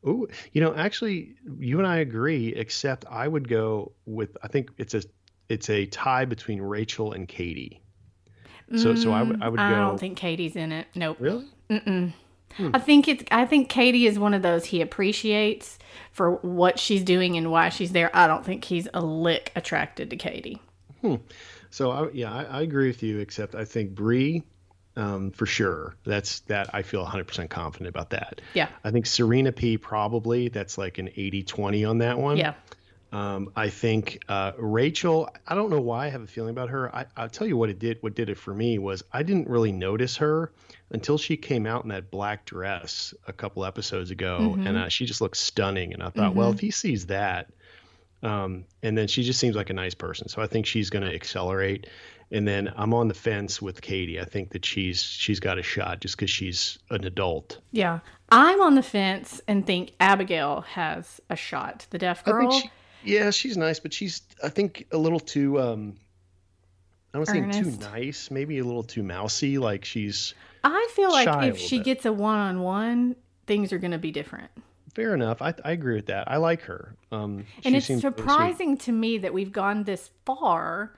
Ooh, 0.06 0.26
you 0.52 0.60
know, 0.60 0.74
actually, 0.74 1.34
you 1.58 1.78
and 1.78 1.86
I 1.86 1.98
agree. 1.98 2.48
Except 2.54 3.04
I 3.10 3.28
would 3.28 3.48
go 3.48 3.92
with. 4.06 4.36
I 4.42 4.48
think 4.48 4.70
it's 4.78 4.94
a 4.94 5.02
it's 5.50 5.68
a 5.68 5.84
tie 5.86 6.24
between 6.24 6.62
Rachel 6.62 7.12
and 7.12 7.28
Katie. 7.28 7.82
So 8.76 8.94
so 8.94 9.10
I 9.12 9.22
would 9.22 9.42
I 9.42 9.48
would 9.48 9.58
Mm, 9.60 9.62
I 9.64 9.70
go. 9.70 9.76
don't 9.76 9.98
think 9.98 10.16
Katie's 10.16 10.54
in 10.56 10.70
it. 10.72 10.86
Nope. 10.94 11.16
really. 11.20 11.46
I 12.72 12.78
think 12.78 13.06
it's. 13.08 13.24
I 13.30 13.44
think 13.46 13.68
Katie 13.68 14.06
is 14.06 14.18
one 14.18 14.34
of 14.34 14.42
those 14.42 14.64
he 14.64 14.80
appreciates 14.80 15.78
for 16.12 16.32
what 16.36 16.78
she's 16.78 17.02
doing 17.04 17.36
and 17.36 17.50
why 17.50 17.68
she's 17.68 17.92
there. 17.92 18.10
I 18.14 18.26
don't 18.26 18.44
think 18.44 18.64
he's 18.64 18.88
a 18.94 19.00
lick 19.00 19.52
attracted 19.56 20.10
to 20.10 20.16
Katie. 20.16 20.60
Hmm. 21.00 21.16
So 21.70 21.90
I, 21.92 22.10
yeah, 22.12 22.32
I, 22.32 22.42
I 22.44 22.62
agree 22.62 22.88
with 22.88 23.02
you. 23.02 23.18
Except 23.18 23.54
I 23.54 23.64
think 23.64 23.94
Bri, 23.94 24.42
um, 24.96 25.30
for 25.30 25.46
sure. 25.46 25.94
That's 26.04 26.40
that. 26.40 26.72
I 26.74 26.82
feel 26.82 27.02
100 27.02 27.26
percent 27.28 27.50
confident 27.50 27.88
about 27.88 28.10
that. 28.10 28.40
Yeah. 28.54 28.68
I 28.84 28.90
think 28.90 29.06
Serena 29.06 29.52
P 29.52 29.78
probably 29.78 30.48
that's 30.48 30.76
like 30.78 30.98
an 30.98 31.08
80-20 31.08 31.88
on 31.88 31.98
that 31.98 32.18
one. 32.18 32.36
Yeah. 32.36 32.54
Um, 33.12 33.50
I 33.56 33.70
think 33.70 34.22
uh, 34.28 34.52
Rachel. 34.56 35.28
I 35.46 35.54
don't 35.54 35.70
know 35.70 35.80
why 35.80 36.06
I 36.06 36.08
have 36.10 36.22
a 36.22 36.26
feeling 36.26 36.50
about 36.50 36.70
her. 36.70 36.94
I, 36.94 37.06
I'll 37.16 37.28
tell 37.28 37.46
you 37.46 37.56
what 37.56 37.68
it 37.68 37.78
did. 37.78 37.98
What 38.02 38.14
did 38.14 38.30
it 38.30 38.38
for 38.38 38.54
me 38.54 38.78
was 38.78 39.02
I 39.12 39.22
didn't 39.22 39.48
really 39.48 39.72
notice 39.72 40.18
her 40.18 40.52
until 40.90 41.18
she 41.18 41.36
came 41.36 41.66
out 41.66 41.82
in 41.82 41.90
that 41.90 42.10
black 42.10 42.46
dress 42.46 43.12
a 43.26 43.32
couple 43.32 43.64
episodes 43.64 44.10
ago, 44.10 44.56
and 44.58 44.76
uh, 44.76 44.88
she 44.88 45.06
just 45.06 45.20
looked 45.20 45.36
stunning. 45.36 45.92
And 45.92 46.02
I 46.02 46.10
thought, 46.10 46.34
well, 46.34 46.52
if 46.52 46.60
he 46.60 46.70
sees 46.70 47.06
that, 47.06 47.50
um, 48.22 48.64
and 48.82 48.96
then 48.96 49.08
she 49.08 49.22
just 49.22 49.40
seems 49.40 49.56
like 49.56 49.70
a 49.70 49.74
nice 49.74 49.94
person, 49.94 50.28
so 50.28 50.40
I 50.40 50.46
think 50.46 50.66
she's 50.66 50.90
going 50.90 51.04
to 51.04 51.14
accelerate. 51.14 51.88
And 52.32 52.46
then 52.46 52.72
I'm 52.76 52.94
on 52.94 53.08
the 53.08 53.14
fence 53.14 53.60
with 53.60 53.82
Katie. 53.82 54.20
I 54.20 54.24
think 54.24 54.50
that 54.50 54.64
she's 54.64 55.02
she's 55.02 55.40
got 55.40 55.58
a 55.58 55.64
shot 55.64 56.00
just 56.00 56.16
because 56.16 56.30
she's 56.30 56.78
an 56.90 57.04
adult. 57.04 57.58
Yeah. 57.72 58.00
I'm 58.30 58.60
on 58.60 58.76
the 58.76 58.84
fence 58.84 59.40
and 59.48 59.66
think 59.66 59.92
Abigail 59.98 60.60
has 60.60 61.20
a 61.28 61.34
shot. 61.34 61.86
The 61.90 61.98
deaf 61.98 62.22
I 62.26 62.30
girl. 62.30 62.50
think 62.50 62.62
she, 62.62 62.70
yeah, 63.04 63.30
she's 63.30 63.56
nice, 63.56 63.80
but 63.80 63.92
she's 63.92 64.22
I 64.42 64.48
think 64.48 64.86
a 64.92 64.98
little 64.98 65.20
too 65.20 65.60
um 65.60 65.96
I 67.12 67.18
don't 67.18 67.26
think 67.26 67.52
too 67.52 67.72
nice, 67.90 68.30
maybe 68.30 68.58
a 68.58 68.64
little 68.64 68.84
too 68.84 69.02
mousy. 69.02 69.58
Like 69.58 69.84
she's 69.84 70.34
I 70.62 70.88
feel 70.94 71.10
like 71.10 71.44
if 71.44 71.58
she 71.58 71.78
bit. 71.78 71.84
gets 71.84 72.06
a 72.06 72.12
one 72.12 72.38
on 72.38 72.60
one, 72.60 73.16
things 73.46 73.72
are 73.72 73.78
going 73.78 73.90
to 73.92 73.98
be 73.98 74.10
different. 74.12 74.50
fair 74.94 75.14
enough. 75.14 75.42
I 75.42 75.54
I 75.64 75.72
agree 75.72 75.96
with 75.96 76.06
that. 76.06 76.30
I 76.30 76.36
like 76.36 76.62
her. 76.62 76.94
Um, 77.10 77.46
And 77.64 77.74
it's 77.74 77.88
really 77.88 78.00
surprising 78.00 78.76
to 78.78 78.92
me 78.92 79.18
that 79.18 79.32
we've 79.34 79.52
gone 79.52 79.84
this 79.84 80.10
far 80.24 80.94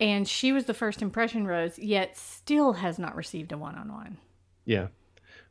and 0.00 0.26
she 0.26 0.50
was 0.50 0.64
the 0.64 0.74
first 0.74 1.00
impression 1.02 1.46
rose, 1.46 1.78
yet 1.78 2.16
still 2.16 2.72
has 2.72 2.98
not 2.98 3.14
received 3.14 3.52
a 3.52 3.58
one 3.58 3.76
on 3.76 3.92
one. 3.92 4.16
Yeah. 4.64 4.88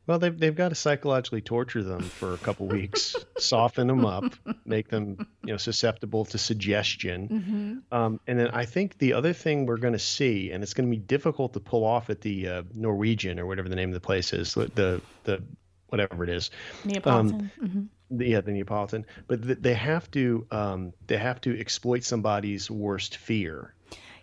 Well, 0.06 0.18
they've 0.18 0.36
they've 0.36 0.54
got 0.54 0.70
to 0.70 0.74
psychologically 0.74 1.40
torture 1.42 1.82
them 1.84 2.00
for 2.02 2.34
a 2.34 2.38
couple 2.38 2.66
weeks, 2.66 3.14
soften 3.38 3.86
them 3.86 4.04
up, 4.04 4.24
make 4.64 4.88
them 4.88 5.28
you 5.44 5.52
know 5.52 5.56
susceptible 5.56 6.24
to 6.26 6.38
suggestion, 6.38 7.28
Mm-hmm. 7.28 7.94
um, 7.96 8.20
and 8.26 8.38
then 8.38 8.48
I 8.48 8.64
think 8.64 8.98
the 8.98 9.12
other 9.12 9.32
thing 9.32 9.64
we're 9.66 9.76
going 9.76 9.92
to 9.92 9.98
see, 10.00 10.50
and 10.50 10.62
it's 10.62 10.74
going 10.74 10.88
to 10.88 10.90
be 10.90 11.00
difficult 11.00 11.52
to 11.54 11.60
pull 11.60 11.84
off 11.84 12.10
at 12.10 12.20
the 12.20 12.48
uh, 12.48 12.62
Norwegian 12.74 13.38
or 13.38 13.46
whatever 13.46 13.68
the 13.68 13.76
name 13.76 13.90
of 13.90 13.94
the 13.94 14.00
place 14.00 14.32
is, 14.32 14.54
the 14.54 15.00
the, 15.24 15.42
whatever 15.88 16.24
it 16.24 16.30
is, 16.30 16.50
Neapolitan. 16.84 17.50
Mhm. 17.62 17.86
the, 18.10 18.26
yeah, 18.26 18.40
the 18.40 18.50
Neapolitan. 18.52 19.06
But 19.28 19.44
th- 19.44 19.58
they 19.60 19.74
have 19.74 20.10
to 20.12 20.46
um, 20.50 20.92
they 21.06 21.16
have 21.16 21.40
to 21.42 21.58
exploit 21.58 22.02
somebody's 22.02 22.68
worst 22.70 23.18
fear. 23.18 23.72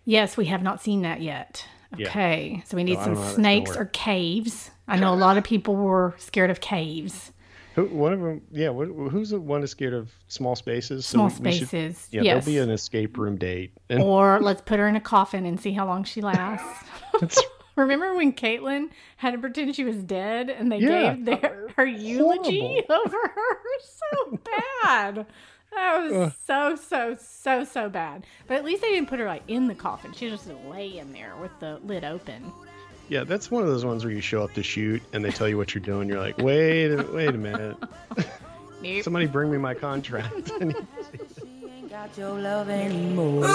Yes, 0.04 0.36
we 0.36 0.46
have 0.46 0.62
not 0.62 0.82
seen 0.82 1.04
that 1.04 1.22
yet. 1.22 1.66
Yeah. 1.98 2.08
Okay, 2.10 2.64
so 2.68 2.78
we 2.78 2.84
need 2.84 2.98
I 2.98 3.04
some 3.06 3.14
don't 3.14 3.16
know 3.16 3.20
how 3.22 3.26
that's 3.28 3.36
gonna 3.38 3.44
snakes 3.44 3.78
or 3.78 3.86
caves. 3.86 4.72
I 4.90 4.98
know 4.98 5.14
a 5.14 5.16
lot 5.16 5.38
of 5.38 5.44
people 5.44 5.76
were 5.76 6.16
scared 6.18 6.50
of 6.50 6.60
caves, 6.62 7.32
Who, 7.76 7.86
one 7.86 8.12
of 8.14 8.20
them, 8.20 8.42
yeah. 8.52 8.72
Who's 8.74 9.30
the 9.30 9.40
one 9.40 9.62
that's 9.62 9.72
scared 9.72 9.94
of 9.94 10.12
small 10.28 10.56
spaces? 10.56 11.06
Small 11.06 11.28
we- 11.28 11.52
we 11.52 11.52
should- 11.58 11.68
spaces. 11.68 12.08
yeah, 12.12 12.22
yes. 12.24 12.46
there'll 12.46 12.46
be 12.46 12.58
an 12.64 12.72
escape 12.72 13.18
room 13.18 13.38
date. 13.38 13.72
Or 13.90 14.40
let's 14.42 14.62
put 14.62 14.80
her 14.80 14.88
in 14.88 14.96
a 14.96 15.02
coffin 15.02 15.46
and 15.46 15.60
see 15.60 15.72
how 15.74 15.86
long 15.86 16.04
she 16.04 16.22
lasts. 16.22 16.84
Remember 17.76 18.14
when 18.16 18.34
Caitlin 18.34 18.90
had 19.18 19.32
to 19.32 19.38
pretend 19.38 19.74
she 19.76 19.86
was 19.86 20.04
dead 20.04 20.50
and 20.50 20.70
they 20.72 20.80
Yeah. 20.80 21.14
gave 21.14 21.26
their, 21.26 21.68
uh, 21.70 21.74
her 21.78 21.86
eulogy 21.86 22.82
over 22.90 23.18
her? 23.18 23.58
So 23.82 24.40
bad. 24.84 25.26
That 25.72 25.98
was 26.12 26.34
so, 26.46 26.76
so, 26.76 27.16
so, 27.20 27.64
so 27.64 27.90
bad. 27.90 28.26
But 28.48 28.58
at 28.58 28.66
least 28.66 28.82
they 28.82 28.90
didn't 28.90 29.08
put 29.08 29.20
her 29.20 29.26
like 29.28 29.44
in 29.48 29.68
the 29.68 29.76
coffin. 29.76 30.12
She 30.14 30.30
just 30.30 30.50
lay 30.68 30.98
in 30.98 31.14
there 31.14 31.36
with 31.40 31.52
the 31.60 31.80
lid 31.84 32.04
open. 32.04 32.52
Yeah, 33.10 33.24
that's 33.24 33.50
one 33.52 33.64
of 33.64 33.70
those 33.70 33.84
ones 33.84 34.04
where 34.06 34.14
you 34.14 34.22
show 34.22 34.44
up 34.44 34.54
to 34.54 34.64
shoot 34.64 35.02
and 35.14 35.26
they 35.26 35.32
tell 35.32 35.48
you 35.50 35.58
what 35.58 35.74
you're 35.74 35.84
doing. 35.84 36.08
You're 36.08 36.20
like, 36.20 36.38
wait, 36.38 36.92
a- 36.94 37.04
wait 37.12 37.30
a 37.30 37.38
minute. 37.38 37.78
Nope. 38.82 39.04
Somebody 39.04 39.26
bring 39.26 39.52
me 39.52 39.58
my 39.58 39.74
contract. 39.74 40.52
And 40.62 40.74
ain't 41.70 41.90
got 41.90 42.18
your 42.18 42.40
love 42.40 42.70
anymore. 42.70 43.46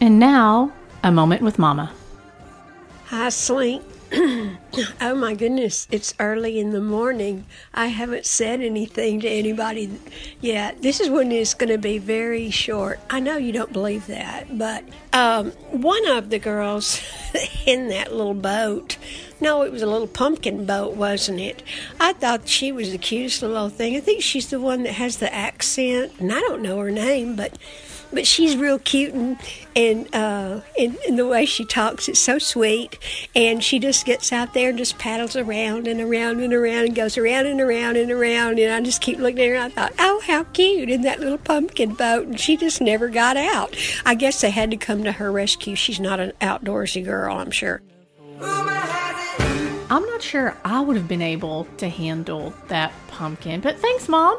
And 0.00 0.18
now, 0.18 0.72
a 1.02 1.10
moment 1.10 1.42
with 1.42 1.58
Mama. 1.58 1.92
Hi, 3.06 3.28
Slink. 3.30 3.82
Oh 4.12 5.14
my 5.16 5.34
goodness, 5.34 5.86
it's 5.90 6.14
early 6.18 6.58
in 6.58 6.70
the 6.70 6.80
morning. 6.80 7.44
I 7.74 7.88
haven't 7.88 8.26
said 8.26 8.60
anything 8.60 9.20
to 9.20 9.28
anybody 9.28 9.98
yet. 10.40 10.82
This 10.82 11.00
is 11.00 11.10
when 11.10 11.30
it's 11.32 11.54
going 11.54 11.70
to 11.70 11.78
be 11.78 11.98
very 11.98 12.50
short. 12.50 13.00
I 13.10 13.20
know 13.20 13.36
you 13.36 13.52
don't 13.52 13.72
believe 13.72 14.06
that, 14.06 14.56
but 14.56 14.84
um, 15.12 15.50
one 15.70 16.06
of 16.08 16.30
the 16.30 16.38
girls 16.38 17.02
in 17.66 17.88
that 17.88 18.12
little 18.12 18.34
boat, 18.34 18.96
no, 19.40 19.62
it 19.62 19.72
was 19.72 19.82
a 19.82 19.86
little 19.86 20.06
pumpkin 20.06 20.64
boat, 20.64 20.94
wasn't 20.94 21.40
it? 21.40 21.62
I 22.00 22.12
thought 22.14 22.48
she 22.48 22.72
was 22.72 22.92
the 22.92 22.98
cutest 22.98 23.42
little 23.42 23.68
thing. 23.68 23.96
I 23.96 24.00
think 24.00 24.22
she's 24.22 24.48
the 24.48 24.60
one 24.60 24.84
that 24.84 24.94
has 24.94 25.18
the 25.18 25.32
accent, 25.34 26.12
and 26.18 26.32
I 26.32 26.40
don't 26.40 26.62
know 26.62 26.78
her 26.78 26.90
name, 26.90 27.36
but 27.36 27.58
but 28.12 28.26
she's 28.26 28.56
real 28.56 28.78
cute 28.78 29.14
and 29.14 29.38
and 29.76 30.12
uh 30.14 30.60
in, 30.76 30.96
in 31.06 31.16
the 31.16 31.26
way 31.26 31.44
she 31.44 31.64
talks 31.64 32.08
it's 32.08 32.20
so 32.20 32.38
sweet. 32.38 32.98
And 33.34 33.62
she 33.62 33.78
just 33.78 34.04
gets 34.04 34.32
out 34.32 34.54
there 34.54 34.70
and 34.70 34.78
just 34.78 34.98
paddles 34.98 35.36
around 35.36 35.86
and 35.86 36.00
around 36.00 36.40
and 36.40 36.52
around 36.52 36.86
and 36.86 36.94
goes 36.94 37.18
around 37.18 37.46
and 37.46 37.60
around 37.60 37.96
and 37.96 38.10
around. 38.10 38.58
And 38.58 38.72
I 38.72 38.80
just 38.80 39.00
keep 39.00 39.18
looking 39.18 39.40
at 39.40 39.48
her 39.48 39.54
and 39.54 39.64
I 39.64 39.68
thought 39.68 39.92
oh 39.98 40.22
how 40.26 40.44
cute 40.44 40.90
in 40.90 41.02
that 41.02 41.20
little 41.20 41.38
pumpkin 41.38 41.94
boat. 41.94 42.26
And 42.26 42.40
she 42.40 42.56
just 42.56 42.80
never 42.80 43.08
got 43.08 43.36
out. 43.36 43.76
I 44.04 44.14
guess 44.14 44.40
they 44.40 44.50
had 44.50 44.70
to 44.70 44.76
come 44.76 45.04
to 45.04 45.12
her 45.12 45.30
rescue. 45.30 45.74
She's 45.74 46.00
not 46.00 46.20
an 46.20 46.32
outdoorsy 46.40 47.04
girl 47.04 47.36
I'm 47.36 47.50
sure. 47.50 47.82
I'm 49.90 50.04
not 50.04 50.22
sure 50.22 50.56
I 50.64 50.80
would 50.80 50.96
have 50.96 51.08
been 51.08 51.22
able 51.22 51.66
to 51.78 51.88
handle 51.88 52.52
that 52.68 52.92
pumpkin, 53.08 53.60
but 53.60 53.78
thanks, 53.78 54.08
Mom. 54.08 54.38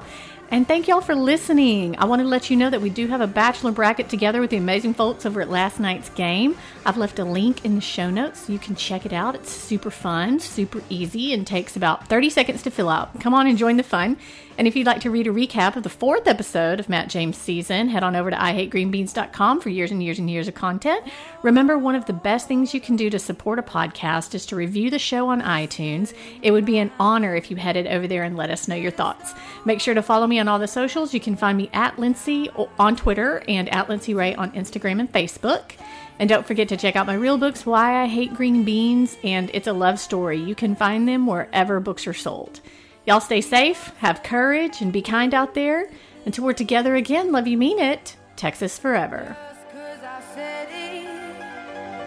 And 0.51 0.67
thank 0.67 0.87
y'all 0.87 0.99
for 0.99 1.13
listening. 1.13 1.95
I 1.99 2.05
wanted 2.05 2.23
to 2.23 2.29
let 2.29 2.49
you 2.49 2.57
know 2.57 2.71
that 2.71 2.81
we 2.81 2.89
do 2.89 3.05
have 3.05 3.21
a 3.21 3.27
bachelor 3.27 3.71
bracket 3.71 4.09
together 4.09 4.41
with 4.41 4.49
the 4.49 4.57
amazing 4.57 4.95
folks 4.95 5.23
over 5.23 5.41
at 5.41 5.49
last 5.49 5.79
night's 5.79 6.09
game. 6.09 6.57
I've 6.87 6.97
left 6.97 7.19
a 7.19 7.23
link 7.23 7.63
in 7.63 7.75
the 7.75 7.81
show 7.81 8.09
notes 8.09 8.47
so 8.47 8.53
you 8.53 8.57
can 8.57 8.75
check 8.75 9.05
it 9.05 9.13
out. 9.13 9.35
It's 9.35 9.51
super 9.51 9.91
fun, 9.91 10.39
super 10.39 10.81
easy, 10.89 11.35
and 11.35 11.45
takes 11.45 11.75
about 11.75 12.07
30 12.07 12.31
seconds 12.31 12.63
to 12.63 12.71
fill 12.71 12.89
out. 12.89 13.19
Come 13.19 13.35
on 13.35 13.45
and 13.45 13.59
join 13.59 13.77
the 13.77 13.83
fun. 13.83 14.17
And 14.59 14.67
if 14.67 14.75
you'd 14.75 14.87
like 14.87 14.99
to 15.01 15.09
read 15.09 15.25
a 15.25 15.31
recap 15.31 15.77
of 15.77 15.83
the 15.83 15.89
fourth 15.89 16.27
episode 16.27 16.81
of 16.81 16.89
Matt 16.89 17.07
James' 17.07 17.37
season, 17.37 17.87
head 17.87 18.03
on 18.03 18.13
over 18.13 18.29
to 18.29 18.35
IHateGreenBeans.com 18.35 19.61
for 19.61 19.69
years 19.69 19.89
and 19.89 20.03
years 20.03 20.19
and 20.19 20.29
years 20.29 20.49
of 20.49 20.53
content. 20.53 21.01
Remember, 21.43 21.77
one 21.77 21.95
of 21.95 22.03
the 22.07 22.11
best 22.11 22.49
things 22.49 22.73
you 22.73 22.81
can 22.81 22.97
do 22.97 23.09
to 23.09 23.19
support 23.19 23.57
a 23.57 23.63
podcast 23.63 24.35
is 24.35 24.45
to 24.47 24.57
review 24.57 24.89
the 24.89 24.99
show 24.99 25.29
on 25.29 25.41
iTunes. 25.41 26.13
It 26.41 26.51
would 26.51 26.65
be 26.65 26.77
an 26.77 26.91
honor 26.99 27.37
if 27.37 27.49
you 27.49 27.55
headed 27.55 27.87
over 27.87 28.05
there 28.05 28.23
and 28.23 28.35
let 28.35 28.49
us 28.49 28.67
know 28.67 28.75
your 28.75 28.91
thoughts. 28.91 29.33
Make 29.63 29.79
sure 29.79 29.93
to 29.93 30.01
follow 30.01 30.27
me 30.27 30.39
on 30.39 30.49
all 30.49 30.59
the 30.59 30.67
socials. 30.67 31.13
You 31.13 31.21
can 31.21 31.37
find 31.37 31.57
me 31.57 31.69
at 31.71 31.97
Lindsay 31.97 32.49
on 32.77 32.97
Twitter 32.97 33.41
and 33.47 33.69
at 33.69 33.87
Lindsay 33.87 34.13
Ray 34.13 34.35
on 34.35 34.51
Instagram 34.51 34.99
and 34.99 35.09
Facebook. 35.09 35.71
And 36.19 36.27
don't 36.27 36.45
forget 36.45 36.67
to 36.67 36.75
check 36.75 36.97
out 36.97 37.07
my 37.07 37.13
real 37.13 37.37
books, 37.37 37.65
Why 37.65 38.03
I 38.03 38.07
Hate 38.07 38.33
Green 38.33 38.65
Beans 38.65 39.15
and 39.23 39.49
It's 39.53 39.67
a 39.67 39.73
Love 39.73 40.01
Story. 40.01 40.37
You 40.37 40.53
can 40.53 40.75
find 40.75 41.07
them 41.07 41.27
wherever 41.27 41.79
books 41.79 42.05
are 42.07 42.13
sold. 42.13 42.59
Y'all 43.09 43.19
stay 43.19 43.41
safe, 43.41 43.91
have 43.97 44.21
courage, 44.21 44.81
and 44.81 44.93
be 44.93 45.01
kind 45.01 45.33
out 45.33 45.55
there. 45.55 45.89
Until 46.27 46.45
we're 46.45 46.53
together 46.53 46.95
again, 46.95 47.31
love 47.31 47.47
you, 47.47 47.57
mean 47.57 47.79
it. 47.79 48.15
Texas 48.35 48.77
forever. 48.77 49.35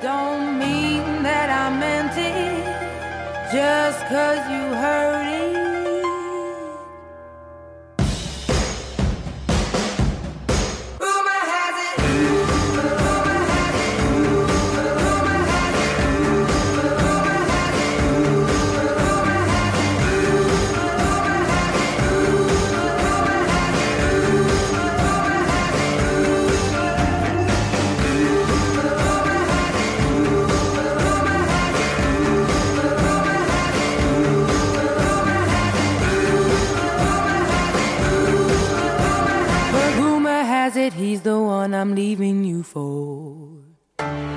Don't 0.00 0.60
mean 0.60 1.24
that 1.24 1.50
I 1.50 1.76
meant 1.76 2.16
it. 2.16 3.52
Just 3.52 3.98
'cause 4.06 4.48
you 4.48 4.62
heard 4.76 5.26
it. 5.26 5.51
he's 40.92 41.22
the 41.22 41.38
one 41.38 41.74
I'm 41.74 41.94
leaving 41.94 42.44
you 42.44 42.62
for. 42.62 44.31